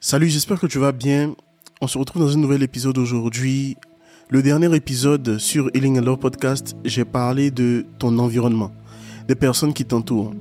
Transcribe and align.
Salut, 0.00 0.28
j'espère 0.28 0.60
que 0.60 0.68
tu 0.68 0.78
vas 0.78 0.92
bien. 0.92 1.34
On 1.80 1.88
se 1.88 1.98
retrouve 1.98 2.22
dans 2.22 2.32
un 2.32 2.38
nouvel 2.38 2.62
épisode 2.62 2.96
aujourd'hui. 2.98 3.76
Le 4.30 4.42
dernier 4.42 4.72
épisode 4.76 5.38
sur 5.38 5.70
Healing 5.74 5.98
and 5.98 6.02
Love 6.02 6.18
Podcast, 6.18 6.76
j'ai 6.84 7.04
parlé 7.04 7.50
de 7.50 7.84
ton 7.98 8.16
environnement, 8.20 8.70
des 9.26 9.34
personnes 9.34 9.74
qui 9.74 9.84
t'entourent. 9.84 10.34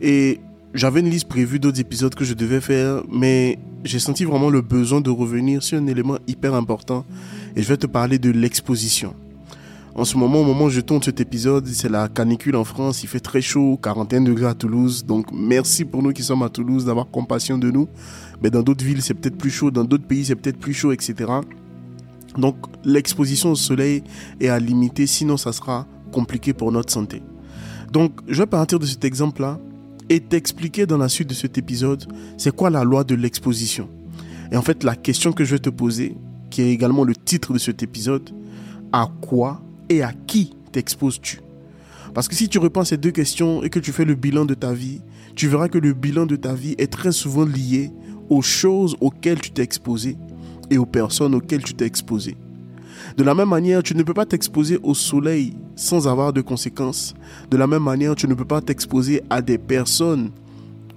Et 0.00 0.38
j'avais 0.72 1.00
une 1.00 1.10
liste 1.10 1.26
prévue 1.28 1.58
d'autres 1.58 1.80
épisodes 1.80 2.14
que 2.14 2.24
je 2.24 2.32
devais 2.32 2.60
faire, 2.60 3.02
mais 3.10 3.58
j'ai 3.82 3.98
senti 3.98 4.24
vraiment 4.24 4.50
le 4.50 4.60
besoin 4.60 5.00
de 5.00 5.10
revenir 5.10 5.64
sur 5.64 5.78
un 5.78 5.86
élément 5.88 6.18
hyper 6.28 6.54
important 6.54 7.04
et 7.56 7.62
je 7.64 7.66
vais 7.66 7.76
te 7.76 7.88
parler 7.88 8.20
de 8.20 8.30
l'exposition. 8.30 9.16
En 9.94 10.06
ce 10.06 10.16
moment, 10.16 10.40
au 10.40 10.44
moment 10.44 10.64
où 10.64 10.70
je 10.70 10.80
tourne 10.80 11.02
cet 11.02 11.20
épisode, 11.20 11.66
c'est 11.66 11.90
la 11.90 12.08
canicule 12.08 12.56
en 12.56 12.64
France, 12.64 13.02
il 13.02 13.08
fait 13.08 13.20
très 13.20 13.42
chaud, 13.42 13.78
41 13.82 14.22
degrés 14.22 14.46
à 14.46 14.54
Toulouse. 14.54 15.04
Donc 15.04 15.26
merci 15.34 15.84
pour 15.84 16.02
nous 16.02 16.12
qui 16.12 16.22
sommes 16.22 16.42
à 16.42 16.48
Toulouse 16.48 16.86
d'avoir 16.86 17.10
compassion 17.10 17.58
de 17.58 17.70
nous. 17.70 17.88
Mais 18.42 18.48
dans 18.48 18.62
d'autres 18.62 18.82
villes, 18.82 19.02
c'est 19.02 19.12
peut-être 19.12 19.36
plus 19.36 19.50
chaud, 19.50 19.70
dans 19.70 19.84
d'autres 19.84 20.06
pays, 20.06 20.24
c'est 20.24 20.34
peut-être 20.34 20.58
plus 20.58 20.72
chaud, 20.72 20.92
etc. 20.92 21.30
Donc 22.38 22.56
l'exposition 22.84 23.50
au 23.50 23.54
soleil 23.54 24.02
est 24.40 24.48
à 24.48 24.58
limiter, 24.58 25.06
sinon 25.06 25.36
ça 25.36 25.52
sera 25.52 25.86
compliqué 26.10 26.54
pour 26.54 26.72
notre 26.72 26.90
santé. 26.90 27.22
Donc 27.92 28.12
je 28.28 28.38
vais 28.38 28.46
partir 28.46 28.78
de 28.78 28.86
cet 28.86 29.04
exemple-là 29.04 29.60
et 30.08 30.20
t'expliquer 30.20 30.86
dans 30.86 30.96
la 30.96 31.10
suite 31.10 31.28
de 31.28 31.34
cet 31.34 31.58
épisode, 31.58 32.10
c'est 32.38 32.54
quoi 32.56 32.70
la 32.70 32.82
loi 32.82 33.04
de 33.04 33.14
l'exposition. 33.14 33.90
Et 34.50 34.56
en 34.56 34.62
fait, 34.62 34.84
la 34.84 34.96
question 34.96 35.32
que 35.32 35.44
je 35.44 35.52
vais 35.52 35.58
te 35.58 35.70
poser, 35.70 36.16
qui 36.48 36.62
est 36.62 36.70
également 36.70 37.04
le 37.04 37.14
titre 37.14 37.52
de 37.52 37.58
cet 37.58 37.82
épisode, 37.82 38.30
à 38.90 39.08
quoi 39.20 39.60
et 39.96 40.02
à 40.02 40.12
qui 40.12 40.54
t'exposes-tu? 40.72 41.40
Parce 42.14 42.28
que 42.28 42.34
si 42.34 42.48
tu 42.48 42.58
réponds 42.58 42.80
à 42.80 42.84
ces 42.84 42.96
deux 42.96 43.10
questions 43.10 43.62
et 43.62 43.70
que 43.70 43.78
tu 43.78 43.92
fais 43.92 44.04
le 44.04 44.14
bilan 44.14 44.44
de 44.44 44.54
ta 44.54 44.72
vie, 44.72 45.00
tu 45.34 45.48
verras 45.48 45.68
que 45.68 45.78
le 45.78 45.92
bilan 45.92 46.26
de 46.26 46.36
ta 46.36 46.54
vie 46.54 46.74
est 46.78 46.92
très 46.92 47.12
souvent 47.12 47.44
lié 47.44 47.90
aux 48.28 48.42
choses 48.42 48.96
auxquelles 49.00 49.40
tu 49.40 49.50
t'es 49.50 49.62
exposé 49.62 50.16
et 50.70 50.78
aux 50.78 50.86
personnes 50.86 51.34
auxquelles 51.34 51.62
tu 51.62 51.74
t'es 51.74 51.86
exposé. 51.86 52.36
De 53.16 53.24
la 53.24 53.34
même 53.34 53.48
manière, 53.48 53.82
tu 53.82 53.94
ne 53.94 54.02
peux 54.02 54.14
pas 54.14 54.26
t'exposer 54.26 54.78
au 54.82 54.94
soleil 54.94 55.54
sans 55.74 56.06
avoir 56.06 56.32
de 56.32 56.40
conséquences. 56.40 57.14
De 57.50 57.56
la 57.56 57.66
même 57.66 57.82
manière, 57.82 58.14
tu 58.14 58.28
ne 58.28 58.34
peux 58.34 58.44
pas 58.44 58.60
t'exposer 58.60 59.22
à 59.30 59.42
des 59.42 59.58
personnes 59.58 60.30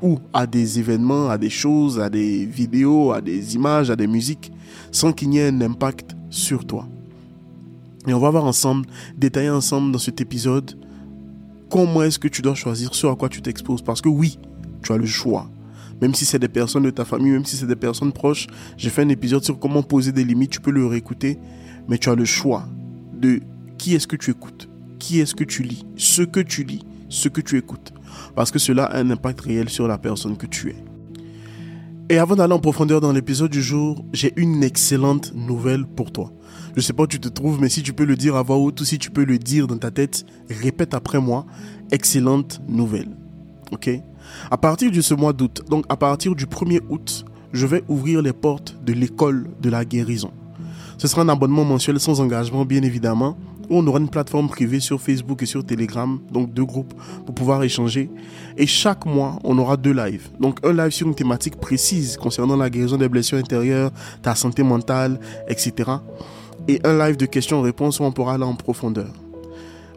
ou 0.02 0.20
à 0.34 0.46
des 0.46 0.80
événements, 0.80 1.30
à 1.30 1.38
des 1.38 1.50
choses, 1.50 2.00
à 2.00 2.10
des 2.10 2.46
vidéos, 2.46 3.12
à 3.12 3.22
des 3.22 3.56
images, 3.56 3.90
à 3.90 3.96
des 3.96 4.08
musiques, 4.08 4.52
sans 4.92 5.14
qu'il 5.14 5.30
n'y 5.30 5.40
ait 5.40 5.48
un 5.48 5.62
impact 5.62 6.16
sur 6.30 6.66
toi. 6.66 6.88
Et 8.08 8.14
on 8.14 8.20
va 8.20 8.30
voir 8.30 8.46
ensemble, 8.46 8.86
détailler 9.18 9.50
ensemble 9.50 9.92
dans 9.92 10.00
cet 10.00 10.22
épisode, 10.22 10.78
comment 11.70 12.04
est-ce 12.04 12.20
que 12.20 12.28
tu 12.28 12.42
dois 12.42 12.56
choisir 12.56 12.94
ce 12.94 13.08
à 13.08 13.16
quoi 13.16 13.30
tu 13.30 13.42
t'exposes. 13.42 13.82
Parce 13.82 14.02
que 14.02 14.10
oui, 14.10 14.40
tu 14.84 14.94
as 14.94 14.98
le 14.98 15.06
choix. 15.06 15.50
Même 16.02 16.14
si 16.14 16.26
c'est 16.26 16.40
des 16.40 16.50
personnes 16.50 16.84
de 16.84 16.90
ta 16.90 17.06
famille, 17.06 17.32
même 17.32 17.46
si 17.46 17.56
c'est 17.56 17.68
des 17.68 17.76
personnes 17.76 18.12
proches, 18.12 18.48
j'ai 18.78 18.90
fait 18.90 19.02
un 19.02 19.10
épisode 19.10 19.44
sur 19.44 19.58
comment 19.58 19.82
poser 19.82 20.12
des 20.12 20.24
limites, 20.24 20.52
tu 20.52 20.60
peux 20.60 20.72
le 20.72 20.86
réécouter. 20.86 21.40
Mais 21.88 21.98
tu 21.98 22.10
as 22.10 22.16
le 22.16 22.26
choix 22.26 22.68
de 23.14 23.42
qui 23.78 23.96
est-ce 23.96 24.08
que 24.08 24.16
tu 24.16 24.32
écoutes, 24.32 24.70
qui 25.00 25.20
est-ce 25.20 25.36
que 25.36 25.44
tu 25.44 25.64
lis, 25.64 25.86
ce 25.96 26.22
que 26.22 26.40
tu 26.40 26.64
lis, 26.64 26.84
ce 27.10 27.30
que 27.30 27.42
tu 27.42 27.58
écoutes. 27.58 27.94
Parce 28.36 28.52
que 28.52 28.60
cela 28.60 28.86
a 28.86 29.00
un 29.00 29.10
impact 29.10 29.42
réel 29.42 29.70
sur 29.70 29.88
la 29.88 29.98
personne 29.98 30.38
que 30.38 30.46
tu 30.46 30.70
es. 30.70 30.76
Et 32.10 32.20
avant 32.20 32.36
d'aller 32.36 32.54
en 32.54 32.60
profondeur 32.60 33.02
dans 33.02 33.12
l'épisode 33.12 33.50
du 33.50 33.64
jour, 33.64 34.06
j'ai 34.14 34.32
une 34.36 34.64
excellente 34.64 35.34
nouvelle 35.34 35.86
pour 35.86 36.12
toi. 36.12 36.32
Je 36.76 36.82
sais 36.82 36.92
pas 36.92 37.04
où 37.04 37.08
tu 37.08 37.22
te 37.22 37.30
trouves, 37.30 37.62
mais 37.62 37.70
si 37.70 37.82
tu 37.84 37.94
peux 37.94 38.04
le 38.04 38.18
dire 38.18 38.36
à 38.36 38.44
voix 38.44 38.58
haute 38.58 38.82
ou 38.82 38.86
si 38.86 39.00
tu 39.00 39.10
peux 39.10 39.24
le 39.24 39.40
dire 39.40 39.66
dans 39.66 39.78
ta 39.78 39.92
tête, 39.92 40.26
répète 40.50 40.94
après 40.94 41.22
moi. 41.22 41.46
Excellente 41.92 42.62
nouvelle. 42.68 43.16
Ok? 43.72 43.90
À 44.52 44.58
partir 44.58 44.92
de 44.92 45.00
ce 45.00 45.14
mois 45.14 45.32
d'août, 45.32 45.62
donc 45.70 45.86
à 45.88 45.96
partir 45.96 46.36
du 46.36 46.46
1er 46.46 46.82
août, 46.90 47.24
je 47.54 47.66
vais 47.66 47.84
ouvrir 47.88 48.22
les 48.22 48.34
portes 48.34 48.76
de 48.84 48.92
l'école 48.92 49.48
de 49.62 49.70
la 49.70 49.86
guérison. 49.86 50.32
Ce 50.98 51.08
sera 51.08 51.22
un 51.22 51.30
abonnement 51.30 51.64
mensuel 51.64 51.98
sans 52.00 52.20
engagement, 52.20 52.66
bien 52.66 52.84
évidemment, 52.84 53.38
où 53.70 53.78
on 53.78 53.88
aura 53.88 54.00
une 54.00 54.10
plateforme 54.10 54.50
privée 54.50 54.82
sur 54.82 55.00
Facebook 55.00 55.42
et 55.44 55.46
sur 55.46 55.66
Telegram, 55.66 56.20
donc 56.30 56.54
deux 56.54 56.66
groupes 56.66 56.94
pour 57.26 57.34
pouvoir 57.34 57.64
échanger. 57.64 58.10
Et 58.58 58.68
chaque 58.68 59.06
mois, 59.06 59.40
on 59.46 59.58
aura 59.58 59.78
deux 59.78 59.94
lives. 59.94 60.28
Donc 60.42 60.60
un 60.66 60.74
live 60.74 60.92
sur 60.92 61.08
une 61.08 61.16
thématique 61.16 61.56
précise 61.56 62.18
concernant 62.18 62.58
la 62.58 62.70
guérison 62.70 62.98
des 62.98 63.08
blessures 63.08 63.38
intérieures, 63.38 63.92
ta 64.22 64.36
santé 64.36 64.62
mentale, 64.62 65.20
etc 65.48 66.00
et 66.68 66.80
un 66.84 66.98
live 66.98 67.18
de 67.18 67.26
questions-réponses 67.26 68.00
où 68.00 68.04
on 68.04 68.12
pourra 68.12 68.34
aller 68.36 68.44
en 68.44 68.56
profondeur. 68.56 69.10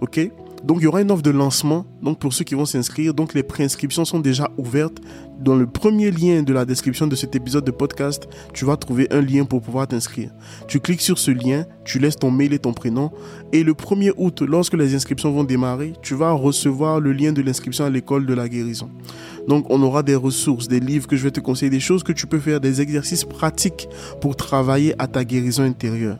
Ok? 0.00 0.30
Donc 0.64 0.78
il 0.80 0.84
y 0.84 0.86
aura 0.86 1.02
une 1.02 1.10
offre 1.10 1.22
de 1.22 1.30
lancement 1.30 1.86
donc 2.02 2.18
pour 2.18 2.32
ceux 2.32 2.44
qui 2.44 2.54
vont 2.54 2.64
s'inscrire. 2.64 3.14
Donc 3.14 3.34
les 3.34 3.42
préinscriptions 3.42 4.04
sont 4.04 4.20
déjà 4.20 4.50
ouvertes. 4.56 4.98
Dans 5.40 5.54
le 5.54 5.66
premier 5.66 6.10
lien 6.10 6.42
de 6.42 6.52
la 6.52 6.64
description 6.64 7.06
de 7.06 7.14
cet 7.14 7.36
épisode 7.36 7.64
de 7.64 7.70
podcast, 7.70 8.28
tu 8.52 8.64
vas 8.64 8.76
trouver 8.76 9.06
un 9.12 9.20
lien 9.20 9.44
pour 9.44 9.62
pouvoir 9.62 9.86
t'inscrire. 9.86 10.30
Tu 10.66 10.80
cliques 10.80 11.00
sur 11.00 11.18
ce 11.18 11.30
lien, 11.30 11.64
tu 11.84 11.98
laisses 11.98 12.16
ton 12.16 12.30
mail 12.30 12.52
et 12.52 12.58
ton 12.58 12.72
prénom 12.72 13.12
et 13.52 13.62
le 13.62 13.72
1er 13.72 14.12
août, 14.16 14.42
lorsque 14.42 14.74
les 14.74 14.94
inscriptions 14.94 15.30
vont 15.30 15.44
démarrer, 15.44 15.92
tu 16.02 16.14
vas 16.14 16.32
recevoir 16.32 16.98
le 16.98 17.12
lien 17.12 17.32
de 17.32 17.40
l'inscription 17.40 17.84
à 17.84 17.90
l'école 17.90 18.26
de 18.26 18.34
la 18.34 18.48
guérison. 18.48 18.90
Donc 19.46 19.66
on 19.70 19.80
aura 19.82 20.02
des 20.02 20.16
ressources, 20.16 20.66
des 20.66 20.80
livres 20.80 21.06
que 21.06 21.16
je 21.16 21.22
vais 21.22 21.30
te 21.30 21.40
conseiller, 21.40 21.70
des 21.70 21.80
choses 21.80 22.02
que 22.02 22.12
tu 22.12 22.26
peux 22.26 22.40
faire, 22.40 22.60
des 22.60 22.80
exercices 22.80 23.24
pratiques 23.24 23.88
pour 24.20 24.34
travailler 24.34 24.94
à 24.98 25.06
ta 25.06 25.24
guérison 25.24 25.62
intérieure. 25.62 26.18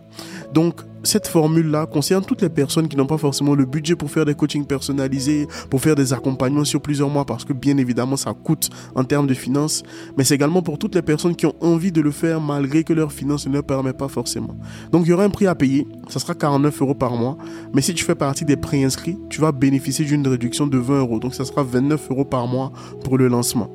Donc, 0.52 0.82
cette 1.08 1.26
formule-là 1.26 1.86
concerne 1.86 2.24
toutes 2.24 2.42
les 2.42 2.50
personnes 2.50 2.86
qui 2.86 2.96
n'ont 2.96 3.06
pas 3.06 3.16
forcément 3.16 3.54
le 3.54 3.64
budget 3.64 3.96
pour 3.96 4.10
faire 4.10 4.26
des 4.26 4.34
coachings 4.34 4.66
personnalisés, 4.66 5.48
pour 5.70 5.80
faire 5.80 5.94
des 5.94 6.12
accompagnements 6.12 6.64
sur 6.64 6.82
plusieurs 6.82 7.08
mois, 7.08 7.24
parce 7.24 7.44
que 7.44 7.54
bien 7.54 7.78
évidemment, 7.78 8.16
ça 8.16 8.34
coûte 8.34 8.68
en 8.94 9.04
termes 9.04 9.26
de 9.26 9.34
finances. 9.34 9.82
Mais 10.16 10.24
c'est 10.24 10.34
également 10.34 10.62
pour 10.62 10.78
toutes 10.78 10.94
les 10.94 11.02
personnes 11.02 11.34
qui 11.34 11.46
ont 11.46 11.54
envie 11.60 11.92
de 11.92 12.02
le 12.02 12.10
faire 12.10 12.40
malgré 12.40 12.84
que 12.84 12.92
leurs 12.92 13.12
finances 13.12 13.46
ne 13.46 13.54
leur 13.54 13.64
permettent 13.64 13.96
pas 13.96 14.08
forcément. 14.08 14.56
Donc, 14.92 15.06
il 15.06 15.10
y 15.10 15.12
aura 15.12 15.24
un 15.24 15.30
prix 15.30 15.46
à 15.46 15.54
payer. 15.54 15.86
Ça 16.08 16.18
sera 16.18 16.34
49 16.34 16.82
euros 16.82 16.94
par 16.94 17.12
mois. 17.12 17.38
Mais 17.72 17.80
si 17.80 17.94
tu 17.94 18.04
fais 18.04 18.14
partie 18.14 18.44
des 18.44 18.56
préinscrits, 18.56 19.18
tu 19.30 19.40
vas 19.40 19.52
bénéficier 19.52 20.04
d'une 20.04 20.26
réduction 20.28 20.66
de 20.66 20.76
20 20.76 20.98
euros. 20.98 21.18
Donc, 21.20 21.34
ça 21.34 21.46
sera 21.46 21.62
29 21.62 22.10
euros 22.10 22.24
par 22.26 22.46
mois 22.46 22.70
pour 23.02 23.16
le 23.16 23.28
lancement. 23.28 23.70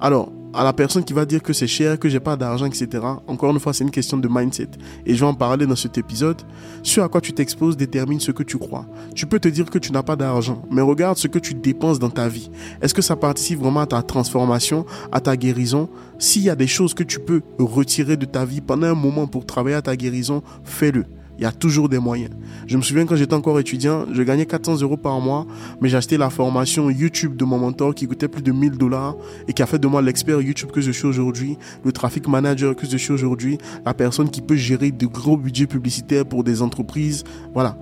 Alors, 0.00 0.30
à 0.54 0.64
la 0.64 0.72
personne 0.72 1.04
qui 1.04 1.12
va 1.12 1.24
dire 1.24 1.42
que 1.42 1.52
c'est 1.52 1.66
cher, 1.66 1.98
que 1.98 2.08
j'ai 2.08 2.20
pas 2.20 2.36
d'argent, 2.36 2.66
etc. 2.66 2.88
Encore 3.26 3.50
une 3.50 3.60
fois, 3.60 3.72
c'est 3.72 3.84
une 3.84 3.90
question 3.90 4.16
de 4.16 4.28
mindset. 4.30 4.70
Et 5.06 5.14
je 5.14 5.20
vais 5.20 5.26
en 5.26 5.34
parler 5.34 5.66
dans 5.66 5.76
cet 5.76 5.98
épisode. 5.98 6.40
Ce 6.82 7.00
à 7.00 7.08
quoi 7.08 7.20
tu 7.20 7.32
t'exposes 7.32 7.76
détermine 7.76 8.20
ce 8.20 8.32
que 8.32 8.42
tu 8.42 8.58
crois. 8.58 8.86
Tu 9.14 9.26
peux 9.26 9.38
te 9.38 9.48
dire 9.48 9.66
que 9.66 9.78
tu 9.78 9.92
n'as 9.92 10.02
pas 10.02 10.16
d'argent, 10.16 10.62
mais 10.70 10.82
regarde 10.82 11.18
ce 11.18 11.28
que 11.28 11.38
tu 11.38 11.54
dépenses 11.54 11.98
dans 11.98 12.10
ta 12.10 12.28
vie. 12.28 12.50
Est-ce 12.80 12.94
que 12.94 13.02
ça 13.02 13.16
participe 13.16 13.60
vraiment 13.60 13.80
à 13.80 13.86
ta 13.86 14.02
transformation, 14.02 14.86
à 15.12 15.20
ta 15.20 15.36
guérison? 15.36 15.88
S'il 16.18 16.42
y 16.42 16.50
a 16.50 16.56
des 16.56 16.66
choses 16.66 16.94
que 16.94 17.04
tu 17.04 17.20
peux 17.20 17.42
retirer 17.58 18.16
de 18.16 18.24
ta 18.24 18.44
vie 18.44 18.60
pendant 18.60 18.86
un 18.86 18.94
moment 18.94 19.26
pour 19.26 19.46
travailler 19.46 19.76
à 19.76 19.82
ta 19.82 19.96
guérison, 19.96 20.42
fais-le. 20.64 21.04
Il 21.38 21.42
y 21.42 21.46
a 21.46 21.52
toujours 21.52 21.88
des 21.88 22.00
moyens. 22.00 22.32
Je 22.66 22.76
me 22.76 22.82
souviens 22.82 23.06
quand 23.06 23.14
j'étais 23.14 23.34
encore 23.34 23.60
étudiant, 23.60 24.06
je 24.12 24.22
gagnais 24.24 24.44
400 24.44 24.82
euros 24.82 24.96
par 24.96 25.20
mois, 25.20 25.46
mais 25.80 25.94
acheté 25.94 26.16
la 26.16 26.30
formation 26.30 26.90
YouTube 26.90 27.36
de 27.36 27.44
mon 27.44 27.58
mentor 27.58 27.94
qui 27.94 28.08
coûtait 28.08 28.26
plus 28.26 28.42
de 28.42 28.50
1000 28.50 28.72
dollars 28.72 29.14
et 29.46 29.52
qui 29.52 29.62
a 29.62 29.66
fait 29.66 29.78
de 29.78 29.86
moi 29.86 30.02
l'expert 30.02 30.40
YouTube 30.40 30.72
que 30.72 30.80
je 30.80 30.90
suis 30.90 31.06
aujourd'hui, 31.06 31.56
le 31.84 31.92
traffic 31.92 32.26
manager 32.26 32.74
que 32.74 32.88
je 32.88 32.96
suis 32.96 33.12
aujourd'hui, 33.12 33.58
la 33.86 33.94
personne 33.94 34.30
qui 34.30 34.40
peut 34.40 34.56
gérer 34.56 34.90
de 34.90 35.06
gros 35.06 35.36
budgets 35.36 35.68
publicitaires 35.68 36.26
pour 36.26 36.42
des 36.42 36.60
entreprises. 36.60 37.22
Voilà. 37.54 37.78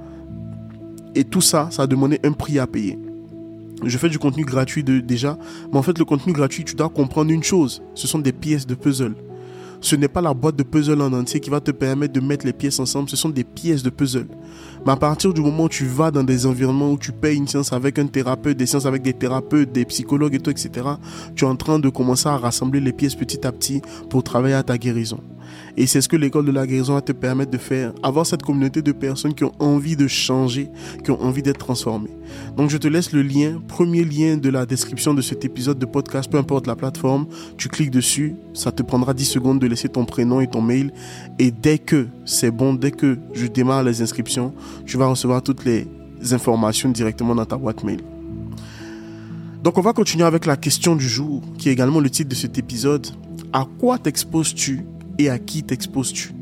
Et 1.14 1.24
tout 1.24 1.40
ça, 1.40 1.68
ça 1.70 1.84
a 1.84 1.86
demandé 1.86 2.20
un 2.24 2.32
prix 2.32 2.58
à 2.58 2.66
payer. 2.66 2.98
Je 3.84 3.96
fais 3.96 4.10
du 4.10 4.18
contenu 4.18 4.44
gratuit 4.44 4.84
déjà, 4.84 5.38
mais 5.72 5.78
en 5.78 5.82
fait 5.82 5.98
le 5.98 6.04
contenu 6.04 6.34
gratuit, 6.34 6.64
tu 6.64 6.74
dois 6.74 6.90
comprendre 6.90 7.30
une 7.30 7.42
chose, 7.42 7.82
ce 7.94 8.06
sont 8.06 8.18
des 8.18 8.32
pièces 8.32 8.66
de 8.66 8.74
puzzle. 8.74 9.14
Ce 9.80 9.96
n'est 9.96 10.08
pas 10.08 10.20
la 10.20 10.34
boîte 10.34 10.56
de 10.56 10.62
puzzle 10.62 11.00
en 11.00 11.12
entier 11.12 11.40
qui 11.40 11.50
va 11.50 11.60
te 11.60 11.70
permettre 11.70 12.12
de 12.12 12.20
mettre 12.20 12.46
les 12.46 12.52
pièces 12.52 12.80
ensemble, 12.80 13.08
ce 13.08 13.16
sont 13.16 13.28
des 13.28 13.44
pièces 13.44 13.82
de 13.82 13.90
puzzle. 13.90 14.26
Mais 14.84 14.92
à 14.92 14.96
partir 14.96 15.34
du 15.34 15.40
moment 15.40 15.64
où 15.64 15.68
tu 15.68 15.84
vas 15.84 16.10
dans 16.10 16.24
des 16.24 16.46
environnements 16.46 16.92
où 16.92 16.98
tu 16.98 17.12
payes 17.12 17.36
une 17.36 17.48
séance 17.48 17.72
avec 17.72 17.98
un 17.98 18.06
thérapeute, 18.06 18.56
des 18.56 18.66
séances 18.66 18.86
avec 18.86 19.02
des 19.02 19.12
thérapeutes, 19.12 19.72
des 19.72 19.84
psychologues 19.84 20.34
et 20.34 20.40
tout, 20.40 20.50
etc., 20.50 20.70
tu 21.34 21.44
es 21.44 21.48
en 21.48 21.56
train 21.56 21.78
de 21.78 21.88
commencer 21.88 22.28
à 22.28 22.36
rassembler 22.36 22.80
les 22.80 22.92
pièces 22.92 23.14
petit 23.14 23.46
à 23.46 23.52
petit 23.52 23.82
pour 24.08 24.22
travailler 24.22 24.54
à 24.54 24.62
ta 24.62 24.78
guérison. 24.78 25.20
Et 25.76 25.86
c'est 25.86 26.00
ce 26.00 26.08
que 26.08 26.16
l'école 26.16 26.46
de 26.46 26.52
la 26.52 26.66
guérison 26.66 26.94
va 26.94 27.02
te 27.02 27.12
permettre 27.12 27.50
de 27.50 27.58
faire. 27.58 27.92
Avoir 28.02 28.26
cette 28.26 28.42
communauté 28.42 28.82
de 28.82 28.92
personnes 28.92 29.34
qui 29.34 29.44
ont 29.44 29.52
envie 29.58 29.96
de 29.96 30.06
changer, 30.06 30.70
qui 31.04 31.10
ont 31.10 31.22
envie 31.22 31.42
d'être 31.42 31.58
transformées. 31.58 32.10
Donc 32.56 32.70
je 32.70 32.78
te 32.78 32.88
laisse 32.88 33.12
le 33.12 33.22
lien, 33.22 33.60
premier 33.68 34.04
lien 34.04 34.36
de 34.36 34.48
la 34.48 34.66
description 34.66 35.14
de 35.14 35.22
cet 35.22 35.44
épisode 35.44 35.78
de 35.78 35.86
podcast, 35.86 36.30
peu 36.30 36.38
importe 36.38 36.66
la 36.66 36.76
plateforme. 36.76 37.26
Tu 37.56 37.68
cliques 37.68 37.90
dessus, 37.90 38.34
ça 38.54 38.72
te 38.72 38.82
prendra 38.82 39.14
10 39.14 39.24
secondes 39.24 39.58
de 39.58 39.66
laisser 39.66 39.88
ton 39.88 40.04
prénom 40.04 40.40
et 40.40 40.46
ton 40.46 40.60
mail. 40.60 40.92
Et 41.38 41.50
dès 41.50 41.78
que 41.78 42.06
c'est 42.24 42.50
bon, 42.50 42.74
dès 42.74 42.90
que 42.90 43.18
je 43.32 43.46
démarre 43.46 43.82
les 43.82 44.02
inscriptions, 44.02 44.54
tu 44.86 44.96
vas 44.96 45.06
recevoir 45.06 45.42
toutes 45.42 45.64
les 45.64 45.86
informations 46.32 46.88
directement 46.88 47.34
dans 47.34 47.44
ta 47.44 47.56
boîte 47.56 47.84
mail. 47.84 48.00
Donc 49.62 49.78
on 49.78 49.80
va 49.80 49.92
continuer 49.92 50.24
avec 50.24 50.46
la 50.46 50.56
question 50.56 50.94
du 50.94 51.08
jour, 51.08 51.42
qui 51.58 51.68
est 51.68 51.72
également 51.72 52.00
le 52.00 52.08
titre 52.08 52.28
de 52.28 52.34
cet 52.34 52.56
épisode. 52.56 53.06
À 53.52 53.66
quoi 53.80 53.98
t'exposes-tu 53.98 54.84
et 55.18 55.30
à 55.30 55.38
qui 55.38 55.62
t'exposes-tu 55.62 56.32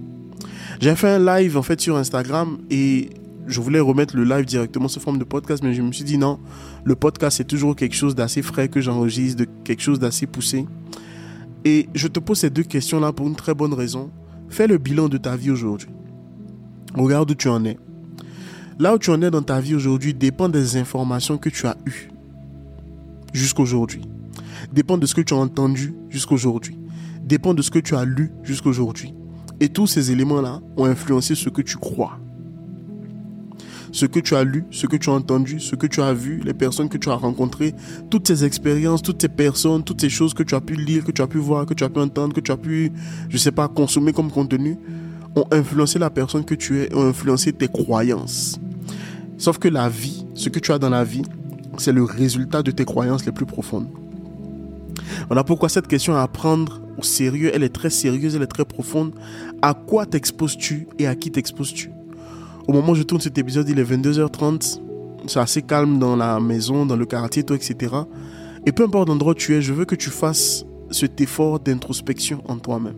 J'ai 0.81 0.95
fait 0.97 1.09
un 1.09 1.25
live 1.25 1.57
en 1.57 1.63
fait 1.63 1.81
sur 1.81 1.97
Instagram 1.97 2.59
et 2.71 3.11
je 3.47 3.61
voulais 3.61 3.81
remettre 3.81 4.17
le 4.17 4.25
live 4.25 4.45
directement 4.47 4.89
sous 4.89 5.01
forme 5.01 5.19
de 5.19 5.25
podcast, 5.25 5.63
mais 5.63 5.75
je 5.75 5.83
me 5.83 5.93
suis 5.93 6.05
dit 6.05 6.19
non, 6.19 6.39
le 6.85 6.95
podcast 6.95 7.37
c'est 7.37 7.47
toujours 7.47 7.77
quelque 7.77 7.95
chose 7.95 8.15
d'assez 8.15 8.43
frais 8.43 8.69
que 8.69 8.81
j'enregistre, 8.81 9.45
de 9.45 9.49
quelque 9.65 9.83
chose 9.83 9.99
d'assez 9.99 10.27
poussé. 10.27 10.67
Et 11.65 11.89
je 11.95 12.09
te 12.09 12.21
pose 12.21 12.39
ces 12.39 12.51
deux 12.51 12.63
questions-là 12.63 13.13
pour 13.13 13.27
une 13.27 13.37
très 13.37 13.55
bonne 13.55 13.73
raison. 13.73 14.11
Fais 14.49 14.67
le 14.67 14.79
bilan 14.79 15.09
de 15.09 15.17
ta 15.17 15.37
vie 15.37 15.51
aujourd'hui. 15.51 15.89
Regarde 16.95 17.31
où 17.31 17.35
tu 17.35 17.49
en 17.49 17.65
es. 17.65 17.79
Là 18.79 18.95
où 18.95 18.99
tu 18.99 19.11
en 19.11 19.23
es 19.23 19.31
dans 19.31 19.43
ta 19.43 19.61
vie 19.61 19.75
aujourd'hui 19.75 20.15
dépend 20.15 20.49
des 20.49 20.77
informations 20.77 21.39
que 21.39 21.49
tu 21.49 21.67
as 21.67 21.77
eues 21.87 22.11
jusqu'aujourd'hui. 23.33 24.03
Dépend 24.73 24.99
de 24.99 25.07
ce 25.07 25.15
que 25.15 25.21
tu 25.21 25.35
as 25.35 25.39
entendu 25.39 25.95
jusqu'aujourd'hui. 26.11 26.77
Dépend 27.25 27.55
de 27.55 27.63
ce 27.63 27.71
que 27.71 27.79
tu 27.79 27.95
as 27.95 28.05
lu 28.05 28.33
jusqu'aujourd'hui. 28.43 29.15
Et 29.61 29.69
tous 29.69 29.87
ces 29.87 30.11
éléments-là 30.11 30.61
ont 30.77 30.85
influencé 30.85 31.35
ce 31.35 31.49
que 31.49 31.63
tu 31.63 31.77
crois. 31.77 32.19
Ce 33.93 34.05
que 34.07 34.19
tu 34.19 34.35
as 34.35 34.45
lu, 34.45 34.65
ce 34.71 34.87
que 34.87 34.97
tu 34.97 35.09
as 35.09 35.13
entendu, 35.13 35.61
ce 35.61 35.77
que 35.77 35.87
tu 35.87 36.03
as 36.03 36.13
vu, 36.13 36.43
les 36.45 36.53
personnes 36.53 36.89
que 36.89 36.99
tu 36.99 37.09
as 37.09 37.15
rencontrées, 37.15 37.75
toutes 38.11 38.27
ces 38.27 38.45
expériences, 38.45 39.01
toutes 39.01 39.23
ces 39.23 39.29
personnes, 39.29 39.85
toutes 39.85 40.01
ces 40.01 40.11
choses 40.11 40.35
que 40.35 40.43
tu 40.43 40.55
as 40.55 40.61
pu 40.61 40.75
lire, 40.75 41.05
que 41.05 41.13
tu 41.13 41.23
as 41.23 41.27
pu 41.27 41.39
voir, 41.39 41.65
que 41.65 41.75
tu 41.75 41.85
as 41.85 41.89
pu 41.89 42.01
entendre, 42.01 42.35
que 42.35 42.41
tu 42.41 42.51
as 42.51 42.57
pu, 42.57 42.91
je 43.29 43.37
sais 43.39 43.53
pas, 43.53 43.69
consommer 43.69 44.13
comme 44.13 44.31
contenu, 44.31 44.77
ont 45.37 45.47
influencé 45.51 45.99
la 45.99 46.11
personne 46.11 46.45
que 46.45 46.55
tu 46.55 46.81
es, 46.81 46.95
ont 46.95 47.09
influencé 47.09 47.53
tes 47.53 47.69
croyances. 47.69 48.59
Sauf 49.39 49.59
que 49.59 49.69
la 49.69 49.89
vie, 49.89 50.27
ce 50.35 50.49
que 50.49 50.59
tu 50.59 50.73
as 50.73 50.79
dans 50.79 50.91
la 50.91 51.05
vie, 51.05 51.23
c'est 51.79 51.93
le 51.93 52.05
résultat 52.05 52.63
de 52.63 52.71
tes 52.71 52.85
croyances 52.85 53.25
les 53.25 53.33
plus 53.33 53.47
profondes. 53.47 53.89
Voilà 55.29 55.45
pourquoi 55.45 55.69
cette 55.69 55.87
question 55.87 56.17
à 56.17 56.27
prendre 56.29 56.81
au 56.99 57.03
sérieux, 57.03 57.51
elle 57.55 57.63
est 57.63 57.75
très 57.75 57.91
sérieuse, 57.91 58.37
elle 58.37 58.43
est 58.43 58.47
très 58.47 58.65
profonde. 58.65 59.13
À 59.63 59.75
quoi 59.75 60.07
t'exposes-tu 60.07 60.89
et 60.99 61.07
à 61.07 61.15
qui 61.15 61.31
t'exposes-tu? 61.31 61.91
Au 62.67 62.73
moment 62.73 62.93
où 62.93 62.95
je 62.95 63.03
tourne 63.03 63.21
cet 63.21 63.37
épisode, 63.39 63.69
il 63.69 63.79
est 63.79 63.85
22h30. 63.85 64.81
C'est 65.27 65.41
assez 65.41 65.63
calme 65.63 65.99
dans 65.99 66.17
la 66.17 66.41
maison, 66.41 66.87
dans 66.87 66.97
le 66.97 67.07
quartier, 67.07 67.43
etc. 67.43 67.95
Et 68.67 68.73
peu 68.73 68.85
importe 68.85 69.09
l'endroit 69.09 69.33
où 69.33 69.35
tu 69.35 69.55
es, 69.55 69.63
je 69.63 69.73
veux 69.73 69.85
que 69.85 69.95
tu 69.95 70.11
fasses 70.11 70.65
cet 70.91 71.21
effort 71.21 71.61
d'introspection 71.61 72.43
en 72.47 72.59
toi-même. 72.59 72.97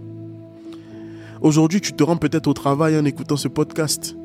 Aujourd'hui, 1.41 1.81
tu 1.81 1.93
te 1.93 2.03
rends 2.03 2.17
peut-être 2.17 2.47
au 2.47 2.55
travail 2.55 2.97
en 2.99 3.05
écoutant 3.05 3.37
ce 3.37 3.49
podcast. 3.49 4.17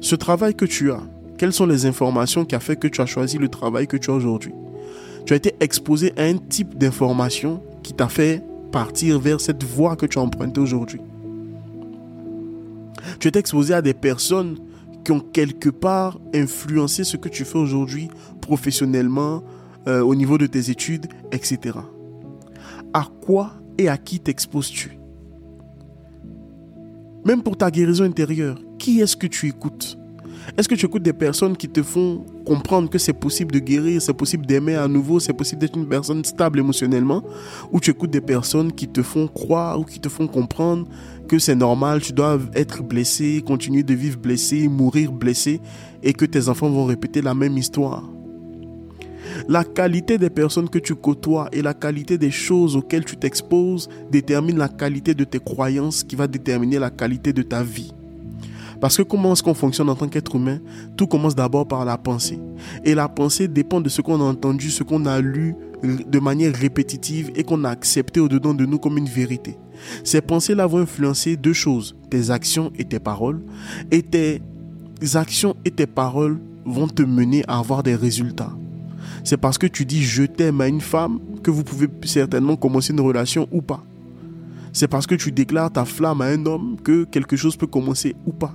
Ce 0.00 0.14
travail 0.14 0.54
que 0.54 0.64
tu 0.64 0.90
as, 0.92 1.02
quelles 1.38 1.52
sont 1.52 1.66
les 1.66 1.86
informations 1.86 2.44
qui 2.44 2.54
a 2.54 2.60
fait 2.60 2.76
que 2.76 2.88
tu 2.88 3.00
as 3.00 3.06
choisi 3.06 3.38
le 3.38 3.48
travail 3.48 3.86
que 3.86 3.96
tu 3.96 4.10
as 4.10 4.14
aujourd'hui? 4.14 4.52
Tu 5.26 5.32
as 5.32 5.36
été 5.36 5.54
exposé 5.60 6.12
à 6.16 6.24
un 6.24 6.36
type 6.36 6.76
d'information 6.76 7.62
qui 7.82 7.92
t'a 7.92 8.08
fait 8.08 8.42
partir 8.72 9.18
vers 9.18 9.40
cette 9.40 9.64
voie 9.64 9.96
que 9.96 10.06
tu 10.06 10.18
as 10.18 10.22
empruntée 10.22 10.60
aujourd'hui. 10.60 11.00
Tu 13.18 13.28
es 13.28 13.38
exposé 13.38 13.74
à 13.74 13.82
des 13.82 13.94
personnes 13.94 14.58
qui 15.04 15.12
ont 15.12 15.20
quelque 15.20 15.70
part 15.70 16.20
influencé 16.34 17.04
ce 17.04 17.16
que 17.16 17.28
tu 17.28 17.44
fais 17.44 17.58
aujourd'hui 17.58 18.08
professionnellement, 18.40 19.42
euh, 19.88 20.00
au 20.00 20.14
niveau 20.14 20.38
de 20.38 20.46
tes 20.46 20.70
études, 20.70 21.06
etc. 21.32 21.78
À 22.92 23.06
quoi 23.22 23.52
et 23.78 23.88
à 23.88 23.96
qui 23.96 24.20
t'exposes-tu? 24.20 24.98
Même 27.24 27.42
pour 27.42 27.56
ta 27.56 27.70
guérison 27.70 28.04
intérieure, 28.04 28.58
qui 28.78 29.00
est-ce 29.00 29.16
que 29.16 29.26
tu 29.26 29.48
écoutes? 29.48 29.99
Est-ce 30.56 30.68
que 30.68 30.74
tu 30.74 30.86
écoutes 30.86 31.02
des 31.02 31.12
personnes 31.12 31.56
qui 31.56 31.68
te 31.68 31.82
font 31.82 32.24
comprendre 32.44 32.90
que 32.90 32.98
c'est 32.98 33.12
possible 33.12 33.52
de 33.52 33.58
guérir, 33.58 34.02
c'est 34.02 34.14
possible 34.14 34.46
d'aimer 34.46 34.74
à 34.74 34.88
nouveau, 34.88 35.20
c'est 35.20 35.32
possible 35.32 35.60
d'être 35.60 35.76
une 35.76 35.88
personne 35.88 36.24
stable 36.24 36.58
émotionnellement? 36.58 37.22
Ou 37.72 37.80
tu 37.80 37.90
écoutes 37.90 38.10
des 38.10 38.20
personnes 38.20 38.72
qui 38.72 38.88
te 38.88 39.02
font 39.02 39.28
croire 39.28 39.80
ou 39.80 39.84
qui 39.84 40.00
te 40.00 40.08
font 40.08 40.26
comprendre 40.26 40.86
que 41.28 41.38
c'est 41.38 41.54
normal, 41.54 42.00
tu 42.00 42.12
dois 42.12 42.38
être 42.54 42.82
blessé, 42.82 43.42
continuer 43.46 43.82
de 43.82 43.94
vivre 43.94 44.18
blessé, 44.18 44.68
mourir 44.68 45.12
blessé 45.12 45.60
et 46.02 46.12
que 46.12 46.24
tes 46.24 46.48
enfants 46.48 46.68
vont 46.68 46.84
répéter 46.84 47.22
la 47.22 47.34
même 47.34 47.56
histoire? 47.56 48.08
La 49.48 49.64
qualité 49.64 50.18
des 50.18 50.30
personnes 50.30 50.68
que 50.68 50.78
tu 50.78 50.94
côtoies 50.94 51.48
et 51.52 51.62
la 51.62 51.74
qualité 51.74 52.18
des 52.18 52.30
choses 52.30 52.74
auxquelles 52.76 53.04
tu 53.04 53.16
t'exposes 53.16 53.88
détermine 54.10 54.58
la 54.58 54.68
qualité 54.68 55.14
de 55.14 55.24
tes 55.24 55.38
croyances 55.38 56.02
qui 56.02 56.16
va 56.16 56.26
déterminer 56.26 56.78
la 56.78 56.90
qualité 56.90 57.32
de 57.32 57.42
ta 57.42 57.62
vie. 57.62 57.92
Parce 58.80 58.96
que 58.96 59.02
comment 59.02 59.32
est-ce 59.32 59.42
qu'on 59.42 59.54
fonctionne 59.54 59.90
en 59.90 59.94
tant 59.94 60.08
qu'être 60.08 60.34
humain? 60.36 60.58
Tout 60.96 61.06
commence 61.06 61.34
d'abord 61.34 61.68
par 61.68 61.84
la 61.84 61.98
pensée. 61.98 62.38
Et 62.84 62.94
la 62.94 63.08
pensée 63.08 63.46
dépend 63.46 63.80
de 63.80 63.88
ce 63.88 64.00
qu'on 64.00 64.20
a 64.20 64.24
entendu, 64.24 64.70
ce 64.70 64.82
qu'on 64.82 65.04
a 65.06 65.20
lu 65.20 65.54
de 65.82 66.18
manière 66.18 66.54
répétitive 66.54 67.30
et 67.36 67.44
qu'on 67.44 67.64
a 67.64 67.70
accepté 67.70 68.20
au-dedans 68.20 68.54
de 68.54 68.64
nous 68.64 68.78
comme 68.78 68.98
une 68.98 69.08
vérité. 69.08 69.56
Ces 70.04 70.20
pensées-là 70.20 70.66
vont 70.66 70.78
influencer 70.78 71.36
deux 71.36 71.52
choses, 71.52 71.96
tes 72.10 72.30
actions 72.30 72.72
et 72.78 72.84
tes 72.84 72.98
paroles. 72.98 73.42
Et 73.90 74.02
tes 74.02 74.42
actions 75.14 75.56
et 75.64 75.70
tes 75.70 75.86
paroles 75.86 76.40
vont 76.64 76.88
te 76.88 77.02
mener 77.02 77.44
à 77.48 77.58
avoir 77.58 77.82
des 77.82 77.94
résultats. 77.94 78.52
C'est 79.24 79.36
parce 79.36 79.58
que 79.58 79.66
tu 79.66 79.84
dis 79.84 80.02
je 80.02 80.22
t'aime 80.22 80.60
à 80.60 80.68
une 80.68 80.80
femme 80.80 81.20
que 81.42 81.50
vous 81.50 81.64
pouvez 81.64 81.88
certainement 82.04 82.56
commencer 82.56 82.92
une 82.92 83.00
relation 83.00 83.48
ou 83.52 83.60
pas. 83.60 83.84
C'est 84.72 84.88
parce 84.88 85.06
que 85.06 85.14
tu 85.14 85.32
déclares 85.32 85.72
ta 85.72 85.84
flamme 85.84 86.20
à 86.20 86.26
un 86.26 86.46
homme 86.46 86.76
que 86.82 87.04
quelque 87.04 87.36
chose 87.36 87.56
peut 87.56 87.66
commencer 87.66 88.14
ou 88.26 88.32
pas. 88.32 88.54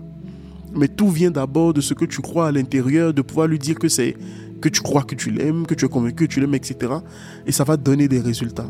Mais 0.76 0.88
tout 0.88 1.10
vient 1.10 1.32
d'abord 1.32 1.74
de 1.74 1.82
ce 1.82 1.94
que 1.94 2.06
tu 2.06 2.22
crois 2.22 2.48
à 2.48 2.52
l'intérieur, 2.52 3.14
de 3.14 3.22
pouvoir 3.22 3.48
lui 3.48 3.60
dire 3.60 3.76
que 3.76 3.88
c'est 3.88 4.16
que 4.62 4.70
tu 4.70 4.82
crois 4.82 5.04
que 5.04 5.16
tu 5.16 5.32
l'aimes, 5.32 5.66
que 5.66 5.74
tu 5.74 5.86
es 5.86 5.90
convaincu 5.90 6.28
que 6.28 6.34
tu 6.34 6.40
l'aimes, 6.40 6.56
etc. 6.56 6.94
Et 7.46 7.52
ça 7.52 7.64
va 7.64 7.78
donner 7.78 8.08
des 8.08 8.20
résultats. 8.20 8.70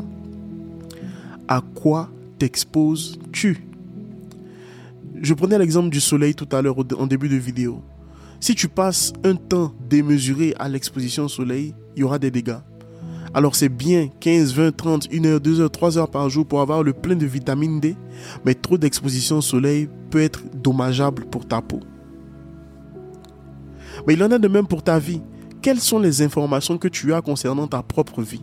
À 1.48 1.62
quoi 1.74 2.10
t'exposes-tu? 2.38 3.64
Je 5.22 5.34
prenais 5.34 5.58
l'exemple 5.58 5.88
du 5.88 6.00
soleil 6.00 6.34
tout 6.34 6.48
à 6.52 6.60
l'heure 6.60 6.76
en 6.98 7.06
début 7.06 7.28
de 7.28 7.36
vidéo. 7.36 7.82
Si 8.40 8.54
tu 8.54 8.68
passes 8.68 9.12
un 9.24 9.34
temps 9.34 9.72
démesuré 9.88 10.54
à 10.58 10.68
l'exposition 10.68 11.24
au 11.24 11.28
soleil, 11.28 11.74
il 11.96 12.00
y 12.00 12.02
aura 12.02 12.18
des 12.18 12.30
dégâts. 12.30 12.58
Alors 13.32 13.54
c'est 13.54 13.68
bien 13.68 14.08
15, 14.20 14.54
20, 14.54 14.76
30, 14.76 15.08
1 15.12 15.24
heure, 15.24 15.40
2 15.40 15.60
heures, 15.60 15.70
3 15.70 15.98
heures 15.98 16.10
par 16.10 16.28
jour 16.30 16.46
pour 16.46 16.60
avoir 16.60 16.82
le 16.82 16.92
plein 16.92 17.16
de 17.16 17.26
vitamine 17.26 17.80
D, 17.80 17.96
mais 18.44 18.54
trop 18.54 18.78
d'exposition 18.78 19.38
au 19.38 19.42
soleil 19.42 19.88
peut 20.10 20.20
être 20.20 20.42
dommageable 20.54 21.26
pour 21.26 21.46
ta 21.46 21.60
peau. 21.60 21.80
Mais 24.06 24.14
il 24.14 24.22
en 24.22 24.30
est 24.30 24.38
de 24.38 24.48
même 24.48 24.66
pour 24.66 24.82
ta 24.82 24.98
vie. 24.98 25.22
Quelles 25.62 25.80
sont 25.80 25.98
les 25.98 26.22
informations 26.22 26.78
que 26.78 26.88
tu 26.88 27.12
as 27.12 27.20
concernant 27.20 27.66
ta 27.66 27.82
propre 27.82 28.22
vie? 28.22 28.42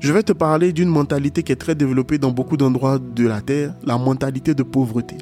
Je 0.00 0.12
vais 0.12 0.22
te 0.22 0.32
parler 0.32 0.72
d'une 0.72 0.88
mentalité 0.88 1.42
qui 1.42 1.50
est 1.50 1.56
très 1.56 1.74
développée 1.74 2.18
dans 2.18 2.30
beaucoup 2.30 2.56
d'endroits 2.56 2.98
de 2.98 3.26
la 3.26 3.40
Terre, 3.40 3.74
la 3.82 3.98
mentalité 3.98 4.54
de 4.54 4.62
pauvreté. 4.62 5.16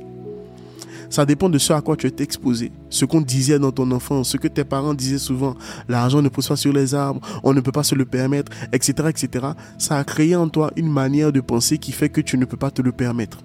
Ça 1.09 1.25
dépend 1.25 1.49
de 1.49 1.59
ce 1.59 1.73
à 1.73 1.81
quoi 1.81 1.97
tu 1.97 2.07
es 2.07 2.15
exposé. 2.19 2.73
Ce 2.91 3.05
qu'on 3.05 3.21
disait 3.21 3.59
dans 3.59 3.71
ton 3.71 3.91
enfance, 3.91 4.31
ce 4.31 4.37
que 4.37 4.49
tes 4.49 4.65
parents 4.65 4.93
disaient 4.93 5.19
souvent. 5.19 5.55
L'argent 5.89 6.21
ne 6.21 6.29
pousse 6.29 6.49
pas 6.49 6.57
sur 6.57 6.73
les 6.73 6.95
arbres, 6.95 7.21
on 7.43 7.55
ne 7.55 7.61
peut 7.61 7.73
pas 7.73 7.85
se 7.85 7.95
le 7.95 8.05
permettre, 8.05 8.53
etc., 8.73 9.09
etc. 9.09 9.47
Ça 9.79 9.97
a 9.97 10.05
créé 10.05 10.37
en 10.37 10.49
toi 10.49 10.71
une 10.77 10.91
manière 10.91 11.33
de 11.33 11.41
penser 11.41 11.79
qui 11.79 11.93
fait 11.93 12.09
que 12.09 12.21
tu 12.21 12.37
ne 12.37 12.45
peux 12.45 12.57
pas 12.57 12.71
te 12.71 12.83
le 12.83 12.93
permettre. 12.93 13.39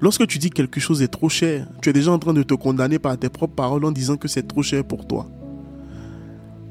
Lorsque 0.00 0.26
tu 0.28 0.38
dis 0.38 0.50
quelque 0.50 0.78
chose 0.78 1.02
est 1.02 1.08
trop 1.08 1.28
cher, 1.28 1.66
tu 1.82 1.90
es 1.90 1.92
déjà 1.92 2.12
en 2.12 2.18
train 2.18 2.32
de 2.32 2.44
te 2.44 2.54
condamner 2.54 3.00
par 3.00 3.18
tes 3.18 3.28
propres 3.28 3.54
paroles 3.54 3.84
en 3.84 3.90
disant 3.90 4.16
que 4.16 4.28
c'est 4.28 4.46
trop 4.46 4.62
cher 4.62 4.84
pour 4.84 5.06
toi. 5.06 5.26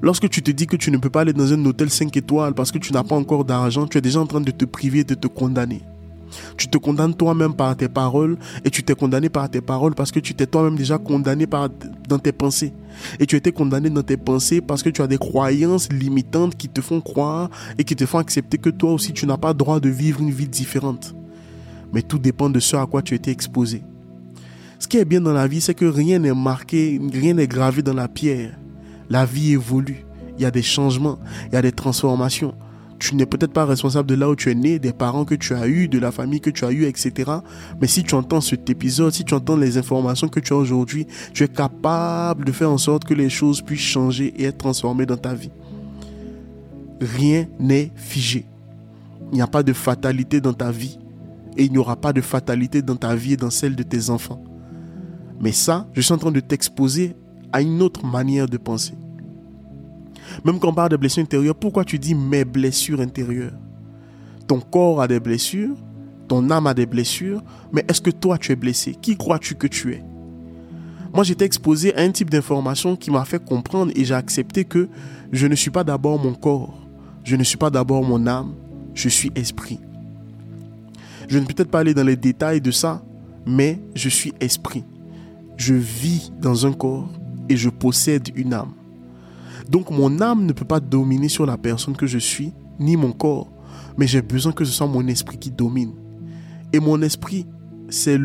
Lorsque 0.02 0.30
tu 0.30 0.42
te 0.42 0.52
dis 0.52 0.66
que 0.66 0.78
tu 0.78 0.92
ne 0.92 0.98
peux 0.98 1.10
pas 1.10 1.22
aller 1.22 1.34
dans 1.34 1.52
un 1.52 1.66
hôtel 1.66 1.90
5 1.90 2.16
étoiles 2.16 2.54
parce 2.54 2.72
que 2.72 2.78
tu 2.78 2.94
n'as 2.94 3.04
pas 3.04 3.16
encore 3.16 3.44
d'argent, 3.44 3.86
tu 3.86 3.98
es 3.98 4.02
déjà 4.02 4.22
en 4.22 4.28
train 4.28 4.40
de 4.40 4.52
te 4.52 4.64
priver 4.64 5.04
de 5.04 5.14
te 5.14 5.28
condamner. 5.28 5.82
Tu 6.56 6.68
te 6.68 6.78
condamnes 6.78 7.16
toi-même 7.16 7.54
par 7.54 7.76
tes 7.76 7.90
paroles 7.90 8.38
et 8.64 8.70
tu 8.70 8.84
t'es 8.84 8.96
condamné 8.96 9.30
par 9.30 9.50
tes 9.50 9.62
paroles 9.62 9.96
parce 9.96 10.12
que 10.12 10.20
tu 10.20 10.34
t'es 10.34 10.46
toi-même 10.46 10.76
déjà 10.76 10.98
condamné 10.98 11.48
dans 12.08 12.20
tes 12.20 12.32
pensées. 12.32 12.74
Et 13.20 13.26
tu 13.26 13.36
été 13.36 13.52
condamné 13.52 13.90
dans 13.90 14.04
tes 14.04 14.18
pensées 14.18 14.62
parce 14.62 14.84
que 14.84 14.90
tu 14.90 15.02
as 15.02 15.08
des 15.08 15.18
croyances 15.18 15.92
limitantes 15.92 16.56
qui 16.56 16.70
te 16.70 16.80
font 16.80 17.02
croire 17.02 17.50
et 17.78 17.84
qui 17.84 17.96
te 17.96 18.06
font 18.06 18.20
accepter 18.20 18.58
que 18.58 18.70
toi 18.70 18.94
aussi 18.94 19.14
tu 19.14 19.26
n'as 19.26 19.38
pas 19.38 19.54
droit 19.54 19.80
de 19.80 19.90
vivre 19.90 20.22
une 20.22 20.32
vie 20.32 20.48
différente 20.48 21.17
mais 21.94 22.02
tout 22.02 22.20
dépend 22.20 22.50
de 22.50 22.60
ce 22.60 22.76
à 22.76 22.86
quoi 22.86 23.02
tu 23.02 23.16
été 23.16 23.32
exposé. 23.32 23.84
Ce 24.80 24.88
qui 24.88 24.98
est 24.98 25.06
bien 25.06 25.22
dans 25.22 25.34
la 25.34 25.48
vie, 25.48 25.62
c'est 25.62 25.74
que 25.74 25.86
rien 25.86 26.20
n'est 26.20 26.34
marqué, 26.34 27.02
rien 27.12 27.34
n'est 27.34 27.48
gravé 27.48 27.82
dans 27.82 27.94
la 27.94 28.08
pierre. 28.08 28.58
La 29.10 29.26
vie 29.26 29.54
évolue, 29.54 30.06
il 30.38 30.44
y 30.44 30.46
a 30.46 30.52
des 30.52 30.62
changements, 30.62 31.18
il 31.48 31.54
y 31.54 31.58
a 31.58 31.62
des 31.62 31.72
transformations. 31.72 32.54
Tu 33.00 33.16
n'es 33.16 33.26
peut-être 33.26 33.54
pas 33.54 33.66
responsable 33.66 34.10
de 34.10 34.16
là 34.16 34.30
où 34.30 34.36
tu 34.36 34.50
es 34.50 34.56
né, 34.56 34.80
des 34.80 34.92
parents 34.92 35.24
que 35.24 35.36
tu 35.36 35.54
as 35.54 35.68
eus, 35.68 35.88
de 35.88 36.00
la 36.00 36.12
famille 36.12 36.42
que 36.42 36.50
tu 36.50 36.66
as 36.66 36.72
eue, 36.72 36.86
etc. 36.86 37.32
Mais 37.80 37.88
si 37.88 38.04
tu 38.04 38.16
entends 38.16 38.42
cet 38.42 38.70
épisode, 38.70 39.14
si 39.14 39.24
tu 39.24 39.34
entends 39.36 39.56
les 39.56 39.78
informations 39.78 40.28
que 40.28 40.40
tu 40.40 40.54
as 40.54 40.58
aujourd'hui, 40.58 41.06
tu 41.34 41.44
es 41.44 41.48
capable 41.48 42.46
de 42.46 42.52
faire 42.52 42.72
en 42.72 42.80
sorte 42.80 43.06
que 43.06 43.14
les 43.14 43.30
choses 43.30 43.62
puissent 43.62 43.82
changer 43.82 44.34
et 44.38 44.46
être 44.46 44.58
transformées 44.58 45.06
dans 45.06 45.18
ta 45.18 45.36
vie. 45.36 45.52
Rien 47.00 47.46
n'est 47.60 47.92
figé. 47.96 48.46
Il 49.32 49.36
n'y 49.36 49.42
a 49.42 49.48
pas 49.48 49.62
de 49.62 49.74
fatalité 49.74 50.42
dans 50.42 50.54
ta 50.54 50.72
vie 50.72 50.98
et 51.58 51.66
il 51.66 51.72
n'y 51.72 51.78
aura 51.78 51.96
pas 51.96 52.14
de 52.14 52.22
fatalité 52.22 52.82
dans 52.82 52.96
ta 52.96 53.16
vie 53.16 53.34
et 53.34 53.38
dans 53.38 53.50
celle 53.50 53.76
de 53.76 53.84
tes 53.84 54.10
enfants. 54.10 54.44
Mais 55.40 55.52
ça, 55.52 55.88
je 55.94 56.02
suis 56.02 56.14
en 56.14 56.18
train 56.18 56.32
de 56.32 56.40
t'exposer 56.40 57.16
à 57.52 57.62
une 57.62 57.82
autre 57.82 58.06
manière 58.06 58.48
de 58.48 58.58
penser. 58.58 58.94
Même 60.44 60.60
quand 60.60 60.70
on 60.70 60.74
parle 60.74 60.90
de 60.90 60.98
blessures 60.98 61.24
intérieures, 61.24 61.56
pourquoi 61.56 61.84
tu 61.84 62.00
dis 62.00 62.16
mes 62.16 62.46
blessures 62.46 63.02
intérieures? 63.02 63.58
Ton 64.48 64.60
corps 64.60 65.02
a 65.02 65.08
des 65.08 65.20
blessures, 65.20 65.76
ton 66.28 66.50
âme 66.52 66.68
a 66.68 66.74
des 66.74 66.86
blessures, 66.86 67.44
mais 67.72 67.86
est-ce 67.88 68.02
que 68.02 68.10
toi 68.10 68.38
tu 68.38 68.52
es 68.52 68.56
blessé? 68.56 68.96
Qui 69.02 69.18
crois-tu 69.18 69.56
que 69.56 69.68
tu 69.68 69.94
es? 69.94 70.04
Moi 71.14 71.24
j'étais 71.24 71.46
exposé 71.46 71.96
à 71.96 72.02
un 72.02 72.12
type 72.12 72.30
d'information 72.30 72.96
qui 72.96 73.12
m'a 73.12 73.26
fait 73.26 73.44
comprendre 73.44 73.92
et 73.96 74.06
j'ai 74.06 74.14
accepté 74.14 74.66
que 74.66 74.90
je 75.32 75.48
ne 75.48 75.56
suis 75.56 75.72
pas 75.72 75.84
d'abord 75.84 76.22
mon 76.22 76.34
corps, 76.34 76.86
je 77.24 77.36
ne 77.36 77.44
suis 77.44 77.58
pas 77.58 77.70
d'abord 77.70 78.04
mon 78.04 78.28
âme, 78.28 78.54
je 78.94 79.10
suis 79.10 79.32
esprit. 79.36 79.80
Je 81.28 81.40
ne 81.40 81.46
peux 81.46 81.54
peut-être 81.54 81.72
pas 81.72 81.80
aller 81.80 81.94
dans 81.94 82.06
les 82.06 82.16
détails 82.16 82.62
de 82.62 82.72
ça, 82.72 83.04
mais 83.46 83.80
je 83.96 84.10
suis 84.10 84.34
esprit. 84.40 84.84
Je 85.58 85.74
vis 85.74 86.32
dans 86.40 86.66
un 86.66 86.74
corps 86.74 87.10
et 87.50 87.58
je 87.58 87.70
possède 87.70 88.30
une 88.36 88.54
âme. 88.54 88.74
Donc 89.70 89.92
mon 89.92 90.22
âme 90.22 90.46
ne 90.46 90.54
peut 90.54 90.66
pas 90.66 90.80
dominer 90.80 91.28
sur 91.28 91.46
la 91.46 91.58
personne 91.58 91.96
que 91.96 92.08
je 92.08 92.18
suis, 92.18 92.54
ni 92.80 92.96
mon 92.96 93.12
corps, 93.12 93.52
mais 93.98 94.08
j'ai 94.08 94.22
besoin 94.22 94.52
que 94.52 94.64
ce 94.64 94.72
soit 94.72 94.88
mon 94.88 95.08
esprit 95.08 95.38
qui 95.38 95.52
domine. 95.52 95.94
Et 96.72 96.80
mon 96.80 97.02
esprit, 97.02 97.46
c'est 97.90 98.20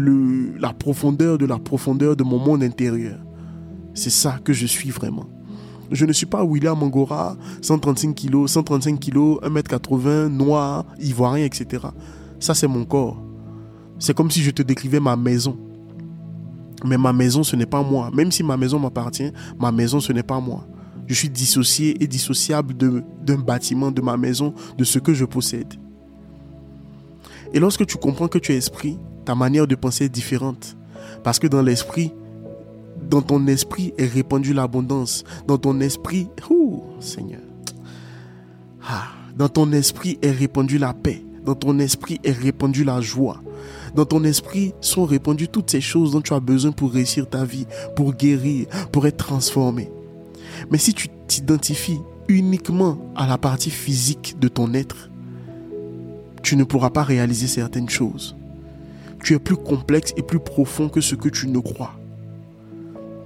la 0.59 0.73
profondeur 0.73 1.39
de 1.39 1.47
la 1.47 1.59
profondeur 1.59 2.17
de 2.17 2.25
mon 2.25 2.39
monde 2.39 2.63
intérieur. 2.63 3.19
C'est 3.95 4.11
ça 4.11 4.39
que 4.45 4.53
je 4.53 4.67
suis 4.67 4.91
vraiment. 4.91 5.27
Je 5.91 6.07
ne 6.07 6.13
suis 6.13 6.27
pas 6.27 6.43
William 6.43 6.83
Angora, 6.83 7.37
135 7.61 8.15
kg, 8.15 8.47
135 8.47 8.99
kg, 8.99 9.17
1m80, 9.43 10.29
noir, 10.29 10.87
ivoirien, 11.01 11.45
etc. 11.45 11.87
Ça, 12.43 12.55
c'est 12.55 12.67
mon 12.67 12.85
corps. 12.85 13.17
C'est 14.01 14.17
comme 14.17 14.29
si 14.29 14.43
je 14.43 14.51
te 14.51 14.63
décrivais 14.63 14.99
ma 14.99 15.15
maison. 15.15 15.57
Mais 16.85 16.99
ma 16.99 17.13
maison, 17.13 17.45
ce 17.45 17.55
n'est 17.55 17.67
pas 17.67 17.85
moi. 17.85 18.11
Même 18.13 18.33
si 18.33 18.43
ma 18.43 18.57
maison 18.57 18.81
m'appartient, 18.81 19.31
ma 19.61 19.71
maison, 19.71 20.01
ce 20.01 20.13
n'est 20.13 20.25
pas 20.25 20.41
moi. 20.41 20.67
Je 21.07 21.15
suis 21.15 21.29
dissocié 21.31 22.03
et 22.03 22.09
dissociable 22.09 22.75
d'un 22.75 23.39
bâtiment, 23.39 23.93
de 23.93 24.03
ma 24.03 24.17
maison, 24.17 24.55
de 24.77 24.83
ce 24.83 24.99
que 24.99 25.15
je 25.15 25.25
possède. 25.25 25.73
Et 27.55 27.61
lorsque 27.61 27.87
tu 27.87 27.97
comprends 27.97 28.27
que 28.27 28.39
tu 28.39 28.51
es 28.51 28.57
esprit, 28.57 28.99
ta 29.25 29.37
manière 29.37 29.69
de 29.69 29.77
penser 29.77 30.07
est 30.07 30.09
différente. 30.09 30.77
Parce 31.23 31.39
que 31.39 31.47
dans 31.47 31.63
l'esprit, 31.63 32.13
dans 33.09 33.23
ton 33.23 33.47
esprit 33.47 33.95
est 33.99 34.13
répandue 34.13 34.53
l'abondance. 34.53 35.23
Dans 35.47 35.59
ton 35.59 35.79
esprit, 35.79 36.27
ouh, 36.51 36.83
Seigneur. 36.99 37.43
Ah, 38.85 39.11
dans 39.37 39.49
ton 39.49 39.71
esprit 39.71 40.19
est 40.23 40.33
répandue 40.33 40.79
la 40.79 40.93
paix. 40.93 41.23
Dans 41.45 41.55
ton 41.55 41.79
esprit 41.79 42.21
est 42.23 42.33
répandue 42.33 42.85
la 42.85 43.01
joie. 43.01 43.43
Dans 43.95 44.05
ton 44.05 44.23
esprit 44.25 44.75
sont 44.81 45.05
répandues 45.05 45.49
toutes 45.49 45.71
ces 45.71 45.81
choses 45.81 46.13
dont 46.13 46.21
tu 46.21 46.33
as 46.35 46.41
besoin 46.41 46.73
pour 46.73 46.93
réussir 46.93 47.29
ta 47.29 47.45
vie, 47.45 47.67
pour 47.97 48.15
guérir, 48.15 48.67
pour 48.93 49.07
être 49.07 49.17
transformé. 49.17 49.91
Mais 50.71 50.79
si 50.79 50.95
tu 50.95 51.09
t'identifies 51.27 52.01
uniquement 52.29 52.99
à 53.17 53.27
la 53.27 53.39
partie 53.39 53.71
physique 53.71 54.37
de 54.41 54.49
ton 54.49 54.73
être, 54.75 55.11
tu 56.43 56.57
ne 56.57 56.65
pourras 56.65 56.91
pas 56.91 57.03
réaliser 57.03 57.47
certaines 57.47 57.89
choses. 57.89 58.37
Tu 59.23 59.35
es 59.35 59.39
plus 59.39 59.57
complexe 59.57 60.13
et 60.17 60.23
plus 60.23 60.41
profond 60.41 60.89
que 60.89 61.01
ce 61.01 61.15
que 61.15 61.29
tu 61.29 61.49
ne 61.49 61.59
crois. 61.59 61.93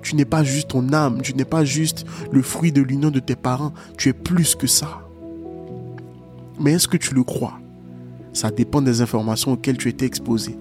Tu 0.02 0.14
n'es 0.14 0.24
pas 0.24 0.44
juste 0.44 0.68
ton 0.68 0.92
âme, 0.92 1.20
tu 1.22 1.34
n'es 1.34 1.44
pas 1.44 1.64
juste 1.64 2.06
le 2.30 2.42
fruit 2.42 2.72
de 2.72 2.82
l'union 2.82 3.10
de 3.10 3.18
tes 3.18 3.36
parents, 3.36 3.72
tu 3.98 4.08
es 4.08 4.12
plus 4.12 4.54
que 4.54 4.66
ça. 4.66 5.00
Mais 6.60 6.72
est-ce 6.72 6.88
que 6.88 6.96
tu 6.96 7.14
le 7.14 7.24
crois? 7.24 7.58
Ça 8.36 8.50
dépend 8.50 8.82
des 8.82 9.00
informations 9.00 9.52
auxquelles 9.52 9.78
tu 9.78 9.88
étais 9.88 10.04
exposé. 10.04 10.58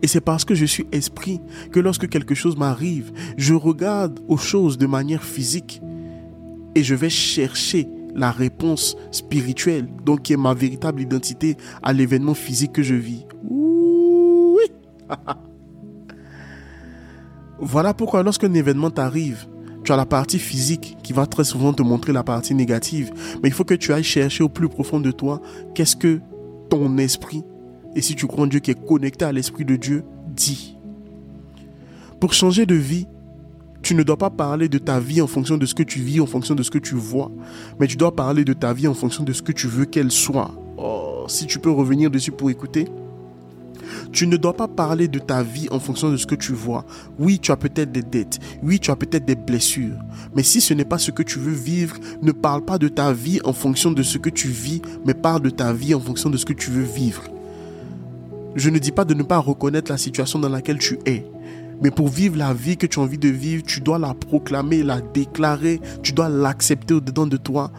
Et 0.00 0.06
c'est 0.06 0.22
parce 0.22 0.46
que 0.46 0.54
je 0.54 0.64
suis 0.64 0.86
esprit 0.92 1.42
que 1.70 1.78
lorsque 1.78 2.08
quelque 2.08 2.34
chose 2.34 2.56
m'arrive, 2.56 3.12
je 3.36 3.52
regarde 3.52 4.18
aux 4.28 4.38
choses 4.38 4.78
de 4.78 4.86
manière 4.86 5.22
physique 5.22 5.82
et 6.74 6.82
je 6.82 6.94
vais 6.94 7.10
chercher 7.10 7.86
la 8.14 8.30
réponse 8.30 8.96
spirituelle, 9.10 9.90
donc 10.06 10.22
qui 10.22 10.32
est 10.32 10.38
ma 10.38 10.54
véritable 10.54 11.02
identité 11.02 11.58
à 11.82 11.92
l'événement 11.92 12.32
physique 12.32 12.72
que 12.72 12.82
je 12.82 12.94
vis. 12.94 13.26
Oui. 13.44 14.64
voilà 17.60 17.92
pourquoi 17.92 18.22
lorsqu'un 18.22 18.54
événement 18.54 18.90
t'arrive, 18.90 19.46
tu 19.84 19.92
as 19.92 19.96
la 19.96 20.06
partie 20.06 20.38
physique 20.38 20.96
qui 21.02 21.12
va 21.12 21.26
très 21.26 21.44
souvent 21.44 21.74
te 21.74 21.82
montrer 21.82 22.14
la 22.14 22.22
partie 22.22 22.54
négative, 22.54 23.12
mais 23.42 23.50
il 23.50 23.52
faut 23.52 23.64
que 23.64 23.74
tu 23.74 23.92
ailles 23.92 24.02
chercher 24.02 24.44
au 24.44 24.48
plus 24.48 24.70
profond 24.70 24.98
de 24.98 25.10
toi 25.10 25.42
qu'est-ce 25.74 25.94
que 25.94 26.22
ton 26.68 26.98
esprit, 26.98 27.44
et 27.94 28.02
si 28.02 28.14
tu 28.14 28.26
crois 28.26 28.44
en 28.44 28.46
Dieu 28.46 28.60
qui 28.60 28.70
est 28.70 28.86
connecté 28.86 29.24
à 29.24 29.32
l'esprit 29.32 29.64
de 29.64 29.76
Dieu, 29.76 30.04
dit. 30.34 30.76
Pour 32.20 32.32
changer 32.32 32.66
de 32.66 32.74
vie, 32.74 33.06
tu 33.82 33.94
ne 33.94 34.02
dois 34.02 34.16
pas 34.16 34.30
parler 34.30 34.68
de 34.68 34.78
ta 34.78 35.00
vie 35.00 35.20
en 35.20 35.26
fonction 35.26 35.56
de 35.56 35.66
ce 35.66 35.74
que 35.74 35.82
tu 35.82 36.00
vis, 36.00 36.20
en 36.20 36.26
fonction 36.26 36.54
de 36.54 36.62
ce 36.62 36.70
que 36.70 36.78
tu 36.78 36.94
vois, 36.94 37.30
mais 37.78 37.86
tu 37.86 37.96
dois 37.96 38.14
parler 38.14 38.44
de 38.44 38.52
ta 38.52 38.72
vie 38.72 38.88
en 38.88 38.94
fonction 38.94 39.24
de 39.24 39.32
ce 39.32 39.42
que 39.42 39.52
tu 39.52 39.66
veux 39.66 39.84
qu'elle 39.84 40.10
soit. 40.10 40.50
Oh, 40.76 41.24
si 41.28 41.46
tu 41.46 41.58
peux 41.58 41.70
revenir 41.70 42.10
dessus 42.10 42.32
pour 42.32 42.50
écouter. 42.50 42.86
Tu 44.12 44.26
ne 44.26 44.36
dois 44.36 44.54
pas 44.54 44.68
parler 44.68 45.08
de 45.08 45.18
ta 45.18 45.42
vie 45.42 45.68
en 45.70 45.78
fonction 45.78 46.10
de 46.10 46.16
ce 46.16 46.26
que 46.26 46.34
tu 46.34 46.52
vois. 46.52 46.84
Oui, 47.18 47.38
tu 47.38 47.52
as 47.52 47.56
peut-être 47.56 47.92
des 47.92 48.02
dettes. 48.02 48.38
Oui, 48.62 48.80
tu 48.80 48.90
as 48.90 48.96
peut-être 48.96 49.24
des 49.24 49.36
blessures. 49.36 49.96
Mais 50.34 50.42
si 50.42 50.60
ce 50.60 50.74
n'est 50.74 50.84
pas 50.84 50.98
ce 50.98 51.10
que 51.10 51.22
tu 51.22 51.38
veux 51.38 51.52
vivre, 51.52 51.96
ne 52.22 52.32
parle 52.32 52.64
pas 52.64 52.78
de 52.78 52.88
ta 52.88 53.12
vie 53.12 53.40
en 53.44 53.52
fonction 53.52 53.90
de 53.90 54.02
ce 54.02 54.18
que 54.18 54.30
tu 54.30 54.48
vis, 54.48 54.82
mais 55.04 55.14
parle 55.14 55.42
de 55.42 55.50
ta 55.50 55.72
vie 55.72 55.94
en 55.94 56.00
fonction 56.00 56.30
de 56.30 56.36
ce 56.36 56.44
que 56.44 56.52
tu 56.52 56.70
veux 56.70 56.82
vivre. 56.82 57.24
Je 58.54 58.70
ne 58.70 58.78
dis 58.78 58.92
pas 58.92 59.04
de 59.04 59.14
ne 59.14 59.22
pas 59.22 59.38
reconnaître 59.38 59.90
la 59.90 59.98
situation 59.98 60.38
dans 60.38 60.48
laquelle 60.48 60.78
tu 60.78 60.98
es. 61.06 61.24
Mais 61.82 61.90
pour 61.90 62.08
vivre 62.08 62.36
la 62.36 62.52
vie 62.52 62.76
que 62.76 62.86
tu 62.86 62.98
as 62.98 63.02
envie 63.02 63.18
de 63.18 63.28
vivre, 63.28 63.62
tu 63.64 63.80
dois 63.80 63.98
la 63.98 64.14
proclamer, 64.14 64.82
la 64.82 65.00
déclarer, 65.00 65.80
tu 66.02 66.12
dois 66.12 66.28
l'accepter 66.28 66.94
au-dedans 66.94 67.26
de 67.26 67.36
toi 67.36 67.70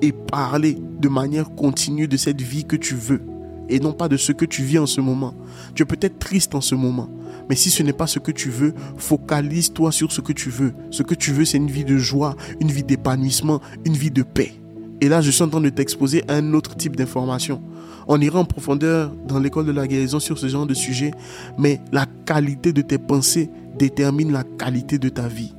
et 0.00 0.12
parler 0.12 0.78
de 1.00 1.08
manière 1.08 1.54
continue 1.54 2.08
de 2.08 2.16
cette 2.16 2.40
vie 2.40 2.64
que 2.64 2.76
tu 2.76 2.94
veux 2.94 3.22
et 3.68 3.80
non 3.80 3.92
pas 3.92 4.08
de 4.08 4.16
ce 4.16 4.32
que 4.32 4.44
tu 4.44 4.62
vis 4.62 4.78
en 4.78 4.86
ce 4.86 5.00
moment. 5.00 5.34
Tu 5.74 5.82
es 5.82 5.86
peut-être 5.86 6.18
triste 6.18 6.54
en 6.54 6.60
ce 6.60 6.74
moment, 6.74 7.08
mais 7.48 7.56
si 7.56 7.70
ce 7.70 7.82
n'est 7.82 7.92
pas 7.92 8.06
ce 8.06 8.18
que 8.18 8.32
tu 8.32 8.50
veux, 8.50 8.74
focalise-toi 8.96 9.92
sur 9.92 10.12
ce 10.12 10.20
que 10.20 10.32
tu 10.32 10.50
veux. 10.50 10.74
Ce 10.90 11.02
que 11.02 11.14
tu 11.14 11.32
veux, 11.32 11.44
c'est 11.44 11.58
une 11.58 11.70
vie 11.70 11.84
de 11.84 11.96
joie, 11.96 12.36
une 12.60 12.70
vie 12.70 12.84
d'épanouissement, 12.84 13.60
une 13.84 13.94
vie 13.94 14.10
de 14.10 14.22
paix. 14.22 14.52
Et 15.00 15.08
là, 15.08 15.20
je 15.20 15.30
suis 15.30 15.42
en 15.42 15.48
train 15.48 15.60
de 15.60 15.68
t'exposer 15.68 16.22
un 16.28 16.54
autre 16.54 16.76
type 16.76 16.96
d'information. 16.96 17.60
On 18.06 18.20
ira 18.20 18.40
en 18.40 18.44
profondeur 18.44 19.12
dans 19.26 19.38
l'école 19.38 19.66
de 19.66 19.72
la 19.72 19.86
guérison 19.86 20.20
sur 20.20 20.38
ce 20.38 20.48
genre 20.48 20.66
de 20.66 20.74
sujet, 20.74 21.12
mais 21.58 21.80
la 21.92 22.06
qualité 22.24 22.72
de 22.72 22.82
tes 22.82 22.98
pensées 22.98 23.50
détermine 23.78 24.32
la 24.32 24.44
qualité 24.44 24.98
de 24.98 25.08
ta 25.08 25.28
vie. 25.28 25.54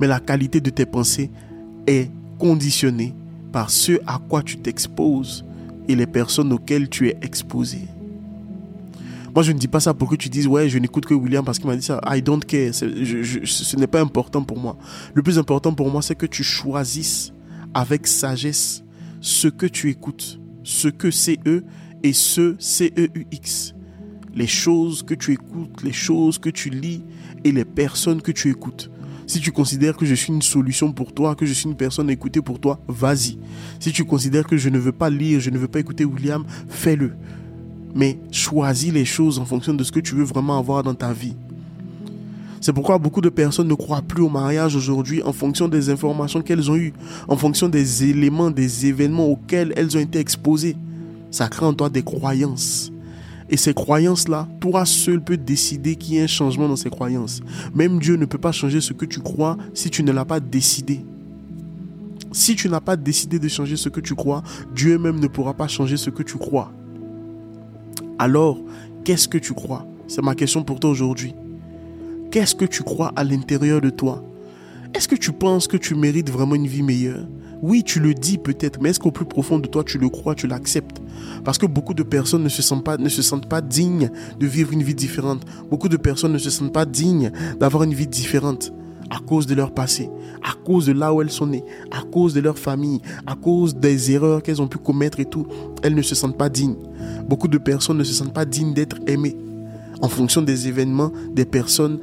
Mais 0.00 0.06
la 0.06 0.20
qualité 0.20 0.60
de 0.60 0.70
tes 0.70 0.86
pensées 0.86 1.30
est 1.86 2.10
conditionnée 2.38 3.14
par 3.52 3.70
ce 3.70 3.92
à 4.06 4.20
quoi 4.28 4.42
tu 4.42 4.58
t'exposes 4.58 5.45
et 5.88 5.94
les 5.94 6.06
personnes 6.06 6.52
auxquelles 6.52 6.88
tu 6.88 7.08
es 7.08 7.18
exposé. 7.22 7.80
Moi, 9.34 9.42
je 9.42 9.52
ne 9.52 9.58
dis 9.58 9.68
pas 9.68 9.80
ça 9.80 9.92
pour 9.92 10.08
que 10.08 10.16
tu 10.16 10.30
dises, 10.30 10.46
ouais, 10.46 10.70
je 10.70 10.78
n'écoute 10.78 11.04
que 11.04 11.12
William 11.12 11.44
parce 11.44 11.58
qu'il 11.58 11.68
m'a 11.68 11.76
dit 11.76 11.82
ça. 11.82 12.00
I 12.06 12.22
don't 12.22 12.40
care. 12.40 12.72
ce 12.74 13.76
n'est 13.76 13.86
pas 13.86 14.00
important 14.00 14.42
pour 14.42 14.58
moi. 14.58 14.78
Le 15.12 15.22
plus 15.22 15.38
important 15.38 15.74
pour 15.74 15.90
moi, 15.90 16.00
c'est 16.00 16.14
que 16.14 16.24
tu 16.24 16.42
choisisses 16.42 17.34
avec 17.74 18.06
sagesse 18.06 18.82
ce 19.20 19.48
que 19.48 19.66
tu 19.66 19.90
écoutes, 19.90 20.40
ce 20.62 20.88
que 20.88 21.10
c'est 21.10 21.38
eux 21.46 21.64
et 22.02 22.14
ce 22.14 22.56
C-E-U-X. 22.58 23.74
Les 24.34 24.46
choses 24.46 25.02
que 25.02 25.12
tu 25.12 25.32
écoutes, 25.32 25.82
les 25.82 25.92
choses 25.92 26.38
que 26.38 26.48
tu 26.48 26.70
lis 26.70 27.04
et 27.44 27.52
les 27.52 27.66
personnes 27.66 28.22
que 28.22 28.32
tu 28.32 28.48
écoutes. 28.48 28.90
Si 29.26 29.40
tu 29.40 29.50
considères 29.50 29.96
que 29.96 30.06
je 30.06 30.14
suis 30.14 30.32
une 30.32 30.42
solution 30.42 30.92
pour 30.92 31.12
toi, 31.12 31.34
que 31.34 31.46
je 31.46 31.52
suis 31.52 31.68
une 31.68 31.74
personne 31.74 32.08
à 32.08 32.12
écouter 32.12 32.40
pour 32.40 32.60
toi, 32.60 32.78
vas-y. 32.86 33.38
Si 33.80 33.90
tu 33.92 34.04
considères 34.04 34.46
que 34.46 34.56
je 34.56 34.68
ne 34.68 34.78
veux 34.78 34.92
pas 34.92 35.10
lire, 35.10 35.40
je 35.40 35.50
ne 35.50 35.58
veux 35.58 35.66
pas 35.66 35.80
écouter 35.80 36.04
William, 36.04 36.44
fais-le. 36.68 37.12
Mais 37.94 38.20
choisis 38.30 38.92
les 38.92 39.04
choses 39.04 39.38
en 39.40 39.44
fonction 39.44 39.74
de 39.74 39.82
ce 39.82 39.90
que 39.90 40.00
tu 40.00 40.14
veux 40.14 40.24
vraiment 40.24 40.58
avoir 40.58 40.84
dans 40.84 40.94
ta 40.94 41.12
vie. 41.12 41.34
C'est 42.60 42.72
pourquoi 42.72 42.98
beaucoup 42.98 43.20
de 43.20 43.28
personnes 43.28 43.68
ne 43.68 43.74
croient 43.74 44.02
plus 44.02 44.22
au 44.22 44.28
mariage 44.28 44.76
aujourd'hui 44.76 45.22
en 45.22 45.32
fonction 45.32 45.68
des 45.68 45.90
informations 45.90 46.40
qu'elles 46.40 46.70
ont 46.70 46.76
eues, 46.76 46.94
en 47.26 47.36
fonction 47.36 47.68
des 47.68 48.04
éléments, 48.04 48.50
des 48.50 48.86
événements 48.86 49.26
auxquels 49.26 49.72
elles 49.76 49.96
ont 49.96 50.00
été 50.00 50.20
exposées. 50.20 50.76
Ça 51.30 51.48
crée 51.48 51.66
en 51.66 51.74
toi 51.74 51.90
des 51.90 52.02
croyances. 52.02 52.92
Et 53.48 53.56
ces 53.56 53.74
croyances-là, 53.74 54.48
toi 54.60 54.84
seul 54.84 55.22
peux 55.22 55.36
décider 55.36 55.96
qu'il 55.96 56.14
y 56.14 56.18
ait 56.18 56.22
un 56.22 56.26
changement 56.26 56.68
dans 56.68 56.76
ces 56.76 56.90
croyances. 56.90 57.40
Même 57.74 57.98
Dieu 58.00 58.16
ne 58.16 58.24
peut 58.24 58.38
pas 58.38 58.52
changer 58.52 58.80
ce 58.80 58.92
que 58.92 59.04
tu 59.04 59.20
crois 59.20 59.56
si 59.72 59.88
tu 59.90 60.02
ne 60.02 60.12
l'as 60.12 60.24
pas 60.24 60.40
décidé. 60.40 61.04
Si 62.32 62.56
tu 62.56 62.68
n'as 62.68 62.80
pas 62.80 62.96
décidé 62.96 63.38
de 63.38 63.48
changer 63.48 63.76
ce 63.76 63.88
que 63.88 64.00
tu 64.00 64.14
crois, 64.14 64.42
Dieu 64.74 64.98
même 64.98 65.20
ne 65.20 65.28
pourra 65.28 65.54
pas 65.54 65.68
changer 65.68 65.96
ce 65.96 66.10
que 66.10 66.22
tu 66.22 66.36
crois. 66.36 66.72
Alors, 68.18 68.58
qu'est-ce 69.04 69.28
que 69.28 69.38
tu 69.38 69.54
crois? 69.54 69.86
C'est 70.08 70.22
ma 70.22 70.34
question 70.34 70.64
pour 70.64 70.80
toi 70.80 70.90
aujourd'hui. 70.90 71.34
Qu'est-ce 72.30 72.54
que 72.54 72.64
tu 72.64 72.82
crois 72.82 73.12
à 73.14 73.24
l'intérieur 73.24 73.80
de 73.80 73.90
toi? 73.90 74.22
Est-ce 74.94 75.08
que 75.08 75.16
tu 75.16 75.32
penses 75.32 75.66
que 75.66 75.76
tu 75.76 75.94
mérites 75.94 76.30
vraiment 76.30 76.54
une 76.54 76.66
vie 76.66 76.82
meilleure? 76.82 77.26
Oui, 77.62 77.82
tu 77.82 78.00
le 78.00 78.14
dis 78.14 78.38
peut-être, 78.38 78.80
mais 78.80 78.90
est-ce 78.90 79.00
qu'au 79.00 79.10
plus 79.10 79.24
profond 79.24 79.58
de 79.58 79.66
toi, 79.66 79.82
tu 79.82 79.98
le 79.98 80.08
crois, 80.08 80.34
tu 80.34 80.46
l'acceptes? 80.46 81.00
Parce 81.44 81.58
que 81.58 81.66
beaucoup 81.66 81.94
de 81.94 82.02
personnes 82.02 82.42
ne 82.42 82.48
se, 82.48 82.62
sentent 82.62 82.82
pas, 83.48 83.60
dignes 83.60 84.10
de 84.38 84.46
vivre 84.46 84.72
une 84.72 84.82
vie 84.82 84.94
différente. 84.94 85.42
Beaucoup 85.70 85.88
de 85.88 85.96
personnes 85.96 86.32
ne 86.32 86.38
se 86.38 86.50
sentent 86.50 86.72
pas 86.72 86.84
dignes 86.84 87.32
d'avoir 87.58 87.84
une 87.84 87.94
vie 87.94 88.06
différente 88.06 88.72
à 89.10 89.18
cause 89.20 89.46
de 89.46 89.54
leur 89.54 89.72
passé, 89.72 90.10
à 90.42 90.52
cause 90.64 90.86
de 90.86 90.92
là 90.92 91.14
où 91.14 91.22
elles 91.22 91.30
sont 91.30 91.46
nées, 91.46 91.64
à 91.92 92.02
cause 92.02 92.34
de 92.34 92.40
leur 92.40 92.58
famille, 92.58 93.00
à 93.26 93.36
cause 93.36 93.76
des 93.76 94.10
erreurs 94.12 94.42
qu'elles 94.42 94.60
ont 94.60 94.68
pu 94.68 94.78
commettre 94.78 95.20
et 95.20 95.24
tout. 95.24 95.46
Elles 95.82 95.94
ne 95.94 96.02
se 96.02 96.14
sentent 96.14 96.36
pas 96.36 96.48
dignes. 96.48 96.76
Beaucoup 97.28 97.48
de 97.48 97.58
personnes 97.58 97.98
ne 97.98 98.04
se 98.04 98.12
sentent 98.12 98.34
pas 98.34 98.44
dignes 98.44 98.74
d'être 98.74 98.98
aimées 99.06 99.36
en 100.02 100.08
fonction 100.08 100.42
des 100.42 100.68
événements, 100.68 101.12
des 101.32 101.44
personnes, 101.44 102.00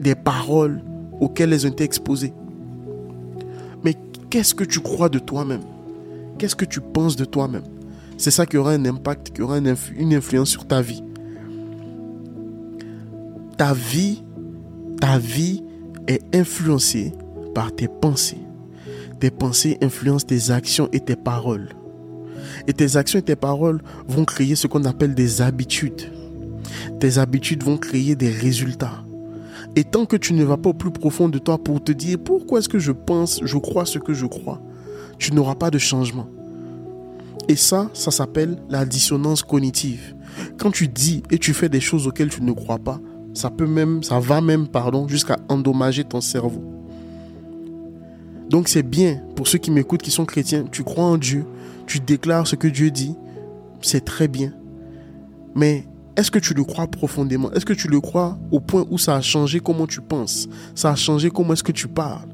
des 0.00 0.14
paroles 0.14 0.82
auxquelles 1.22 1.52
elles 1.52 1.66
ont 1.66 1.70
été 1.70 1.84
exposées. 1.84 2.34
Mais 3.84 3.94
qu'est-ce 4.28 4.54
que 4.54 4.64
tu 4.64 4.80
crois 4.80 5.08
de 5.08 5.20
toi-même? 5.20 5.62
Qu'est-ce 6.36 6.56
que 6.56 6.64
tu 6.64 6.80
penses 6.80 7.14
de 7.14 7.24
toi-même? 7.24 7.62
C'est 8.18 8.32
ça 8.32 8.44
qui 8.44 8.56
aura 8.56 8.72
un 8.72 8.84
impact, 8.84 9.30
qui 9.30 9.40
aura 9.40 9.58
une 9.58 10.14
influence 10.14 10.50
sur 10.50 10.66
ta 10.66 10.82
vie. 10.82 11.02
Ta 13.56 13.72
vie, 13.72 14.24
ta 15.00 15.18
vie 15.18 15.62
est 16.08 16.22
influencée 16.34 17.12
par 17.54 17.72
tes 17.72 17.86
pensées. 17.86 18.40
Tes 19.20 19.30
pensées 19.30 19.78
influencent 19.80 20.26
tes 20.26 20.50
actions 20.50 20.88
et 20.92 20.98
tes 20.98 21.16
paroles. 21.16 21.68
Et 22.66 22.72
tes 22.72 22.96
actions 22.96 23.20
et 23.20 23.22
tes 23.22 23.36
paroles 23.36 23.80
vont 24.08 24.24
créer 24.24 24.56
ce 24.56 24.66
qu'on 24.66 24.84
appelle 24.84 25.14
des 25.14 25.40
habitudes. 25.40 26.10
Tes 26.98 27.18
habitudes 27.18 27.62
vont 27.62 27.76
créer 27.76 28.16
des 28.16 28.30
résultats. 28.30 29.04
Et 29.74 29.84
tant 29.84 30.04
que 30.04 30.16
tu 30.16 30.34
ne 30.34 30.44
vas 30.44 30.56
pas 30.56 30.70
au 30.70 30.74
plus 30.74 30.90
profond 30.90 31.28
de 31.28 31.38
toi 31.38 31.58
pour 31.58 31.82
te 31.82 31.92
dire 31.92 32.18
pourquoi 32.22 32.58
est-ce 32.58 32.68
que 32.68 32.78
je 32.78 32.92
pense, 32.92 33.40
je 33.42 33.56
crois 33.56 33.86
ce 33.86 33.98
que 33.98 34.12
je 34.12 34.26
crois, 34.26 34.60
tu 35.18 35.32
n'auras 35.32 35.54
pas 35.54 35.70
de 35.70 35.78
changement. 35.78 36.28
Et 37.48 37.56
ça, 37.56 37.90
ça 37.94 38.10
s'appelle 38.10 38.56
la 38.68 38.84
dissonance 38.84 39.42
cognitive. 39.42 40.14
Quand 40.58 40.70
tu 40.70 40.88
dis 40.88 41.22
et 41.30 41.38
tu 41.38 41.54
fais 41.54 41.68
des 41.68 41.80
choses 41.80 42.06
auxquelles 42.06 42.28
tu 42.28 42.42
ne 42.42 42.52
crois 42.52 42.78
pas, 42.78 43.00
ça 43.34 43.50
peut 43.50 43.66
même, 43.66 44.02
ça 44.02 44.20
va 44.20 44.40
même, 44.40 44.68
pardon, 44.68 45.08
jusqu'à 45.08 45.38
endommager 45.48 46.04
ton 46.04 46.20
cerveau. 46.20 46.62
Donc 48.50 48.68
c'est 48.68 48.82
bien 48.82 49.22
pour 49.34 49.48
ceux 49.48 49.58
qui 49.58 49.70
m'écoutent 49.70 50.02
qui 50.02 50.10
sont 50.10 50.26
chrétiens, 50.26 50.64
tu 50.70 50.82
crois 50.82 51.04
en 51.04 51.16
Dieu, 51.16 51.46
tu 51.86 52.00
déclares 52.00 52.46
ce 52.46 52.56
que 52.56 52.68
Dieu 52.68 52.90
dit, 52.90 53.14
c'est 53.80 54.04
très 54.04 54.28
bien. 54.28 54.52
Mais 55.54 55.86
est-ce 56.16 56.30
que 56.30 56.38
tu 56.38 56.54
le 56.54 56.64
crois 56.64 56.86
profondément? 56.86 57.50
Est-ce 57.52 57.64
que 57.64 57.72
tu 57.72 57.88
le 57.88 58.00
crois 58.00 58.38
au 58.50 58.60
point 58.60 58.86
où 58.90 58.98
ça 58.98 59.16
a 59.16 59.20
changé 59.20 59.60
comment 59.60 59.86
tu 59.86 60.00
penses? 60.00 60.48
Ça 60.74 60.90
a 60.90 60.94
changé 60.94 61.30
comment 61.30 61.54
est-ce 61.54 61.62
que 61.62 61.72
tu 61.72 61.88
parles? 61.88 62.28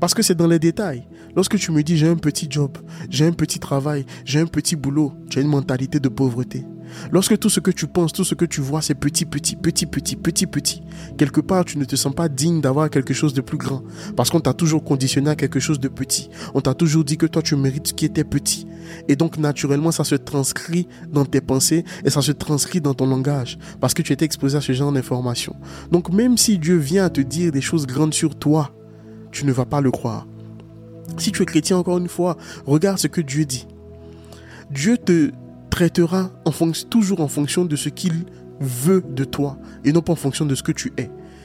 Parce 0.00 0.14
que 0.14 0.22
c'est 0.22 0.34
dans 0.34 0.48
les 0.48 0.58
détails. 0.58 1.06
Lorsque 1.36 1.56
tu 1.58 1.70
me 1.70 1.82
dis 1.82 1.96
j'ai 1.96 2.08
un 2.08 2.16
petit 2.16 2.46
job, 2.50 2.76
j'ai 3.08 3.24
un 3.24 3.32
petit 3.32 3.58
travail, 3.58 4.04
j'ai 4.24 4.40
un 4.40 4.46
petit 4.46 4.76
boulot, 4.76 5.12
tu 5.30 5.38
as 5.38 5.42
une 5.42 5.48
mentalité 5.48 6.00
de 6.00 6.08
pauvreté. 6.08 6.64
Lorsque 7.10 7.38
tout 7.38 7.48
ce 7.48 7.60
que 7.60 7.70
tu 7.70 7.86
penses, 7.86 8.12
tout 8.12 8.24
ce 8.24 8.34
que 8.34 8.44
tu 8.44 8.60
vois, 8.60 8.82
c'est 8.82 8.94
petit, 8.94 9.24
petit, 9.24 9.56
petit, 9.56 9.86
petit, 9.86 10.16
petit, 10.16 10.46
petit, 10.46 10.82
quelque 11.16 11.40
part, 11.40 11.64
tu 11.64 11.78
ne 11.78 11.84
te 11.84 11.96
sens 11.96 12.14
pas 12.14 12.28
digne 12.28 12.60
d'avoir 12.60 12.90
quelque 12.90 13.14
chose 13.14 13.34
de 13.34 13.40
plus 13.40 13.58
grand. 13.58 13.82
Parce 14.16 14.30
qu'on 14.30 14.40
t'a 14.40 14.54
toujours 14.54 14.84
conditionné 14.84 15.30
à 15.30 15.36
quelque 15.36 15.60
chose 15.60 15.80
de 15.80 15.88
petit. 15.88 16.30
On 16.54 16.60
t'a 16.60 16.74
toujours 16.74 17.04
dit 17.04 17.16
que 17.16 17.26
toi, 17.26 17.42
tu 17.42 17.56
mérites 17.56 17.88
ce 17.88 17.94
qui 17.94 18.04
était 18.04 18.24
petit. 18.24 18.66
Et 19.08 19.16
donc, 19.16 19.38
naturellement, 19.38 19.92
ça 19.92 20.04
se 20.04 20.14
transcrit 20.14 20.88
dans 21.10 21.24
tes 21.24 21.40
pensées 21.40 21.84
et 22.04 22.10
ça 22.10 22.22
se 22.22 22.32
transcrit 22.32 22.80
dans 22.80 22.94
ton 22.94 23.06
langage. 23.06 23.58
Parce 23.80 23.94
que 23.94 24.02
tu 24.02 24.12
étais 24.12 24.24
exposé 24.24 24.56
à 24.56 24.60
ce 24.60 24.72
genre 24.72 24.92
d'informations. 24.92 25.56
Donc, 25.90 26.10
même 26.10 26.36
si 26.36 26.58
Dieu 26.58 26.76
vient 26.76 27.08
te 27.08 27.20
dire 27.20 27.52
des 27.52 27.60
choses 27.60 27.86
grandes 27.86 28.14
sur 28.14 28.34
toi, 28.34 28.70
tu 29.30 29.46
ne 29.46 29.52
vas 29.52 29.66
pas 29.66 29.80
le 29.80 29.90
croire. 29.90 30.26
Si 31.18 31.32
tu 31.32 31.42
es 31.42 31.46
chrétien, 31.46 31.76
encore 31.76 31.98
une 31.98 32.08
fois, 32.08 32.36
regarde 32.66 32.98
ce 32.98 33.06
que 33.06 33.20
Dieu 33.20 33.44
dit. 33.44 33.66
Dieu 34.70 34.96
te 34.96 35.30
traitera 35.72 36.30
toujours 36.90 37.22
en 37.22 37.28
fonction 37.28 37.64
de 37.64 37.76
ce 37.76 37.88
qu'il 37.88 38.26
veut 38.60 39.02
de 39.08 39.24
toi 39.24 39.56
et 39.86 39.92
non 39.92 40.02
pas 40.02 40.12
en 40.12 40.16
fonction 40.16 40.44
de 40.44 40.54
ce 40.54 40.62
que 40.62 40.70
tu 40.70 40.92
es. 40.98 41.04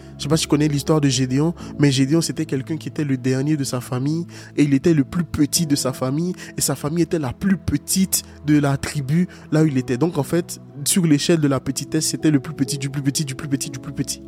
Je 0.10 0.16
ne 0.16 0.22
sais 0.24 0.28
pas 0.28 0.36
si 0.36 0.44
tu 0.44 0.50
connais 0.50 0.68
l'histoire 0.68 1.00
de 1.00 1.08
Gédéon, 1.08 1.54
mais 1.80 1.92
Gédéon 1.92 2.20
c'était 2.20 2.46
quelqu'un 2.46 2.76
qui 2.76 2.90
était 2.90 3.06
le 3.06 3.16
dernier 3.16 3.56
de 3.56 3.64
sa 3.64 3.80
famille 3.80 4.28
et 4.58 4.64
il 4.64 4.74
était 4.74 4.94
le 4.94 5.06
plus 5.06 5.24
petit 5.24 5.66
de 5.66 5.78
sa 5.78 5.94
famille 5.94 6.34
et 6.58 6.62
sa 6.62 6.76
famille 6.76 7.04
était 7.04 7.20
la 7.20 7.32
plus 7.32 7.56
petite 7.56 8.24
de 8.46 8.60
la 8.60 8.76
tribu 8.76 9.30
là 9.54 9.64
où 9.64 9.66
il 9.66 9.78
était. 9.78 9.98
Donc 9.98 10.18
en 10.18 10.24
fait, 10.24 10.60
sur 10.84 11.06
l'échelle 11.06 11.40
de 11.40 11.48
la 11.48 11.62
petitesse, 11.62 12.08
c'était 12.08 12.32
le 12.32 12.42
plus 12.42 12.54
petit 12.54 12.78
du 12.78 12.90
plus 12.90 13.02
petit 13.02 13.24
du 13.24 13.34
plus 13.34 13.48
petit 13.48 13.70
du 13.70 13.80
plus 13.80 13.94
petit. 13.94 14.22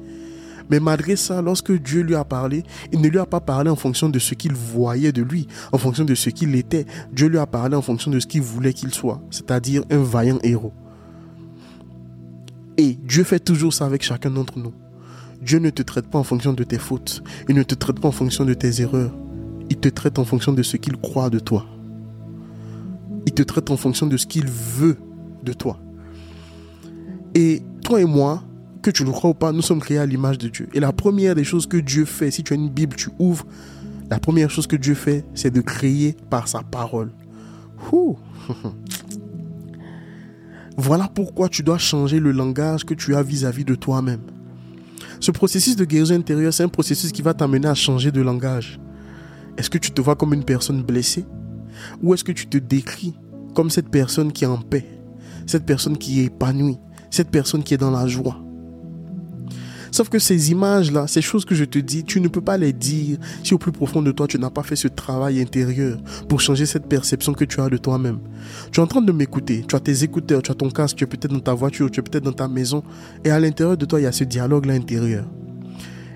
Mais 0.70 0.80
malgré 0.80 1.16
ça, 1.16 1.42
lorsque 1.42 1.72
Dieu 1.72 2.02
lui 2.02 2.16
a 2.16 2.24
parlé, 2.24 2.64
il 2.92 3.02
ne 3.02 3.08
lui 3.08 3.20
a 3.20 3.26
pas 3.26 3.40
parlé 3.40 3.70
en 3.70 3.76
fonction 3.76 4.10
de 4.10 4.20
ce 4.20 4.36
qu'il 4.36 4.54
voyait 4.54 5.12
de 5.12 5.22
lui, 5.22 5.48
en 5.72 5.78
fonction 5.78 6.06
de 6.06 6.16
ce 6.16 6.30
qu'il 6.30 6.56
était. 6.56 6.86
Dieu 7.12 7.28
lui 7.28 7.38
a 7.38 7.48
parlé 7.48 7.76
en 7.76 7.82
fonction 7.82 8.12
de 8.12 8.20
ce 8.20 8.28
qu'il 8.28 8.42
voulait 8.42 8.74
qu'il 8.74 8.94
soit, 8.94 9.22
c'est-à-dire 9.32 9.84
un 9.90 10.04
vaillant 10.04 10.40
héros. 10.44 10.74
Et 12.78 12.98
Dieu 13.04 13.24
fait 13.24 13.40
toujours 13.40 13.74
ça 13.74 13.86
avec 13.86 14.04
chacun 14.04 14.30
d'entre 14.30 14.58
nous. 14.58 14.74
Dieu 15.42 15.60
ne 15.60 15.70
te 15.70 15.82
traite 15.82 16.08
pas 16.08 16.20
en 16.20 16.24
fonction 16.24 16.54
de 16.54 16.64
tes 16.64 16.78
fautes. 16.78 17.24
Il 17.48 17.56
ne 17.56 17.64
te 17.64 17.76
traite 17.76 18.00
pas 18.00 18.08
en 18.08 18.14
fonction 18.14 18.46
de 18.46 18.54
tes 18.54 18.82
erreurs. 18.82 19.12
Il 19.70 19.78
te 19.78 19.90
traite 19.90 20.20
en 20.20 20.26
fonction 20.26 20.54
de 20.54 20.64
ce 20.64 20.78
qu'il 20.78 20.98
croit 20.98 21.30
de 21.30 21.40
toi. 21.40 21.66
Il 23.26 23.34
te 23.34 23.44
traite 23.44 23.70
en 23.70 23.78
fonction 23.78 24.08
de 24.08 24.18
ce 24.18 24.26
qu'il 24.26 24.48
veut 24.48 24.98
de 25.44 25.54
toi. 25.54 25.80
Et 27.36 27.62
toi 27.84 28.02
et 28.02 28.06
moi, 28.06 28.44
que 28.82 28.92
tu 28.92 29.04
le 29.04 29.12
crois 29.12 29.32
ou 29.32 29.34
pas, 29.34 29.52
nous 29.52 29.62
sommes 29.62 29.80
créés 29.80 29.98
à 29.98 30.06
l'image 30.06 30.38
de 30.38 30.48
Dieu. 30.48 30.70
Et 30.74 30.80
la 30.80 30.94
première 30.94 31.36
des 31.36 31.44
choses 31.44 31.68
que 31.68 31.78
Dieu 31.78 32.06
fait, 32.06 32.32
si 32.32 32.44
tu 32.44 32.54
as 32.54 32.56
une 32.56 32.70
Bible, 32.70 32.96
tu 32.96 33.10
ouvres, 33.20 33.46
la 34.10 34.20
première 34.20 34.50
chose 34.50 34.68
que 34.68 34.76
Dieu 34.76 34.96
fait, 34.96 35.26
c'est 35.34 35.52
de 35.52 35.62
créer 35.62 36.16
par 36.30 36.48
sa 36.48 36.64
parole. 36.64 37.12
voilà 40.78 41.08
pourquoi 41.14 41.50
tu 41.50 41.64
dois 41.64 41.78
changer 41.78 42.20
le 42.20 42.32
langage 42.32 42.86
que 42.86 42.94
tu 42.94 43.16
as 43.16 43.24
vis-à-vis 43.24 43.66
de 43.66 43.76
toi-même. 43.76 44.22
Ce 45.20 45.32
processus 45.32 45.76
de 45.76 45.86
guérison 45.86 46.16
intérieure, 46.16 46.54
c'est 46.54 46.64
un 46.64 46.70
processus 46.70 47.12
qui 47.12 47.22
va 47.22 47.34
t'amener 47.34 47.68
à 47.68 47.74
changer 47.74 48.12
de 48.12 48.22
langage. 48.22 48.80
Est-ce 49.58 49.70
que 49.70 49.78
tu 49.78 49.92
te 49.92 50.02
vois 50.02 50.16
comme 50.16 50.34
une 50.34 50.46
personne 50.46 50.82
blessée? 50.82 51.26
Ou 52.02 52.14
est-ce 52.14 52.24
que 52.24 52.32
tu 52.32 52.48
te 52.48 52.58
décris 52.58 53.16
comme 53.54 53.70
cette 53.70 53.90
personne 53.90 54.32
qui 54.32 54.46
est 54.46 54.48
en 54.48 54.58
paix 54.58 54.86
Cette 55.46 55.66
personne 55.66 55.98
qui 55.98 56.22
est 56.22 56.26
épanouie 56.26 56.78
Cette 57.12 57.30
personne 57.30 57.64
qui 57.64 57.74
est 57.74 57.78
dans 57.78 57.92
la 57.92 58.08
joie? 58.08 58.40
Sauf 60.00 60.08
que 60.08 60.18
ces 60.18 60.52
images-là, 60.52 61.08
ces 61.08 61.22
choses 61.22 61.44
que 61.44 61.54
je 61.54 61.66
te 61.66 61.78
dis, 61.78 62.06
tu 62.06 62.22
ne 62.22 62.30
peux 62.30 62.40
pas 62.40 62.58
les 62.58 62.72
dire 62.72 63.18
si 63.44 63.54
au 63.54 63.58
plus 63.58 63.74
profond 63.74 64.02
de 64.02 64.14
toi, 64.14 64.28
tu 64.28 64.40
n'as 64.40 64.50
pas 64.50 64.64
fait 64.64 64.78
ce 64.78 64.88
travail 64.88 65.42
intérieur 65.42 65.98
pour 66.30 66.40
changer 66.40 66.66
cette 66.66 66.86
perception 66.86 67.34
que 67.34 67.44
tu 67.44 67.60
as 67.60 67.68
de 67.68 67.76
toi-même. 67.76 68.20
Tu 68.72 68.80
es 68.80 68.84
en 68.84 68.88
train 68.88 69.02
de 69.02 69.12
m'écouter, 69.12 69.66
tu 69.68 69.76
as 69.76 69.82
tes 69.82 70.06
écouteurs, 70.06 70.42
tu 70.42 70.52
as 70.52 70.56
ton 70.56 70.70
casque, 70.70 70.96
tu 70.96 71.04
es 71.04 71.08
peut-être 71.08 71.34
dans 71.34 71.42
ta 71.42 71.54
voiture, 71.54 71.92
tu 71.92 72.00
es 72.00 72.04
peut-être 72.04 72.24
dans 72.24 72.32
ta 72.32 72.48
maison, 72.48 72.82
et 73.26 73.30
à 73.30 73.42
l'intérieur 73.42 73.76
de 73.76 73.84
toi, 73.84 74.00
il 74.00 74.04
y 74.04 74.06
a 74.06 74.14
ce 74.14 74.24
dialogue-là 74.24 74.76
intérieur. 74.76 75.26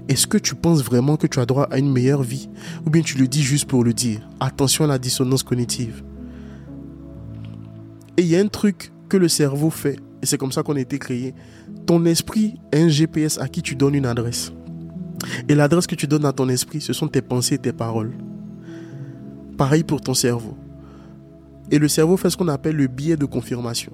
Est-ce 0.08 0.28
que 0.28 0.38
tu 0.38 0.56
penses 0.56 0.82
vraiment 0.82 1.18
que 1.18 1.28
tu 1.28 1.42
as 1.42 1.46
droit 1.46 1.68
à 1.70 1.78
une 1.78 1.92
meilleure 1.92 2.24
vie? 2.24 2.48
Ou 2.86 2.90
bien 2.90 3.02
tu 3.02 3.18
le 3.18 3.28
dis 3.28 3.44
juste 3.44 3.66
pour 3.66 3.84
le 3.84 3.92
dire? 3.92 4.22
Attention 4.40 4.86
à 4.86 4.88
la 4.88 4.98
dissonance 4.98 5.44
cognitive. 5.44 6.04
Et 8.16 8.22
il 8.22 8.28
y 8.30 8.38
a 8.38 8.40
un 8.40 8.48
truc 8.48 8.94
que 9.10 9.18
le 9.18 9.28
cerveau 9.28 9.70
fait, 9.70 10.00
et 10.22 10.26
c'est 10.26 10.38
comme 10.38 10.54
ça 10.54 10.64
qu'on 10.64 10.78
a 10.78 10.80
été 10.80 11.00
créé, 11.00 11.36
ton 11.86 12.06
esprit 12.06 12.56
est 12.72 12.82
un 12.82 12.88
GPS 12.88 13.40
à 13.40 13.48
qui 13.48 13.62
tu 13.62 13.76
donnes 13.76 13.96
une 13.96 14.06
adresse. 14.06 14.52
Et 15.48 15.56
l'adresse 15.56 15.88
que 15.88 15.96
tu 15.96 16.08
donnes 16.08 16.26
à 16.26 16.34
ton 16.34 16.50
esprit, 16.50 16.82
ce 16.82 16.94
sont 16.94 17.08
tes 17.08 17.22
pensées 17.22 17.56
et 17.56 17.60
tes 17.60 17.74
paroles. 17.74 18.14
Pareil 19.58 19.84
pour 19.84 20.02
ton 20.02 20.14
cerveau. 20.14 20.58
Et 21.72 21.80
le 21.80 21.88
cerveau 21.88 22.18
fait 22.18 22.30
ce 22.30 22.38
qu'on 22.38 22.48
appelle 22.48 22.76
le 22.76 22.88
biais 22.88 23.18
de 23.18 23.26
confirmation. 23.26 23.94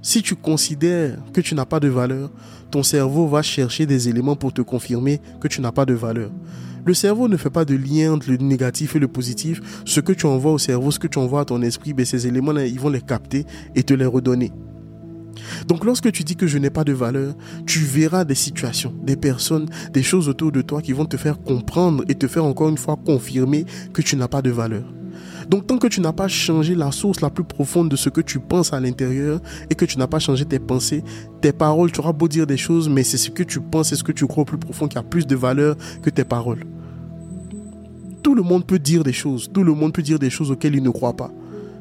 Si 0.00 0.22
tu 0.22 0.36
considères 0.36 1.18
que 1.32 1.40
tu 1.40 1.54
n'as 1.54 1.64
pas 1.64 1.80
de 1.80 1.88
valeur, 1.88 2.30
ton 2.70 2.82
cerveau 2.82 3.26
va 3.26 3.42
chercher 3.42 3.86
des 3.86 4.08
éléments 4.08 4.36
pour 4.36 4.52
te 4.52 4.62
confirmer 4.62 5.20
que 5.40 5.48
tu 5.48 5.60
n'as 5.60 5.72
pas 5.72 5.86
de 5.86 5.94
valeur. 5.94 6.30
Le 6.84 6.94
cerveau 6.94 7.28
ne 7.28 7.36
fait 7.36 7.50
pas 7.50 7.64
de 7.64 7.74
lien 7.74 8.12
entre 8.12 8.30
le 8.30 8.36
négatif 8.36 8.96
et 8.96 8.98
le 8.98 9.08
positif. 9.08 9.60
Ce 9.84 10.00
que 10.00 10.12
tu 10.12 10.26
envoies 10.26 10.52
au 10.52 10.58
cerveau, 10.58 10.90
ce 10.90 10.98
que 10.98 11.08
tu 11.08 11.18
envoies 11.18 11.40
à 11.40 11.44
ton 11.44 11.60
esprit, 11.62 11.92
ben 11.92 12.06
ces 12.06 12.26
éléments-là, 12.26 12.66
ils 12.66 12.80
vont 12.80 12.88
les 12.88 13.00
capter 13.00 13.44
et 13.74 13.82
te 13.82 13.92
les 13.92 14.06
redonner. 14.06 14.52
Donc 15.66 15.84
lorsque 15.84 16.10
tu 16.12 16.24
dis 16.24 16.36
que 16.36 16.46
je 16.46 16.58
n'ai 16.58 16.70
pas 16.70 16.84
de 16.84 16.92
valeur, 16.92 17.34
tu 17.66 17.80
verras 17.80 18.24
des 18.24 18.34
situations, 18.34 18.94
des 19.02 19.16
personnes, 19.16 19.68
des 19.92 20.02
choses 20.02 20.28
autour 20.28 20.52
de 20.52 20.62
toi 20.62 20.82
qui 20.82 20.92
vont 20.92 21.06
te 21.06 21.16
faire 21.16 21.40
comprendre 21.40 22.04
et 22.08 22.14
te 22.14 22.26
faire 22.26 22.44
encore 22.44 22.68
une 22.68 22.78
fois 22.78 22.98
confirmer 23.04 23.64
que 23.92 24.02
tu 24.02 24.16
n'as 24.16 24.28
pas 24.28 24.42
de 24.42 24.50
valeur. 24.50 24.84
Donc 25.48 25.66
tant 25.66 25.78
que 25.78 25.86
tu 25.86 26.00
n'as 26.02 26.12
pas 26.12 26.28
changé 26.28 26.74
la 26.74 26.92
source 26.92 27.22
la 27.22 27.30
plus 27.30 27.44
profonde 27.44 27.88
de 27.88 27.96
ce 27.96 28.10
que 28.10 28.20
tu 28.20 28.38
penses 28.38 28.72
à 28.74 28.80
l'intérieur 28.80 29.40
et 29.70 29.74
que 29.74 29.86
tu 29.86 29.98
n'as 29.98 30.06
pas 30.06 30.18
changé 30.18 30.44
tes 30.44 30.58
pensées, 30.58 31.02
tes 31.40 31.52
paroles, 31.52 31.90
tu 31.90 32.00
auras 32.00 32.12
beau 32.12 32.28
dire 32.28 32.46
des 32.46 32.58
choses, 32.58 32.88
mais 32.88 33.02
c'est 33.02 33.16
ce 33.16 33.30
que 33.30 33.42
tu 33.42 33.60
penses 33.60 33.92
et 33.92 33.96
ce 33.96 34.04
que 34.04 34.12
tu 34.12 34.26
crois 34.26 34.42
au 34.42 34.44
plus 34.44 34.58
profond 34.58 34.88
qui 34.88 34.98
a 34.98 35.02
plus 35.02 35.26
de 35.26 35.36
valeur 35.36 35.76
que 36.02 36.10
tes 36.10 36.24
paroles. 36.24 36.64
Tout 38.22 38.34
le 38.34 38.42
monde 38.42 38.66
peut 38.66 38.78
dire 38.78 39.04
des 39.04 39.12
choses, 39.14 39.50
tout 39.52 39.64
le 39.64 39.72
monde 39.72 39.94
peut 39.94 40.02
dire 40.02 40.18
des 40.18 40.28
choses 40.28 40.50
auxquelles 40.50 40.74
il 40.74 40.82
ne 40.82 40.90
croit 40.90 41.16
pas. 41.16 41.30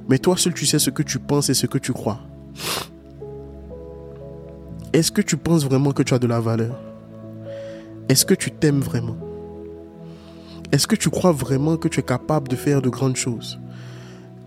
Mais 0.08 0.18
toi 0.18 0.38
seul 0.38 0.54
tu 0.54 0.66
sais 0.66 0.80
ce 0.80 0.90
que 0.90 1.04
tu 1.04 1.20
penses 1.20 1.50
et 1.50 1.54
ce 1.54 1.68
que 1.68 1.78
tu 1.78 1.92
crois. 1.92 2.22
Est-ce 4.98 5.12
que 5.12 5.22
tu 5.22 5.38
penses 5.38 5.64
vraiment 5.64 5.92
que 5.92 6.02
tu 6.02 6.16
as 6.16 6.18
de 6.18 6.26
la 6.26 6.40
valeur 6.40 6.76
Est-ce 8.10 8.26
que 8.26 8.34
tu 8.34 8.50
t'aimes 8.50 8.80
vraiment 8.80 9.16
Est-ce 10.72 10.88
que 10.88 10.96
tu 10.96 11.12
crois 11.12 11.32
vraiment 11.32 11.78
que 11.78 11.88
tu 11.88 12.00
es 12.00 12.04
capable 12.04 12.48
de 12.48 12.56
faire 12.56 12.82
de 12.82 12.90
grandes 12.90 13.16
choses 13.16 13.60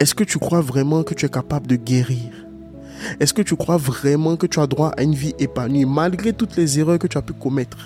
Est-ce 0.01 0.13
que 0.13 0.25
tu 0.25 0.41
crois 0.41 0.61
vraiment 0.61 1.05
que 1.05 1.15
tu 1.15 1.25
es 1.25 1.29
capable 1.29 1.69
de 1.69 1.77
guérir 1.77 2.33
Est-ce 3.21 3.33
que 3.33 3.43
tu 3.43 3.55
crois 3.55 3.77
vraiment 3.77 4.35
que 4.35 4.49
tu 4.49 4.59
as 4.59 4.67
droit 4.67 4.89
à 4.97 5.05
une 5.05 5.15
vie 5.15 5.37
épanouie 5.39 5.85
malgré 5.85 6.33
toutes 6.33 6.57
les 6.57 6.81
erreurs 6.81 6.99
que 6.99 7.07
tu 7.07 7.17
as 7.17 7.23
pu 7.23 7.33
commettre 7.33 7.79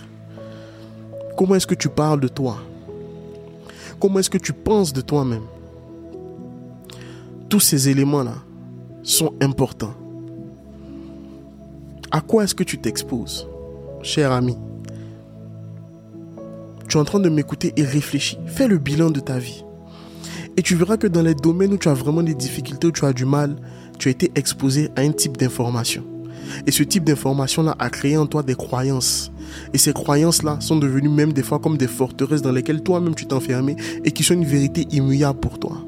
Comment 1.36 1.56
est-ce 1.56 1.66
que 1.66 1.74
tu 1.74 1.90
parles 1.90 2.20
de 2.20 2.28
toi 2.28 2.56
Comment 4.00 4.20
est-ce 4.20 4.30
que 4.30 4.38
tu 4.38 4.54
penses 4.54 4.94
de 4.94 5.02
toi-même 5.02 5.44
Tous 7.50 7.60
ces 7.60 7.90
éléments-là 7.90 8.36
sont 9.02 9.34
importants. 9.42 9.92
À 12.14 12.20
quoi 12.20 12.44
est-ce 12.44 12.54
que 12.54 12.62
tu 12.62 12.78
t'exposes, 12.78 13.48
cher 14.00 14.30
ami? 14.30 14.56
Tu 16.88 16.96
es 16.96 17.00
en 17.00 17.04
train 17.04 17.18
de 17.18 17.28
m'écouter 17.28 17.72
et 17.76 17.82
réfléchis. 17.82 18.38
Fais 18.46 18.68
le 18.68 18.78
bilan 18.78 19.10
de 19.10 19.18
ta 19.18 19.36
vie. 19.40 19.64
Et 20.56 20.62
tu 20.62 20.76
verras 20.76 20.96
que 20.96 21.08
dans 21.08 21.22
les 21.22 21.34
domaines 21.34 21.72
où 21.72 21.76
tu 21.76 21.88
as 21.88 21.94
vraiment 21.94 22.22
des 22.22 22.36
difficultés, 22.36 22.86
où 22.86 22.92
tu 22.92 23.04
as 23.04 23.12
du 23.12 23.24
mal, 23.24 23.56
tu 23.98 24.06
as 24.06 24.12
été 24.12 24.30
exposé 24.36 24.90
à 24.94 25.00
un 25.00 25.10
type 25.10 25.38
d'information. 25.38 26.04
Et 26.68 26.70
ce 26.70 26.84
type 26.84 27.02
d'information-là 27.02 27.74
a 27.80 27.90
créé 27.90 28.16
en 28.16 28.26
toi 28.26 28.44
des 28.44 28.54
croyances. 28.54 29.32
Et 29.72 29.78
ces 29.78 29.92
croyances-là 29.92 30.58
sont 30.60 30.76
devenues 30.76 31.08
même 31.08 31.32
des 31.32 31.42
fois 31.42 31.58
comme 31.58 31.76
des 31.76 31.88
forteresses 31.88 32.42
dans 32.42 32.52
lesquelles 32.52 32.84
toi-même 32.84 33.16
tu 33.16 33.26
t'es 33.26 33.34
enfermé 33.34 33.74
et 34.04 34.12
qui 34.12 34.22
sont 34.22 34.34
une 34.34 34.44
vérité 34.44 34.86
immuable 34.92 35.40
pour 35.40 35.58
toi. 35.58 35.78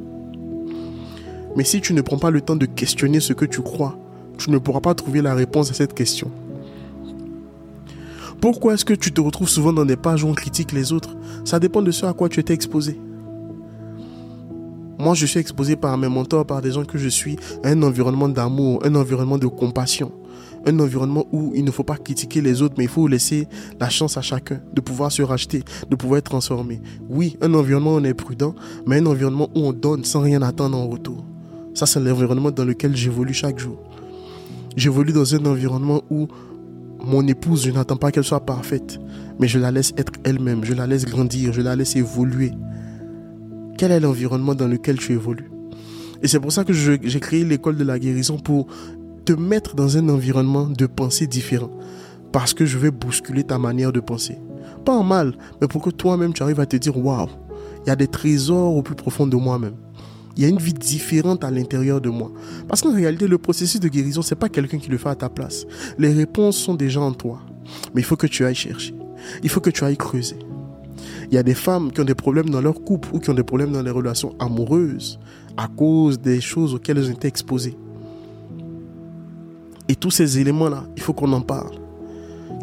Mais 1.55 1.63
si 1.63 1.81
tu 1.81 1.95
ne 1.95 2.01
prends 2.01 2.19
pas 2.19 2.33
le 2.33 2.41
temps 2.41 2.57
de 2.57 2.67
questionner 2.67 3.21
ce 3.21 3.33
que 3.33 3.45
tu 3.45 3.63
crois, 3.63 3.97
tu 4.39 4.51
ne 4.51 4.59
pourras 4.59 4.81
pas 4.81 4.95
trouver 4.95 5.23
la 5.23 5.35
réponse 5.35 5.71
à 5.71 5.75
cette 5.75 5.95
question. 5.95 6.31
Pourquoi 8.41 8.75
est-ce 8.75 8.85
que 8.85 8.95
tu 8.95 9.13
te 9.13 9.21
retrouves 9.21 9.49
souvent 9.49 9.73
dans 9.73 9.85
des 9.85 9.97
pages 9.97 10.23
où 10.23 10.29
on 10.29 10.35
critique 10.35 10.73
les 10.73 10.93
autres? 10.93 11.17
Ça 11.45 11.59
dépend 11.59 11.83
de 11.83 11.91
ce 11.91 12.07
à 12.07 12.13
quoi 12.13 12.29
tu 12.29 12.39
étais 12.39 12.55
exposé. 12.55 13.01
Moi, 14.99 15.15
je 15.15 15.27
suis 15.27 15.41
exposé 15.41 15.77
par 15.77 15.97
mes 15.99 16.09
mentors, 16.09 16.47
par 16.47 16.63
des 16.63 16.73
gens 16.73 16.85
que 16.85 16.99
je 16.99 17.09
suis, 17.09 17.37
à 17.63 17.69
un 17.69 17.83
environnement 17.83 18.29
d'amour, 18.29 18.81
un 18.85 18.95
environnement 18.95 19.39
de 19.39 19.47
compassion, 19.47 20.13
un 20.67 20.79
environnement 20.79 21.27
où 21.33 21.53
il 21.55 21.65
ne 21.65 21.71
faut 21.71 21.83
pas 21.85 21.97
critiquer 21.97 22.41
les 22.41 22.63
autres, 22.63 22.75
mais 22.79 22.85
il 22.85 22.91
faut 22.91 23.07
laisser 23.07 23.47
la 23.79 23.89
chance 23.89 24.17
à 24.17 24.23
chacun 24.23 24.61
de 24.73 24.81
pouvoir 24.81 25.13
se 25.13 25.23
racheter, 25.23 25.63
de 25.89 25.97
pouvoir 25.97 26.19
être 26.19 26.31
transformé. 26.31 26.81
Oui, 27.09 27.37
un 27.41 27.53
environnement 27.55 27.95
où 27.95 27.99
on 27.99 28.05
est 28.05 28.15
prudent, 28.15 28.55
mais 28.87 28.99
un 28.99 29.07
environnement 29.07 29.51
où 29.55 29.67
on 29.67 29.73
donne 29.73 30.05
sans 30.05 30.21
rien 30.21 30.43
attendre 30.43 30.77
en 30.79 30.89
retour. 30.89 31.25
Ça, 31.75 31.85
c'est 31.85 32.01
l'environnement 32.01 32.51
dans 32.51 32.65
lequel 32.65 32.97
j'évolue 32.97 33.35
chaque 33.35 33.59
jour. 33.59 33.77
J'évolue 34.77 35.13
dans 35.13 35.35
un 35.35 35.45
environnement 35.47 36.03
où 36.11 36.29
mon 37.03 37.27
épouse, 37.27 37.65
je 37.65 37.71
n'attends 37.71 37.97
pas 37.97 38.13
qu'elle 38.13 38.25
soit 38.25 38.45
parfaite, 38.45 38.99
mais 39.39 39.49
je 39.49 39.59
la 39.59 39.71
laisse 39.71 39.93
être 39.97 40.13
elle-même, 40.25 40.65
je 40.65 40.75
la 40.75 40.87
laisse 40.87 41.07
grandir, 41.07 41.53
je 41.53 41.63
la 41.63 41.77
laisse 41.77 41.97
évoluer. 41.97 42.53
Quel 43.79 43.91
est 43.91 44.01
l'environnement 44.01 44.55
dans 44.55 44.69
lequel 44.69 44.99
tu 44.99 45.13
évolues? 45.13 45.51
Et 46.23 46.29
c'est 46.29 46.41
pour 46.41 46.53
ça 46.53 46.65
que 46.65 46.73
j'ai 46.73 47.21
créé 47.21 47.45
l'école 47.45 47.77
de 47.77 47.85
la 47.85 47.99
guérison 47.99 48.39
pour 48.39 48.67
te 49.25 49.33
mettre 49.33 49.75
dans 49.75 49.97
un 49.97 50.09
environnement 50.09 50.67
de 50.67 50.87
pensée 50.87 51.27
différent. 51.27 51.71
Parce 52.33 52.53
que 52.53 52.67
je 52.67 52.77
vais 52.77 52.91
bousculer 52.91 53.45
ta 53.45 53.59
manière 53.59 53.93
de 53.93 54.01
penser. 54.01 54.39
Pas 54.85 54.93
en 54.93 55.05
mal, 55.05 55.37
mais 55.61 55.69
pour 55.69 55.83
que 55.83 55.91
toi-même 55.91 56.33
tu 56.33 56.43
arrives 56.43 56.61
à 56.61 56.67
te 56.67 56.77
dire 56.77 56.97
waouh, 56.97 57.29
il 57.85 57.89
y 57.89 57.91
a 57.91 57.97
des 57.97 58.09
trésors 58.09 58.77
au 58.77 58.83
plus 58.83 58.95
profond 58.95 59.27
de 59.27 59.37
moi-même. 59.37 59.75
Il 60.37 60.43
y 60.43 60.47
a 60.47 60.49
une 60.49 60.59
vie 60.59 60.75
différente 60.75 61.45
à 61.45 61.51
l'intérieur 61.51 62.01
de 62.01 62.11
moi. 62.11 62.31
Parce 62.69 62.83
qu'en 62.83 62.93
réalité, 62.93 63.27
le 63.27 63.39
processus 63.39 63.81
de 63.81 63.89
guérison, 63.89 64.21
c'est 64.21 64.35
pas 64.35 64.51
quelqu'un 64.51 64.79
qui 64.79 64.91
le 64.91 64.99
fait 64.99 65.09
à 65.09 65.15
ta 65.15 65.31
place. 65.31 65.67
Les 65.99 66.13
réponses 66.13 66.59
sont 66.59 66.75
déjà 66.75 67.01
en 67.01 67.13
toi. 67.13 67.41
Mais 67.95 68.03
il 68.03 68.05
faut 68.05 68.17
que 68.17 68.27
tu 68.27 68.45
ailles 68.45 68.55
chercher. 68.55 68.95
Il 69.43 69.49
faut 69.49 69.61
que 69.61 69.71
tu 69.71 69.83
ailles 69.85 69.97
creuser. 69.97 70.39
Il 71.31 71.35
y 71.35 71.39
a 71.39 71.43
des 71.43 71.55
femmes 71.55 71.91
qui 71.91 72.01
ont 72.01 72.05
des 72.05 72.15
problèmes 72.15 72.51
dans 72.51 72.61
leur 72.61 72.85
couple 72.85 73.09
ou 73.13 73.19
qui 73.19 73.31
ont 73.31 73.35
des 73.35 73.43
problèmes 73.43 73.73
dans 73.73 73.83
les 73.83 73.91
relations 73.91 74.35
amoureuses 74.39 75.19
à 75.57 75.69
cause 75.69 76.21
des 76.21 76.41
choses 76.41 76.75
auxquelles 76.75 76.99
elles 76.99 77.11
ont 77.11 77.15
été 77.15 77.29
exposées. 77.29 77.77
Et 79.89 79.97
tous 79.97 80.11
ces 80.11 80.39
éléments-là, 80.39 80.85
il 80.97 81.03
faut 81.03 81.15
qu'on 81.15 81.33
en 81.33 81.41
parle. 81.41 81.77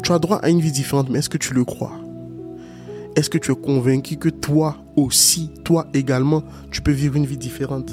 Tu 0.02 0.12
as 0.12 0.18
droit 0.18 0.36
à 0.38 0.48
une 0.48 0.60
vie 0.60 0.72
différente, 0.72 1.10
mais 1.10 1.18
est-ce 1.18 1.28
que 1.28 1.38
tu 1.38 1.54
le 1.54 1.64
crois? 1.64 1.92
Est-ce 3.16 3.30
que 3.30 3.38
tu 3.38 3.52
es 3.52 3.54
convaincu 3.54 4.16
que 4.16 4.28
toi 4.28 4.76
aussi, 4.96 5.50
toi 5.64 5.86
également, 5.94 6.42
tu 6.70 6.82
peux 6.82 6.92
vivre 6.92 7.16
une 7.16 7.26
vie 7.26 7.38
différente 7.38 7.92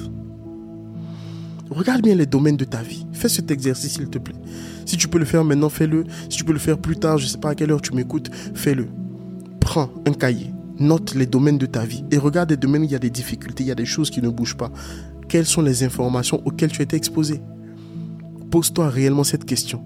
Regarde 1.71 2.01
bien 2.01 2.15
les 2.15 2.25
domaines 2.25 2.57
de 2.57 2.65
ta 2.65 2.81
vie. 2.81 3.05
Fais 3.13 3.29
cet 3.29 3.49
exercice, 3.49 3.93
s'il 3.93 4.09
te 4.09 4.17
plaît. 4.17 4.35
Si 4.85 4.97
tu 4.97 5.07
peux 5.07 5.19
le 5.19 5.25
faire 5.25 5.45
maintenant, 5.45 5.69
fais-le. 5.69 6.03
Si 6.23 6.37
tu 6.37 6.43
peux 6.43 6.51
le 6.51 6.59
faire 6.59 6.77
plus 6.77 6.97
tard, 6.97 7.17
je 7.17 7.23
ne 7.23 7.29
sais 7.29 7.37
pas 7.37 7.51
à 7.51 7.55
quelle 7.55 7.71
heure 7.71 7.81
tu 7.81 7.93
m'écoutes, 7.93 8.29
fais-le. 8.53 8.89
Prends 9.61 9.89
un 10.05 10.11
cahier, 10.11 10.53
note 10.79 11.15
les 11.15 11.25
domaines 11.25 11.57
de 11.57 11.65
ta 11.65 11.85
vie 11.85 12.03
et 12.11 12.17
regarde 12.17 12.49
les 12.49 12.57
domaines 12.57 12.81
où 12.81 12.85
il 12.85 12.91
y 12.91 12.95
a 12.95 12.99
des 12.99 13.09
difficultés, 13.09 13.63
il 13.63 13.67
y 13.67 13.71
a 13.71 13.75
des 13.75 13.85
choses 13.85 14.09
qui 14.09 14.21
ne 14.21 14.27
bougent 14.27 14.57
pas. 14.57 14.69
Quelles 15.29 15.45
sont 15.45 15.61
les 15.61 15.85
informations 15.85 16.41
auxquelles 16.43 16.73
tu 16.73 16.81
as 16.81 16.83
été 16.83 16.97
exposé? 16.97 17.41
Pose-toi 18.49 18.89
réellement 18.89 19.23
cette 19.23 19.45
question. 19.45 19.81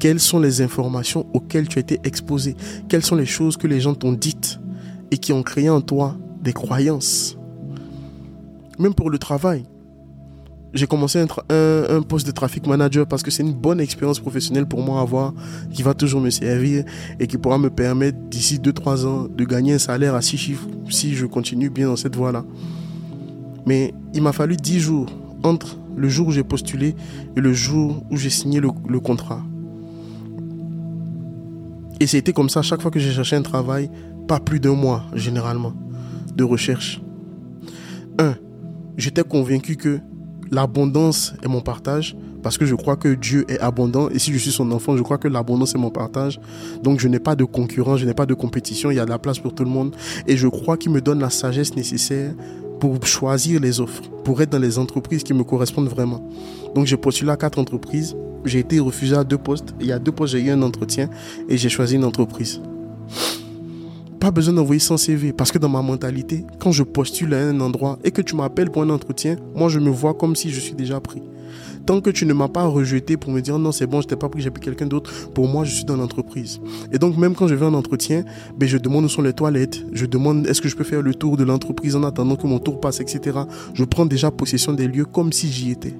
Quelles 0.00 0.18
sont 0.18 0.40
les 0.40 0.60
informations 0.60 1.24
auxquelles 1.34 1.68
tu 1.68 1.78
as 1.78 1.82
été 1.82 2.00
exposé? 2.02 2.56
Quelles 2.88 3.04
sont 3.04 3.14
les 3.14 3.26
choses 3.26 3.56
que 3.56 3.68
les 3.68 3.80
gens 3.80 3.94
t'ont 3.94 4.12
dites 4.12 4.58
et 5.12 5.18
qui 5.18 5.32
ont 5.32 5.44
créé 5.44 5.70
en 5.70 5.82
toi 5.82 6.16
des 6.42 6.52
croyances 6.52 7.36
Même 8.78 8.94
pour 8.94 9.10
le 9.10 9.18
travail, 9.18 9.64
j'ai 10.74 10.86
commencé 10.86 11.18
un, 11.18 12.02
poste 12.02 12.26
de 12.26 12.32
traffic 12.32 12.66
manager 12.66 13.06
parce 13.06 13.22
que 13.22 13.30
c'est 13.30 13.42
une 13.42 13.54
bonne 13.54 13.80
expérience 13.80 14.20
professionnelle 14.20 14.66
pour 14.66 14.82
moi 14.82 15.00
à 15.00 15.02
avoir, 15.02 15.34
qui 15.72 15.82
va 15.82 15.94
toujours 15.94 16.20
me 16.20 16.30
servir 16.30 16.84
et 17.18 17.26
qui 17.26 17.38
pourra 17.38 17.58
me 17.58 17.70
permettre 17.70 18.18
d'ici 18.28 18.58
2-3 18.58 19.06
ans 19.06 19.28
de 19.28 19.44
gagner 19.44 19.74
un 19.74 19.78
salaire 19.78 20.14
à 20.14 20.22
6 20.22 20.36
chiffres 20.36 20.68
si 20.90 21.14
je 21.14 21.26
continue 21.26 21.70
bien 21.70 21.86
dans 21.86 21.96
cette 21.96 22.16
voie-là. 22.16 22.44
Mais 23.66 23.94
il 24.14 24.22
m'a 24.22 24.32
fallu 24.32 24.56
10 24.56 24.80
jours 24.80 25.06
entre 25.42 25.78
le 25.96 26.08
jour 26.08 26.28
où 26.28 26.32
j'ai 26.32 26.44
postulé 26.44 26.94
et 27.36 27.40
le 27.40 27.52
jour 27.52 28.04
où 28.10 28.16
j'ai 28.16 28.30
signé 28.30 28.60
le, 28.60 28.68
le 28.88 29.00
contrat. 29.00 29.42
Et 32.00 32.06
c'était 32.06 32.32
comme 32.32 32.48
ça 32.48 32.62
chaque 32.62 32.82
fois 32.82 32.90
que 32.90 33.00
j'ai 33.00 33.10
cherché 33.10 33.36
un 33.36 33.42
travail, 33.42 33.90
pas 34.28 34.38
plus 34.38 34.60
d'un 34.60 34.74
mois 34.74 35.04
généralement 35.14 35.72
de 36.38 36.44
recherche. 36.44 37.02
Un, 38.18 38.36
j'étais 38.96 39.24
convaincu 39.24 39.76
que 39.76 40.00
l'abondance 40.50 41.34
est 41.42 41.48
mon 41.48 41.60
partage 41.60 42.16
parce 42.42 42.56
que 42.56 42.64
je 42.64 42.74
crois 42.74 42.96
que 42.96 43.14
Dieu 43.14 43.44
est 43.48 43.58
abondant 43.58 44.08
et 44.08 44.18
si 44.18 44.32
je 44.32 44.38
suis 44.38 44.52
son 44.52 44.70
enfant, 44.70 44.96
je 44.96 45.02
crois 45.02 45.18
que 45.18 45.28
l'abondance 45.28 45.74
est 45.74 45.78
mon 45.78 45.90
partage. 45.90 46.40
Donc 46.82 47.00
je 47.00 47.08
n'ai 47.08 47.18
pas 47.18 47.36
de 47.36 47.44
concurrence, 47.44 48.00
je 48.00 48.06
n'ai 48.06 48.14
pas 48.14 48.26
de 48.26 48.34
compétition, 48.34 48.90
il 48.90 48.96
y 48.96 49.00
a 49.00 49.04
de 49.04 49.10
la 49.10 49.18
place 49.18 49.38
pour 49.38 49.54
tout 49.54 49.64
le 49.64 49.70
monde 49.70 49.94
et 50.26 50.36
je 50.36 50.48
crois 50.48 50.76
qu'il 50.76 50.92
me 50.92 51.00
donne 51.00 51.20
la 51.20 51.30
sagesse 51.30 51.74
nécessaire 51.74 52.32
pour 52.80 53.04
choisir 53.04 53.60
les 53.60 53.80
offres, 53.80 54.02
pour 54.24 54.40
être 54.40 54.50
dans 54.50 54.60
les 54.60 54.78
entreprises 54.78 55.24
qui 55.24 55.34
me 55.34 55.42
correspondent 55.42 55.88
vraiment. 55.88 56.26
Donc 56.74 56.86
j'ai 56.86 56.96
postulé 56.96 57.32
à 57.32 57.36
quatre 57.36 57.58
entreprises, 57.58 58.16
j'ai 58.44 58.60
été 58.60 58.78
refusé 58.78 59.16
à 59.16 59.24
deux 59.24 59.38
postes, 59.38 59.74
il 59.80 59.86
y 59.86 59.92
a 59.92 59.98
deux 59.98 60.12
postes 60.12 60.36
j'ai 60.36 60.42
eu 60.42 60.50
un 60.50 60.62
entretien 60.62 61.10
et 61.48 61.58
j'ai 61.58 61.68
choisi 61.68 61.96
une 61.96 62.04
entreprise. 62.04 62.60
Pas 64.20 64.32
besoin 64.32 64.54
d'envoyer 64.54 64.80
son 64.80 64.96
CV 64.96 65.32
parce 65.32 65.52
que 65.52 65.58
dans 65.58 65.68
ma 65.68 65.80
mentalité, 65.80 66.44
quand 66.58 66.72
je 66.72 66.82
postule 66.82 67.34
à 67.34 67.38
un 67.38 67.60
endroit 67.60 68.00
et 68.02 68.10
que 68.10 68.20
tu 68.20 68.34
m'appelles 68.34 68.70
pour 68.70 68.82
un 68.82 68.90
entretien, 68.90 69.36
moi 69.54 69.68
je 69.68 69.78
me 69.78 69.90
vois 69.90 70.14
comme 70.14 70.34
si 70.34 70.50
je 70.50 70.58
suis 70.58 70.74
déjà 70.74 71.00
pris. 71.00 71.22
Tant 71.86 72.00
que 72.00 72.10
tu 72.10 72.26
ne 72.26 72.34
m'as 72.34 72.48
pas 72.48 72.64
rejeté 72.64 73.16
pour 73.16 73.30
me 73.30 73.40
dire 73.40 73.58
non, 73.60 73.70
c'est 73.70 73.86
bon, 73.86 74.00
je 74.00 74.08
t'ai 74.08 74.16
pas 74.16 74.28
pris, 74.28 74.42
j'ai 74.42 74.50
pris 74.50 74.60
quelqu'un 74.60 74.86
d'autre, 74.86 75.30
pour 75.30 75.46
moi 75.46 75.64
je 75.64 75.72
suis 75.72 75.84
dans 75.84 75.96
l'entreprise. 75.96 76.60
Et 76.92 76.98
donc 76.98 77.16
même 77.16 77.34
quand 77.36 77.46
je 77.46 77.54
vais 77.54 77.64
en 77.64 77.74
entretien, 77.74 78.24
ben, 78.58 78.68
je 78.68 78.76
demande 78.76 79.04
où 79.04 79.08
sont 79.08 79.22
les 79.22 79.32
toilettes, 79.32 79.84
je 79.92 80.04
demande 80.04 80.48
est-ce 80.48 80.60
que 80.60 80.68
je 80.68 80.74
peux 80.74 80.84
faire 80.84 81.00
le 81.00 81.14
tour 81.14 81.36
de 81.36 81.44
l'entreprise 81.44 81.94
en 81.94 82.02
attendant 82.02 82.34
que 82.34 82.46
mon 82.46 82.58
tour 82.58 82.80
passe, 82.80 83.00
etc. 83.00 83.38
Je 83.72 83.84
prends 83.84 84.04
déjà 84.04 84.32
possession 84.32 84.72
des 84.72 84.88
lieux 84.88 85.06
comme 85.06 85.32
si 85.32 85.50
j'y 85.50 85.70
étais. 85.70 85.94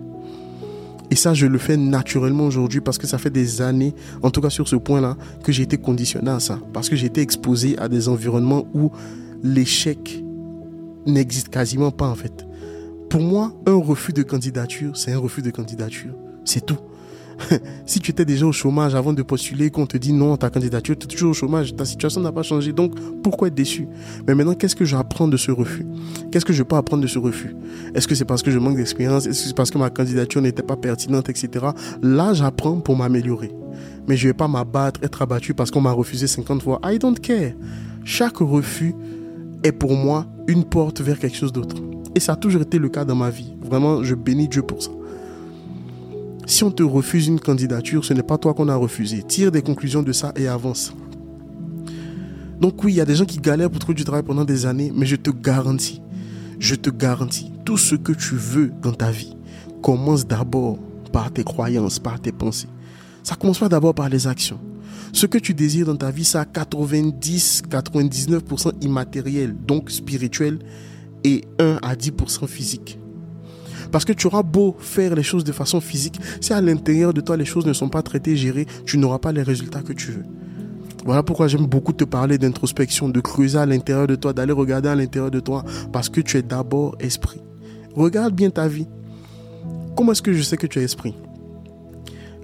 Et 1.10 1.16
ça, 1.16 1.32
je 1.34 1.46
le 1.46 1.58
fais 1.58 1.76
naturellement 1.76 2.44
aujourd'hui 2.44 2.80
parce 2.80 2.98
que 2.98 3.06
ça 3.06 3.18
fait 3.18 3.30
des 3.30 3.62
années, 3.62 3.94
en 4.22 4.30
tout 4.30 4.40
cas 4.40 4.50
sur 4.50 4.68
ce 4.68 4.76
point-là, 4.76 5.16
que 5.42 5.52
j'ai 5.52 5.62
été 5.62 5.78
conditionné 5.78 6.30
à 6.30 6.40
ça. 6.40 6.60
Parce 6.72 6.88
que 6.88 6.96
j'ai 6.96 7.06
été 7.06 7.20
exposé 7.20 7.78
à 7.78 7.88
des 7.88 8.08
environnements 8.08 8.66
où 8.74 8.90
l'échec 9.42 10.22
n'existe 11.06 11.48
quasiment 11.48 11.90
pas 11.90 12.08
en 12.08 12.14
fait. 12.14 12.46
Pour 13.08 13.22
moi, 13.22 13.54
un 13.66 13.76
refus 13.76 14.12
de 14.12 14.22
candidature, 14.22 14.96
c'est 14.96 15.12
un 15.12 15.18
refus 15.18 15.40
de 15.40 15.50
candidature. 15.50 16.12
C'est 16.44 16.64
tout. 16.64 16.78
si 17.86 18.00
tu 18.00 18.10
étais 18.10 18.24
déjà 18.24 18.46
au 18.46 18.52
chômage 18.52 18.94
avant 18.94 19.12
de 19.12 19.22
postuler, 19.22 19.70
qu'on 19.70 19.86
te 19.86 19.96
dit 19.96 20.12
non, 20.12 20.36
ta 20.36 20.50
candidature, 20.50 20.96
tu 20.98 21.04
es 21.04 21.08
toujours 21.08 21.30
au 21.30 21.34
chômage, 21.34 21.74
ta 21.74 21.84
situation 21.84 22.20
n'a 22.20 22.32
pas 22.32 22.42
changé. 22.42 22.72
Donc, 22.72 22.94
pourquoi 23.22 23.48
être 23.48 23.54
déçu? 23.54 23.88
Mais 24.26 24.34
maintenant, 24.34 24.54
qu'est-ce 24.54 24.76
que 24.76 24.84
j'apprends 24.84 25.28
de 25.28 25.36
ce 25.36 25.50
refus? 25.50 25.86
Qu'est-ce 26.30 26.44
que 26.44 26.52
je 26.52 26.62
peux 26.62 26.76
apprendre 26.76 27.02
de 27.02 27.08
ce 27.08 27.18
refus? 27.18 27.54
Est-ce 27.94 28.08
que 28.08 28.14
c'est 28.14 28.24
parce 28.24 28.42
que 28.42 28.50
je 28.50 28.58
manque 28.58 28.76
d'expérience? 28.76 29.26
Est-ce 29.26 29.42
que 29.42 29.48
c'est 29.48 29.56
parce 29.56 29.70
que 29.70 29.78
ma 29.78 29.90
candidature 29.90 30.42
n'était 30.42 30.62
pas 30.62 30.76
pertinente, 30.76 31.28
etc. 31.28 31.66
Là, 32.02 32.32
j'apprends 32.34 32.80
pour 32.80 32.96
m'améliorer. 32.96 33.52
Mais 34.08 34.16
je 34.16 34.26
ne 34.26 34.30
vais 34.32 34.36
pas 34.36 34.48
m'abattre, 34.48 35.00
être 35.02 35.22
abattu 35.22 35.54
parce 35.54 35.70
qu'on 35.70 35.80
m'a 35.80 35.92
refusé 35.92 36.26
50 36.26 36.62
fois. 36.62 36.80
I 36.84 36.98
don't 36.98 37.18
care. 37.20 37.52
Chaque 38.04 38.38
refus 38.38 38.94
est 39.62 39.72
pour 39.72 39.94
moi 39.94 40.26
une 40.46 40.64
porte 40.64 41.00
vers 41.00 41.18
quelque 41.18 41.36
chose 41.36 41.52
d'autre. 41.52 41.76
Et 42.14 42.20
ça 42.20 42.32
a 42.32 42.36
toujours 42.36 42.62
été 42.62 42.78
le 42.78 42.88
cas 42.88 43.04
dans 43.04 43.14
ma 43.14 43.30
vie. 43.30 43.54
Vraiment, 43.62 44.02
je 44.02 44.14
bénis 44.14 44.48
Dieu 44.48 44.62
pour 44.62 44.82
ça. 44.82 44.90
Si 46.48 46.64
on 46.64 46.70
te 46.70 46.82
refuse 46.82 47.26
une 47.26 47.38
candidature, 47.38 48.06
ce 48.06 48.14
n'est 48.14 48.22
pas 48.22 48.38
toi 48.38 48.54
qu'on 48.54 48.70
a 48.70 48.74
refusé. 48.74 49.22
Tire 49.22 49.52
des 49.52 49.60
conclusions 49.60 50.02
de 50.02 50.12
ça 50.12 50.32
et 50.34 50.48
avance. 50.48 50.94
Donc 52.58 52.82
oui, 52.82 52.94
il 52.94 52.96
y 52.96 53.02
a 53.02 53.04
des 53.04 53.16
gens 53.16 53.26
qui 53.26 53.36
galèrent 53.36 53.70
pour 53.70 53.80
trouver 53.80 53.96
du 53.96 54.04
travail 54.04 54.22
pendant 54.22 54.46
des 54.46 54.64
années, 54.64 54.90
mais 54.94 55.04
je 55.04 55.16
te 55.16 55.28
garantis, 55.28 56.00
je 56.58 56.74
te 56.74 56.88
garantis, 56.88 57.52
tout 57.66 57.76
ce 57.76 57.96
que 57.96 58.12
tu 58.12 58.34
veux 58.34 58.72
dans 58.80 58.94
ta 58.94 59.10
vie 59.10 59.36
commence 59.82 60.26
d'abord 60.26 60.78
par 61.12 61.30
tes 61.30 61.44
croyances, 61.44 61.98
par 61.98 62.18
tes 62.18 62.32
pensées. 62.32 62.68
Ça 63.22 63.36
commence 63.36 63.58
pas 63.58 63.68
d'abord 63.68 63.94
par 63.94 64.08
les 64.08 64.26
actions. 64.26 64.58
Ce 65.12 65.26
que 65.26 65.36
tu 65.36 65.52
désires 65.52 65.84
dans 65.84 65.96
ta 65.96 66.10
vie, 66.10 66.24
ça 66.24 66.40
a 66.40 66.44
90-99% 66.44 68.72
immatériel, 68.80 69.54
donc 69.54 69.90
spirituel, 69.90 70.60
et 71.24 71.44
1 71.58 71.80
à 71.82 71.94
10% 71.94 72.46
physique. 72.46 72.97
Parce 73.90 74.04
que 74.04 74.12
tu 74.12 74.26
auras 74.26 74.42
beau 74.42 74.76
faire 74.78 75.14
les 75.14 75.22
choses 75.22 75.44
de 75.44 75.52
façon 75.52 75.80
physique, 75.80 76.20
si 76.40 76.52
à 76.52 76.60
l'intérieur 76.60 77.14
de 77.14 77.20
toi 77.20 77.36
les 77.36 77.44
choses 77.44 77.66
ne 77.66 77.72
sont 77.72 77.88
pas 77.88 78.02
traitées, 78.02 78.36
gérées, 78.36 78.66
tu 78.84 78.98
n'auras 78.98 79.18
pas 79.18 79.32
les 79.32 79.42
résultats 79.42 79.82
que 79.82 79.92
tu 79.92 80.12
veux. 80.12 80.24
Voilà 81.04 81.22
pourquoi 81.22 81.48
j'aime 81.48 81.66
beaucoup 81.66 81.92
te 81.92 82.04
parler 82.04 82.38
d'introspection, 82.38 83.08
de 83.08 83.20
creuser 83.20 83.58
à 83.58 83.66
l'intérieur 83.66 84.06
de 84.06 84.14
toi, 84.14 84.32
d'aller 84.32 84.52
regarder 84.52 84.88
à 84.88 84.94
l'intérieur 84.94 85.30
de 85.30 85.40
toi, 85.40 85.64
parce 85.92 86.08
que 86.08 86.20
tu 86.20 86.36
es 86.36 86.42
d'abord 86.42 86.96
esprit. 87.00 87.40
Regarde 87.94 88.34
bien 88.34 88.50
ta 88.50 88.68
vie. 88.68 88.86
Comment 89.96 90.12
est-ce 90.12 90.22
que 90.22 90.32
je 90.32 90.42
sais 90.42 90.56
que 90.56 90.66
tu 90.66 90.78
as 90.78 90.82
esprit? 90.82 91.14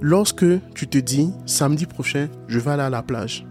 Lorsque 0.01 0.47
tu 0.75 0.89
te 0.89 0.99
dis, 0.99 1.31
samedi 1.47 1.87
prochain, 1.87 2.29
je 2.49 2.59
vais 2.59 2.71
aller 2.71 2.83
à 2.83 2.91
la 2.91 3.03
plage. 3.03 3.47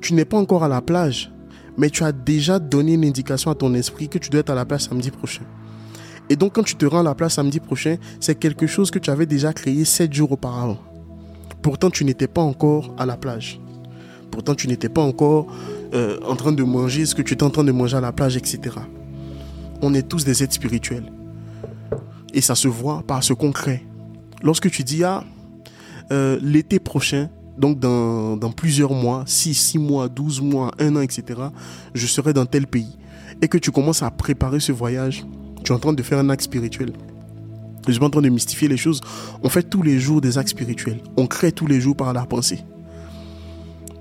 Tu 0.00 0.14
n'es 0.14 0.24
pas 0.24 0.38
encore 0.38 0.64
à 0.64 0.68
la 0.68 0.80
plage, 0.80 1.30
mais 1.76 1.90
tu 1.90 2.02
as 2.02 2.12
déjà 2.12 2.58
donné 2.58 2.94
une 2.94 3.04
indication 3.04 3.50
à 3.50 3.54
ton 3.54 3.74
esprit 3.74 4.08
que 4.08 4.18
tu 4.18 4.30
dois 4.30 4.40
être 4.40 4.50
à 4.50 4.54
la 4.54 4.64
plage 4.64 4.82
samedi 4.82 5.10
prochain. 5.10 5.44
Et 6.30 6.36
donc 6.36 6.54
quand 6.54 6.62
tu 6.62 6.76
te 6.76 6.84
rends 6.86 7.00
à 7.00 7.02
la 7.02 7.14
plage 7.14 7.32
samedi 7.32 7.60
prochain, 7.60 7.96
c'est 8.20 8.38
quelque 8.38 8.66
chose 8.66 8.90
que 8.90 8.98
tu 8.98 9.10
avais 9.10 9.26
déjà 9.26 9.52
créé 9.52 9.84
sept 9.84 10.12
jours 10.12 10.32
auparavant. 10.32 10.78
Pourtant, 11.62 11.90
tu 11.90 12.04
n'étais 12.04 12.28
pas 12.28 12.42
encore 12.42 12.94
à 12.98 13.06
la 13.06 13.16
plage. 13.16 13.60
Pourtant, 14.30 14.54
tu 14.54 14.68
n'étais 14.68 14.88
pas 14.88 15.02
encore 15.02 15.46
euh, 15.94 16.18
en 16.26 16.36
train 16.36 16.52
de 16.52 16.62
manger 16.62 17.06
ce 17.06 17.14
que 17.14 17.22
tu 17.22 17.34
étais 17.34 17.42
en 17.42 17.50
train 17.50 17.64
de 17.64 17.72
manger 17.72 17.96
à 17.96 18.00
la 18.00 18.12
plage, 18.12 18.36
etc. 18.36 18.76
On 19.82 19.94
est 19.94 20.06
tous 20.06 20.24
des 20.24 20.42
êtres 20.42 20.54
spirituels. 20.54 21.10
Et 22.34 22.40
ça 22.40 22.54
se 22.54 22.68
voit 22.68 23.02
par 23.06 23.24
ce 23.24 23.32
concret. 23.32 23.84
Lorsque 24.42 24.70
tu 24.70 24.84
dis, 24.84 25.02
ah, 25.02 25.24
euh, 26.12 26.38
l'été 26.42 26.78
prochain, 26.78 27.28
donc 27.56 27.80
dans, 27.80 28.36
dans, 28.36 28.52
plusieurs 28.52 28.92
mois, 28.92 29.24
6, 29.26 29.54
6 29.54 29.78
mois, 29.78 30.08
12 30.08 30.40
mois, 30.42 30.70
1 30.78 30.94
an, 30.94 31.00
etc., 31.00 31.40
je 31.94 32.06
serai 32.06 32.32
dans 32.32 32.46
tel 32.46 32.66
pays. 32.66 32.96
Et 33.42 33.48
que 33.48 33.58
tu 33.58 33.70
commences 33.72 34.02
à 34.02 34.10
préparer 34.10 34.60
ce 34.60 34.72
voyage, 34.72 35.26
tu 35.68 35.72
es 35.72 35.76
en 35.76 35.80
train 35.80 35.92
de 35.92 36.02
faire 36.02 36.18
un 36.18 36.30
acte 36.30 36.44
spirituel. 36.44 36.94
Je 37.86 37.92
suis 37.92 38.02
en 38.02 38.08
train 38.08 38.22
de 38.22 38.30
mystifier 38.30 38.68
les 38.68 38.78
choses. 38.78 39.02
On 39.42 39.50
fait 39.50 39.62
tous 39.62 39.82
les 39.82 39.98
jours 39.98 40.22
des 40.22 40.38
actes 40.38 40.48
spirituels. 40.48 41.02
On 41.18 41.26
crée 41.26 41.52
tous 41.52 41.66
les 41.66 41.78
jours 41.78 41.94
par 41.94 42.14
la 42.14 42.24
pensée. 42.24 42.64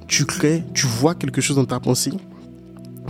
Tu 0.07 0.23
crées, 0.23 0.63
tu 0.73 0.87
vois 0.87 1.13
quelque 1.13 1.41
chose 1.41 1.57
dans 1.57 1.65
ta 1.65 1.81
pensée, 1.81 2.13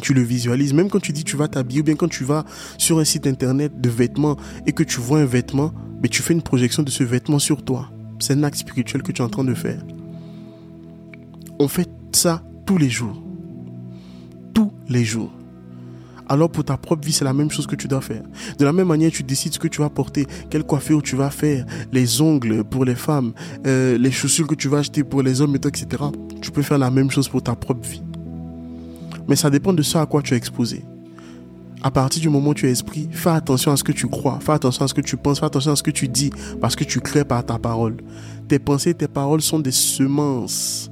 tu 0.01 0.15
le 0.15 0.23
visualises. 0.23 0.73
Même 0.73 0.89
quand 0.89 0.99
tu 0.99 1.11
dis 1.11 1.23
tu 1.23 1.37
vas 1.37 1.47
t'habiller 1.47 1.81
ou 1.81 1.83
bien 1.83 1.95
quand 1.95 2.07
tu 2.07 2.23
vas 2.23 2.45
sur 2.79 2.97
un 2.97 3.03
site 3.03 3.27
internet 3.27 3.79
de 3.79 3.89
vêtements 3.89 4.37
et 4.65 4.71
que 4.71 4.81
tu 4.81 4.99
vois 4.99 5.19
un 5.19 5.25
vêtement, 5.25 5.71
mais 6.01 6.09
tu 6.09 6.23
fais 6.23 6.33
une 6.33 6.41
projection 6.41 6.81
de 6.81 6.89
ce 6.89 7.03
vêtement 7.03 7.37
sur 7.37 7.63
toi. 7.63 7.91
C'est 8.17 8.33
un 8.33 8.41
acte 8.41 8.57
spirituel 8.57 9.03
que 9.03 9.11
tu 9.11 9.21
es 9.21 9.25
en 9.25 9.29
train 9.29 9.43
de 9.43 9.53
faire. 9.53 9.83
On 11.59 11.67
fait 11.67 11.89
ça 12.11 12.41
tous 12.65 12.79
les 12.79 12.89
jours. 12.89 13.21
Tous 14.55 14.73
les 14.89 15.05
jours. 15.05 15.36
Alors 16.29 16.49
pour 16.49 16.65
ta 16.65 16.77
propre 16.77 17.05
vie, 17.05 17.13
c'est 17.13 17.25
la 17.25 17.33
même 17.33 17.49
chose 17.49 17.67
que 17.67 17.75
tu 17.75 17.87
dois 17.87 18.01
faire. 18.01 18.23
De 18.57 18.65
la 18.65 18.73
même 18.73 18.87
manière, 18.87 19.11
tu 19.11 19.23
décides 19.23 19.53
ce 19.53 19.59
que 19.59 19.67
tu 19.67 19.81
vas 19.81 19.89
porter, 19.89 20.27
quelle 20.49 20.63
coiffure 20.63 21.01
tu 21.01 21.15
vas 21.15 21.29
faire, 21.29 21.65
les 21.91 22.21
ongles 22.21 22.63
pour 22.63 22.83
les 22.83 22.95
femmes, 22.95 23.33
euh, 23.65 23.97
les 23.97 24.11
chaussures 24.11 24.47
que 24.47 24.55
tu 24.55 24.67
vas 24.67 24.79
acheter 24.79 25.03
pour 25.03 25.21
les 25.21 25.41
hommes, 25.41 25.55
etc. 25.55 26.03
Tu 26.41 26.51
peux 26.51 26.61
faire 26.61 26.77
la 26.77 26.91
même 26.91 27.09
chose 27.09 27.29
pour 27.29 27.41
ta 27.41 27.55
propre 27.55 27.87
vie. 27.87 28.03
Mais 29.27 29.35
ça 29.35 29.49
dépend 29.49 29.73
de 29.73 29.81
ce 29.81 29.97
à 29.97 30.05
quoi 30.05 30.21
tu 30.21 30.33
es 30.33 30.37
exposé. 30.37 30.83
À 31.83 31.91
partir 31.91 32.21
du 32.21 32.29
moment 32.29 32.49
où 32.49 32.53
tu 32.53 32.67
es 32.67 32.71
esprit, 32.71 33.07
fais 33.11 33.29
attention 33.29 33.71
à 33.71 33.77
ce 33.77 33.83
que 33.83 33.91
tu 33.91 34.07
crois, 34.07 34.39
fais 34.41 34.53
attention 34.53 34.83
à 34.83 34.87
ce 34.87 34.93
que 34.93 35.01
tu 35.01 35.15
penses, 35.15 35.39
fais 35.39 35.45
attention 35.45 35.71
à 35.71 35.75
ce 35.75 35.83
que 35.83 35.91
tu 35.91 36.07
dis, 36.07 36.31
parce 36.59 36.75
que 36.75 36.83
tu 36.83 36.99
crées 36.99 37.23
par 37.23 37.45
ta 37.45 37.59
parole. 37.59 37.97
Tes 38.47 38.59
pensées, 38.59 38.93
tes 38.93 39.07
paroles 39.07 39.41
sont 39.41 39.59
des 39.59 39.71
semences. 39.71 40.89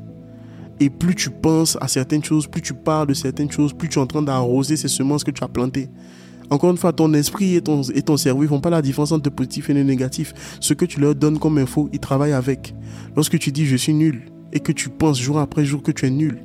Et 0.79 0.89
plus 0.89 1.15
tu 1.15 1.29
penses 1.29 1.77
à 1.79 1.87
certaines 1.87 2.23
choses, 2.23 2.47
plus 2.47 2.61
tu 2.61 2.73
parles 2.73 3.07
de 3.07 3.13
certaines 3.13 3.51
choses, 3.51 3.73
plus 3.73 3.87
tu 3.87 3.97
es 3.97 4.01
en 4.01 4.07
train 4.07 4.21
d'arroser 4.21 4.75
ces 4.75 4.87
semences 4.87 5.23
que 5.23 5.31
tu 5.31 5.43
as 5.43 5.47
plantées. 5.47 5.89
Encore 6.49 6.69
une 6.69 6.77
fois, 6.77 6.93
ton 6.93 7.13
esprit 7.13 7.55
et 7.55 7.61
ton, 7.61 7.83
cerveau 8.17 8.43
ne 8.43 8.47
font 8.47 8.59
pas 8.59 8.69
la 8.69 8.81
différence 8.81 9.11
entre 9.11 9.29
le 9.29 9.35
positif 9.35 9.69
et 9.69 9.73
le 9.73 9.83
négatif. 9.83 10.33
Ce 10.59 10.73
que 10.73 10.85
tu 10.85 10.99
leur 10.99 11.15
donnes 11.15 11.39
comme 11.39 11.57
info, 11.57 11.89
ils 11.91 11.99
travaillent 11.99 12.33
avec. 12.33 12.75
Lorsque 13.15 13.39
tu 13.39 13.51
dis 13.51 13.65
je 13.65 13.75
suis 13.75 13.93
nul 13.93 14.25
et 14.53 14.59
que 14.59 14.71
tu 14.71 14.89
penses 14.89 15.19
jour 15.19 15.39
après 15.39 15.65
jour 15.65 15.81
que 15.81 15.91
tu 15.91 16.05
es 16.05 16.11
nul, 16.11 16.43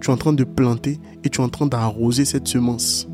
tu 0.00 0.08
es 0.08 0.12
en 0.12 0.16
train 0.16 0.32
de 0.32 0.44
planter 0.44 0.98
et 1.24 1.28
tu 1.28 1.40
es 1.40 1.44
en 1.44 1.48
train 1.48 1.66
d'arroser 1.66 2.24
cette 2.24 2.48
semence. 2.48 3.08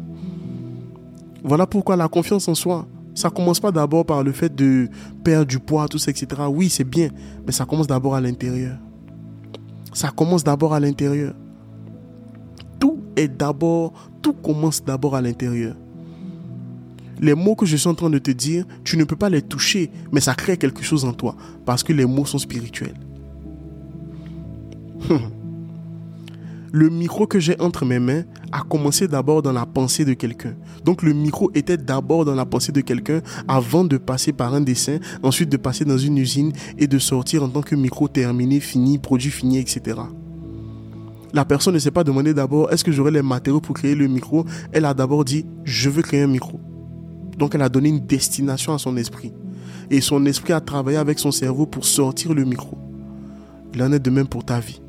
Voilà 1.42 1.66
pourquoi 1.66 1.96
la 1.96 2.08
confiance 2.08 2.46
en 2.48 2.54
soi, 2.54 2.86
ça 3.14 3.30
commence 3.30 3.60
pas 3.60 3.72
d'abord 3.72 4.04
par 4.04 4.22
le 4.22 4.32
fait 4.32 4.54
de 4.54 4.88
perdre 5.24 5.46
du 5.46 5.58
poids, 5.58 5.88
tout 5.88 5.98
ça, 5.98 6.10
etc. 6.10 6.42
Oui, 6.48 6.68
c'est 6.68 6.84
bien, 6.84 7.08
mais 7.46 7.52
ça 7.52 7.64
commence 7.64 7.86
d'abord 7.86 8.14
à 8.14 8.20
l'intérieur. 8.20 8.76
Ça 9.92 10.10
commence 10.10 10.44
d'abord 10.44 10.74
à 10.74 10.80
l'intérieur. 10.80 11.34
Tout 12.78 12.98
est 13.16 13.28
d'abord, 13.28 13.92
tout 14.22 14.32
commence 14.32 14.84
d'abord 14.84 15.16
à 15.16 15.20
l'intérieur. 15.20 15.74
Les 17.20 17.34
mots 17.34 17.54
que 17.54 17.66
je 17.66 17.76
suis 17.76 17.88
en 17.88 17.94
train 17.94 18.08
de 18.08 18.18
te 18.18 18.30
dire, 18.30 18.64
tu 18.82 18.96
ne 18.96 19.04
peux 19.04 19.16
pas 19.16 19.28
les 19.28 19.42
toucher, 19.42 19.90
mais 20.10 20.20
ça 20.20 20.34
crée 20.34 20.56
quelque 20.56 20.82
chose 20.82 21.04
en 21.04 21.12
toi, 21.12 21.36
parce 21.66 21.82
que 21.82 21.92
les 21.92 22.06
mots 22.06 22.24
sont 22.24 22.38
spirituels. 22.38 22.94
le 26.72 26.88
micro 26.88 27.26
que 27.26 27.38
j'ai 27.38 27.60
entre 27.60 27.84
mes 27.84 27.98
mains 27.98 28.22
a 28.52 28.62
commencé 28.62 29.08
d'abord 29.08 29.42
dans 29.42 29.52
la 29.52 29.66
pensée 29.66 30.04
de 30.04 30.14
quelqu'un. 30.14 30.54
Donc 30.84 31.02
le 31.02 31.12
micro 31.12 31.50
était 31.54 31.76
d'abord 31.76 32.24
dans 32.24 32.34
la 32.34 32.46
pensée 32.46 32.72
de 32.72 32.80
quelqu'un 32.80 33.20
avant 33.48 33.84
de 33.84 33.96
passer 33.96 34.32
par 34.32 34.54
un 34.54 34.60
dessin, 34.60 34.98
ensuite 35.22 35.48
de 35.48 35.56
passer 35.56 35.84
dans 35.84 35.98
une 35.98 36.18
usine 36.18 36.52
et 36.78 36.86
de 36.86 36.98
sortir 36.98 37.42
en 37.42 37.48
tant 37.48 37.62
que 37.62 37.74
micro 37.74 38.08
terminé, 38.08 38.60
fini, 38.60 38.98
produit 38.98 39.30
fini, 39.30 39.58
etc. 39.58 40.00
La 41.32 41.44
personne 41.44 41.74
ne 41.74 41.78
s'est 41.78 41.92
pas 41.92 42.04
demandé 42.04 42.34
d'abord 42.34 42.72
est-ce 42.72 42.82
que 42.82 42.90
j'aurai 42.90 43.12
les 43.12 43.22
matériaux 43.22 43.60
pour 43.60 43.74
créer 43.74 43.94
le 43.94 44.08
micro? 44.08 44.44
Elle 44.72 44.84
a 44.84 44.94
d'abord 44.94 45.24
dit 45.24 45.46
je 45.64 45.88
veux 45.88 46.02
créer 46.02 46.22
un 46.22 46.26
micro. 46.26 46.60
Donc 47.38 47.54
elle 47.54 47.62
a 47.62 47.68
donné 47.68 47.88
une 47.88 48.00
destination 48.00 48.74
à 48.74 48.78
son 48.78 48.96
esprit. 48.96 49.32
Et 49.90 50.00
son 50.00 50.24
esprit 50.26 50.52
a 50.52 50.60
travaillé 50.60 50.98
avec 50.98 51.18
son 51.18 51.30
cerveau 51.32 51.66
pour 51.66 51.84
sortir 51.84 52.34
le 52.34 52.44
micro. 52.44 52.76
Il 53.74 53.82
en 53.82 53.92
est 53.92 54.00
de 54.00 54.10
même 54.10 54.26
pour 54.26 54.44
ta 54.44 54.58
vie. 54.58 54.80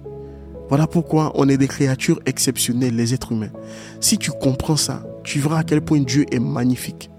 Voilà 0.72 0.88
pourquoi 0.88 1.34
on 1.36 1.50
est 1.50 1.58
des 1.58 1.68
créatures 1.68 2.22
exceptionnelles, 2.26 2.96
les 2.96 3.14
êtres 3.14 3.34
humains. 3.34 3.52
Si 4.00 4.18
tu 4.18 4.32
comprends 4.32 4.78
ça, 4.78 5.04
tu 5.22 5.42
verras 5.42 5.60
à 5.60 5.64
quel 5.66 5.82
point 5.82 6.00
Dieu 6.00 6.26
est 6.32 6.40
magnifique. 6.40 7.10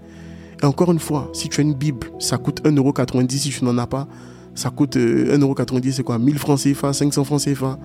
Et 0.63 0.65
encore 0.65 0.91
une 0.91 0.97
fois, 0.97 1.29
si 1.33 1.49
tu 1.49 1.61
as 1.61 1.63
une 1.63 1.75
Bible, 1.75 2.07
ça 2.17 2.39
coûte 2.39 2.63
1,90€ 2.63 3.29
si 3.29 3.51
tu 3.51 3.63
n'en 3.63 3.77
as 3.77 3.85
pas. 3.85 4.07
Ça 4.55 4.71
coûte 4.71 4.97
1,90€, 4.97 5.87
euh, 5.87 5.91
c'est 5.91 6.01
quoi? 6.01 6.17
1000 6.17 6.39
francs 6.39 6.61
CFA, 6.63 6.93
500 6.93 7.23
francs 7.25 7.41
CFA. 7.43 7.77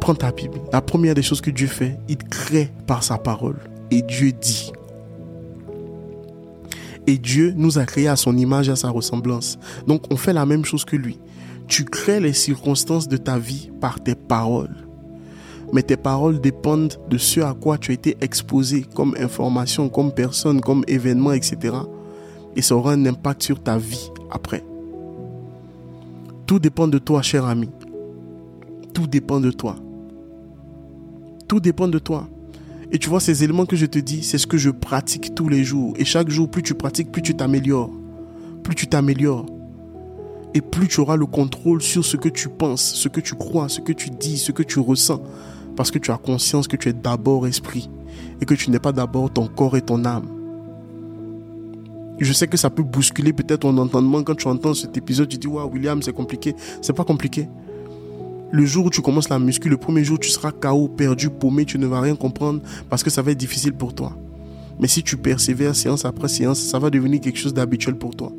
Prends 0.00 0.16
ta 0.16 0.32
Bible. 0.32 0.58
La 0.72 0.80
première 0.80 1.14
des 1.14 1.22
choses 1.22 1.40
que 1.40 1.52
Dieu 1.52 1.68
fait, 1.68 1.96
il 2.08 2.16
crée 2.16 2.72
par 2.88 3.04
sa 3.04 3.18
parole. 3.18 3.60
Et 3.92 4.02
Dieu 4.02 4.32
dit. 4.32 4.72
Et 7.06 7.18
Dieu 7.18 7.54
nous 7.56 7.78
a 7.78 7.84
créés 7.84 8.08
à 8.08 8.16
son 8.16 8.36
image 8.36 8.68
et 8.68 8.72
à 8.72 8.76
sa 8.76 8.90
ressemblance. 8.90 9.60
Donc 9.86 10.12
on 10.12 10.16
fait 10.16 10.32
la 10.32 10.44
même 10.44 10.64
chose 10.64 10.84
que 10.84 10.96
lui. 10.96 11.20
Tu 11.66 11.84
crées 11.84 12.20
les 12.20 12.32
circonstances 12.32 13.08
de 13.08 13.16
ta 13.16 13.38
vie 13.38 13.70
par 13.80 14.02
tes 14.02 14.14
paroles. 14.14 14.76
Mais 15.72 15.82
tes 15.82 15.96
paroles 15.96 16.40
dépendent 16.40 16.94
de 17.08 17.18
ce 17.18 17.40
à 17.40 17.54
quoi 17.54 17.78
tu 17.78 17.90
as 17.90 17.94
été 17.94 18.16
exposé 18.20 18.84
comme 18.94 19.16
information, 19.18 19.88
comme 19.88 20.12
personne, 20.12 20.60
comme 20.60 20.84
événement, 20.86 21.32
etc. 21.32 21.74
Et 22.54 22.62
ça 22.62 22.76
aura 22.76 22.92
un 22.92 23.06
impact 23.06 23.42
sur 23.42 23.62
ta 23.62 23.78
vie 23.78 24.10
après. 24.30 24.62
Tout 26.46 26.58
dépend 26.58 26.86
de 26.86 26.98
toi, 26.98 27.22
cher 27.22 27.46
ami. 27.46 27.70
Tout 28.92 29.06
dépend 29.06 29.40
de 29.40 29.50
toi. 29.50 29.76
Tout 31.48 31.60
dépend 31.60 31.88
de 31.88 31.98
toi. 31.98 32.28
Et 32.92 32.98
tu 32.98 33.08
vois, 33.08 33.20
ces 33.20 33.42
éléments 33.42 33.66
que 33.66 33.74
je 33.74 33.86
te 33.86 33.98
dis, 33.98 34.22
c'est 34.22 34.38
ce 34.38 34.46
que 34.46 34.58
je 34.58 34.70
pratique 34.70 35.34
tous 35.34 35.48
les 35.48 35.64
jours. 35.64 35.94
Et 35.96 36.04
chaque 36.04 36.28
jour, 36.28 36.48
plus 36.48 36.62
tu 36.62 36.74
pratiques, 36.74 37.10
plus 37.10 37.22
tu 37.22 37.34
t'améliores. 37.34 37.90
Plus 38.62 38.74
tu 38.74 38.86
t'améliores 38.86 39.46
et 40.54 40.60
plus 40.60 40.86
tu 40.86 41.00
auras 41.00 41.16
le 41.16 41.26
contrôle 41.26 41.82
sur 41.82 42.04
ce 42.04 42.16
que 42.16 42.28
tu 42.28 42.48
penses, 42.48 42.94
ce 42.94 43.08
que 43.08 43.20
tu 43.20 43.34
crois, 43.34 43.68
ce 43.68 43.80
que 43.80 43.92
tu 43.92 44.10
dis, 44.10 44.38
ce 44.38 44.52
que 44.52 44.62
tu 44.62 44.78
ressens. 44.78 45.20
Parce 45.76 45.90
que 45.90 45.98
tu 45.98 46.12
as 46.12 46.16
conscience 46.16 46.68
que 46.68 46.76
tu 46.76 46.88
es 46.88 46.92
d'abord 46.92 47.48
esprit 47.48 47.90
et 48.40 48.44
que 48.44 48.54
tu 48.54 48.70
n'es 48.70 48.78
pas 48.78 48.92
d'abord 48.92 49.32
ton 49.32 49.48
corps 49.48 49.76
et 49.76 49.82
ton 49.82 50.04
âme. 50.04 50.28
Je 52.20 52.32
sais 52.32 52.46
que 52.46 52.56
ça 52.56 52.70
peut 52.70 52.84
bousculer 52.84 53.32
peut-être 53.32 53.60
ton 53.60 53.76
entendement 53.78 54.22
quand 54.22 54.36
tu 54.36 54.46
entends 54.46 54.74
cet 54.74 54.96
épisode. 54.96 55.28
Tu 55.28 55.36
dis, 55.36 55.48
waouh, 55.48 55.68
William, 55.72 56.00
c'est 56.00 56.12
compliqué. 56.12 56.54
C'est 56.80 56.92
pas 56.92 57.04
compliqué. 57.04 57.48
Le 58.52 58.64
jour 58.64 58.86
où 58.86 58.90
tu 58.90 59.02
commences 59.02 59.28
la 59.28 59.40
muscu, 59.40 59.68
le 59.68 59.76
premier 59.76 60.04
jour, 60.04 60.20
tu 60.20 60.30
seras 60.30 60.52
KO, 60.52 60.86
perdu, 60.86 61.28
paumé, 61.28 61.64
tu 61.64 61.76
ne 61.76 61.86
vas 61.86 62.00
rien 62.00 62.14
comprendre 62.14 62.60
parce 62.88 63.02
que 63.02 63.10
ça 63.10 63.20
va 63.20 63.32
être 63.32 63.38
difficile 63.38 63.72
pour 63.72 63.92
toi. 63.96 64.16
Mais 64.78 64.86
si 64.86 65.02
tu 65.02 65.16
persévères 65.16 65.74
séance 65.74 66.04
après 66.04 66.28
séance, 66.28 66.60
ça 66.60 66.78
va 66.78 66.90
devenir 66.90 67.20
quelque 67.20 67.38
chose 67.38 67.52
d'habituel 67.54 67.96
pour 67.96 68.14
toi. 68.14 68.30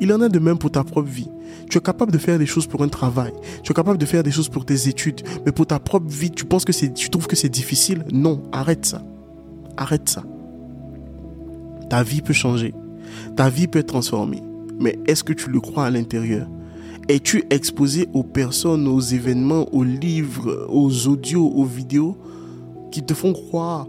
Il 0.00 0.12
en 0.12 0.22
est 0.22 0.30
de 0.30 0.38
même 0.38 0.58
pour 0.58 0.70
ta 0.70 0.82
propre 0.82 1.08
vie. 1.08 1.28
Tu 1.68 1.76
es 1.76 1.80
capable 1.80 2.10
de 2.10 2.18
faire 2.18 2.38
des 2.38 2.46
choses 2.46 2.66
pour 2.66 2.82
un 2.82 2.88
travail. 2.88 3.32
Tu 3.62 3.72
es 3.72 3.74
capable 3.74 3.98
de 3.98 4.06
faire 4.06 4.22
des 4.22 4.30
choses 4.30 4.48
pour 4.48 4.64
tes 4.64 4.88
études. 4.88 5.20
Mais 5.44 5.52
pour 5.52 5.66
ta 5.66 5.78
propre 5.78 6.08
vie, 6.08 6.30
tu 6.30 6.46
penses 6.46 6.64
que 6.64 6.72
c'est, 6.72 6.94
tu 6.94 7.10
trouves 7.10 7.26
que 7.26 7.36
c'est 7.36 7.50
difficile? 7.50 8.04
Non, 8.10 8.42
arrête 8.50 8.86
ça. 8.86 9.02
Arrête 9.76 10.08
ça. 10.08 10.24
Ta 11.90 12.02
vie 12.02 12.22
peut 12.22 12.32
changer. 12.32 12.72
Ta 13.36 13.50
vie 13.50 13.66
peut 13.66 13.80
être 13.80 13.88
transformée. 13.88 14.42
Mais 14.78 14.98
est-ce 15.06 15.22
que 15.22 15.34
tu 15.34 15.50
le 15.50 15.60
crois 15.60 15.84
à 15.84 15.90
l'intérieur? 15.90 16.48
Es-tu 17.08 17.44
exposé 17.50 18.08
aux 18.14 18.22
personnes, 18.22 18.86
aux 18.88 19.00
événements, 19.00 19.66
aux 19.74 19.84
livres, 19.84 20.66
aux 20.70 21.08
audios, 21.08 21.46
aux 21.46 21.64
vidéos 21.64 22.16
qui 22.90 23.02
te 23.02 23.12
font 23.12 23.32
croire 23.32 23.88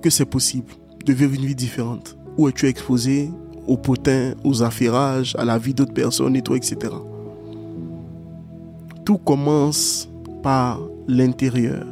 que 0.00 0.10
c'est 0.10 0.24
possible 0.24 0.72
de 1.04 1.12
vivre 1.12 1.34
une 1.34 1.44
vie 1.44 1.54
différente? 1.54 2.16
Ou 2.38 2.48
es-tu 2.48 2.66
exposé 2.66 3.30
aux 3.66 3.76
potins, 3.76 4.34
aux 4.44 4.62
affairages, 4.62 5.34
à 5.38 5.44
la 5.44 5.58
vie 5.58 5.74
d'autres 5.74 5.94
personnes 5.94 6.36
et 6.36 6.42
tout, 6.42 6.54
etc. 6.54 6.76
Tout 9.04 9.18
commence 9.18 10.08
par 10.42 10.80
l'intérieur. 11.08 11.86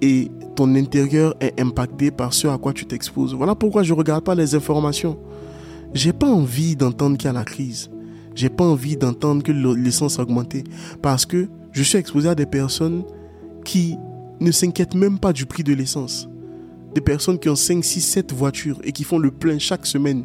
Et 0.00 0.30
ton 0.54 0.74
intérieur 0.74 1.34
est 1.40 1.60
impacté 1.60 2.10
par 2.10 2.32
ce 2.32 2.48
à 2.48 2.58
quoi 2.58 2.72
tu 2.72 2.86
t'exposes. 2.86 3.34
Voilà 3.34 3.54
pourquoi 3.54 3.82
je 3.82 3.92
ne 3.92 3.98
regarde 3.98 4.24
pas 4.24 4.34
les 4.34 4.54
informations. 4.54 5.18
J'ai 5.94 6.12
pas 6.12 6.28
envie 6.28 6.76
d'entendre 6.76 7.16
qu'il 7.16 7.26
y 7.26 7.30
a 7.30 7.32
la 7.32 7.44
crise. 7.44 7.90
J'ai 8.34 8.48
pas 8.48 8.64
envie 8.64 8.96
d'entendre 8.96 9.42
que 9.42 9.52
l'essence 9.52 10.18
a 10.18 10.22
augmenté. 10.22 10.64
Parce 11.02 11.26
que 11.26 11.48
je 11.72 11.82
suis 11.82 11.98
exposé 11.98 12.28
à 12.28 12.34
des 12.34 12.46
personnes 12.46 13.02
qui 13.64 13.96
ne 14.40 14.50
s'inquiètent 14.50 14.94
même 14.94 15.18
pas 15.18 15.32
du 15.32 15.46
prix 15.46 15.64
de 15.64 15.74
l'essence. 15.74 16.28
Des 16.94 17.00
personnes 17.00 17.38
qui 17.38 17.48
ont 17.48 17.56
5, 17.56 17.84
6, 17.84 18.00
7 18.00 18.32
voitures 18.32 18.80
et 18.82 18.92
qui 18.92 19.04
font 19.04 19.18
le 19.18 19.30
plein 19.30 19.58
chaque 19.58 19.86
semaine. 19.86 20.24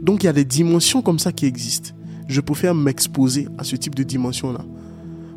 Donc 0.00 0.22
il 0.22 0.26
y 0.26 0.28
a 0.28 0.32
des 0.32 0.44
dimensions 0.44 1.02
comme 1.02 1.18
ça 1.18 1.32
qui 1.32 1.46
existent. 1.46 1.90
Je 2.28 2.40
préfère 2.40 2.74
m'exposer 2.74 3.48
à 3.58 3.64
ce 3.64 3.76
type 3.76 3.94
de 3.94 4.02
dimension-là. 4.02 4.64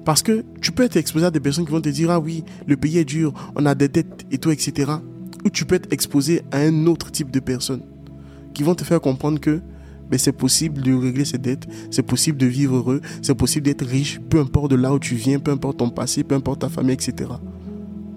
Parce 0.05 0.21
que 0.21 0.43
tu 0.61 0.71
peux 0.71 0.83
être 0.83 0.97
exposé 0.97 1.25
à 1.25 1.31
des 1.31 1.39
personnes 1.39 1.65
qui 1.65 1.71
vont 1.71 1.81
te 1.81 1.89
dire, 1.89 2.11
ah 2.11 2.19
oui, 2.19 2.43
le 2.67 2.75
pays 2.75 2.97
est 2.97 3.05
dur, 3.05 3.33
on 3.55 3.65
a 3.65 3.73
des 3.73 3.87
dettes 3.87 4.25
et 4.31 4.37
tout, 4.37 4.51
etc. 4.51 4.91
Ou 5.45 5.49
tu 5.49 5.65
peux 5.65 5.75
être 5.75 5.91
exposé 5.91 6.41
à 6.51 6.59
un 6.59 6.85
autre 6.87 7.11
type 7.11 7.31
de 7.31 7.39
personnes 7.39 7.83
qui 8.53 8.63
vont 8.63 8.75
te 8.75 8.83
faire 8.83 9.01
comprendre 9.01 9.39
que 9.39 9.61
ben, 10.09 10.17
c'est 10.19 10.33
possible 10.33 10.81
de 10.81 10.93
régler 10.93 11.25
ses 11.25 11.37
dettes, 11.37 11.67
c'est 11.89 12.03
possible 12.03 12.37
de 12.37 12.45
vivre 12.45 12.75
heureux, 12.75 13.01
c'est 13.21 13.33
possible 13.33 13.65
d'être 13.65 13.85
riche, 13.85 14.19
peu 14.29 14.39
importe 14.39 14.71
de 14.71 14.75
là 14.75 14.93
où 14.93 14.99
tu 14.99 15.15
viens, 15.15 15.39
peu 15.39 15.51
importe 15.51 15.77
ton 15.77 15.89
passé, 15.89 16.23
peu 16.23 16.35
importe 16.35 16.61
ta 16.61 16.69
famille, 16.69 16.93
etc. 16.93 17.31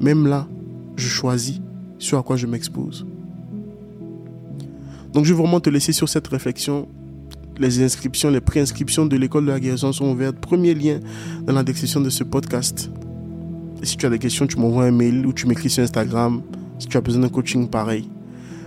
Même 0.01 0.27
là, 0.27 0.47
je 0.97 1.09
choisis 1.09 1.61
sur 1.99 2.19
à 2.19 2.23
quoi 2.23 2.37
je 2.37 2.47
m'expose. 2.47 3.07
Donc 5.13 5.25
je 5.25 5.33
vais 5.33 5.41
vraiment 5.41 5.61
te 5.61 5.71
laisser 5.71 5.93
sur 5.93 6.09
cette 6.09 6.27
réflexion. 6.29 6.89
Les 7.59 7.83
inscriptions, 7.83 8.31
les 8.31 8.43
préinscriptions 8.43 9.07
de 9.07 9.17
l'école 9.17 9.47
de 9.47 9.51
la 9.51 9.61
guérison 9.61 9.93
sont 9.93 10.11
ouvertes. 10.11 10.37
Premier 10.37 10.75
lien 10.75 11.01
dans 11.45 11.55
la 11.55 11.63
description 11.63 12.01
de 12.01 12.11
ce 12.11 12.23
podcast. 12.23 12.91
Et 13.83 13.87
si 13.87 13.97
tu 13.97 14.05
as 14.05 14.11
des 14.11 14.19
questions, 14.19 14.47
tu 14.47 14.59
m'envoies 14.59 14.85
un 14.85 14.91
mail 14.91 15.27
ou 15.27 15.33
tu 15.33 15.47
m'écris 15.47 15.71
sur 15.71 15.83
Instagram. 15.83 16.43
Si 16.79 16.87
tu 16.87 16.97
as 16.99 17.01
besoin 17.01 17.23
d'un 17.23 17.29
coaching 17.31 17.69
pareil. 17.69 18.11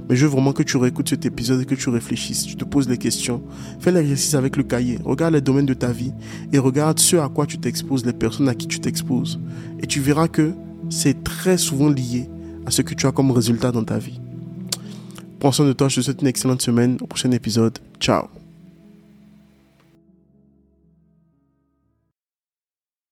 Mais 0.09 0.15
je 0.15 0.25
veux 0.25 0.31
vraiment 0.31 0.53
que 0.53 0.63
tu 0.63 0.77
réécoutes 0.77 1.09
cet 1.09 1.27
épisode 1.27 1.61
et 1.61 1.65
que 1.65 1.75
tu 1.75 1.89
réfléchisses. 1.89 2.47
Tu 2.47 2.55
te 2.55 2.65
poses 2.65 2.89
les 2.89 2.97
questions. 2.97 3.43
Fais 3.79 3.91
l'exercice 3.91 4.33
avec 4.33 4.57
le 4.57 4.63
cahier. 4.63 4.97
Regarde 5.05 5.35
les 5.35 5.41
domaines 5.41 5.67
de 5.67 5.75
ta 5.75 5.91
vie 5.91 6.13
et 6.51 6.57
regarde 6.57 6.97
ce 6.97 7.17
à 7.17 7.29
quoi 7.29 7.45
tu 7.45 7.59
t'exposes, 7.59 8.03
les 8.07 8.13
personnes 8.13 8.49
à 8.49 8.55
qui 8.55 8.65
tu 8.65 8.79
t'exposes. 8.79 9.39
Et 9.83 9.85
tu 9.85 9.99
verras 9.99 10.27
que 10.27 10.53
c'est 10.89 11.23
très 11.23 11.57
souvent 11.57 11.89
lié 11.89 12.29
à 12.65 12.71
ce 12.71 12.81
que 12.81 12.93
tu 12.93 13.07
as 13.07 13.11
comme 13.11 13.31
résultat 13.31 13.71
dans 13.71 13.83
ta 13.83 13.97
vie. 13.97 14.19
Prends 15.39 15.51
soin 15.51 15.65
de 15.65 15.73
toi, 15.73 15.87
je 15.87 15.97
te 15.97 16.01
souhaite 16.01 16.21
une 16.21 16.27
excellente 16.27 16.61
semaine. 16.61 16.97
Au 17.01 17.07
prochain 17.07 17.31
épisode. 17.31 17.79
Ciao. 17.99 18.38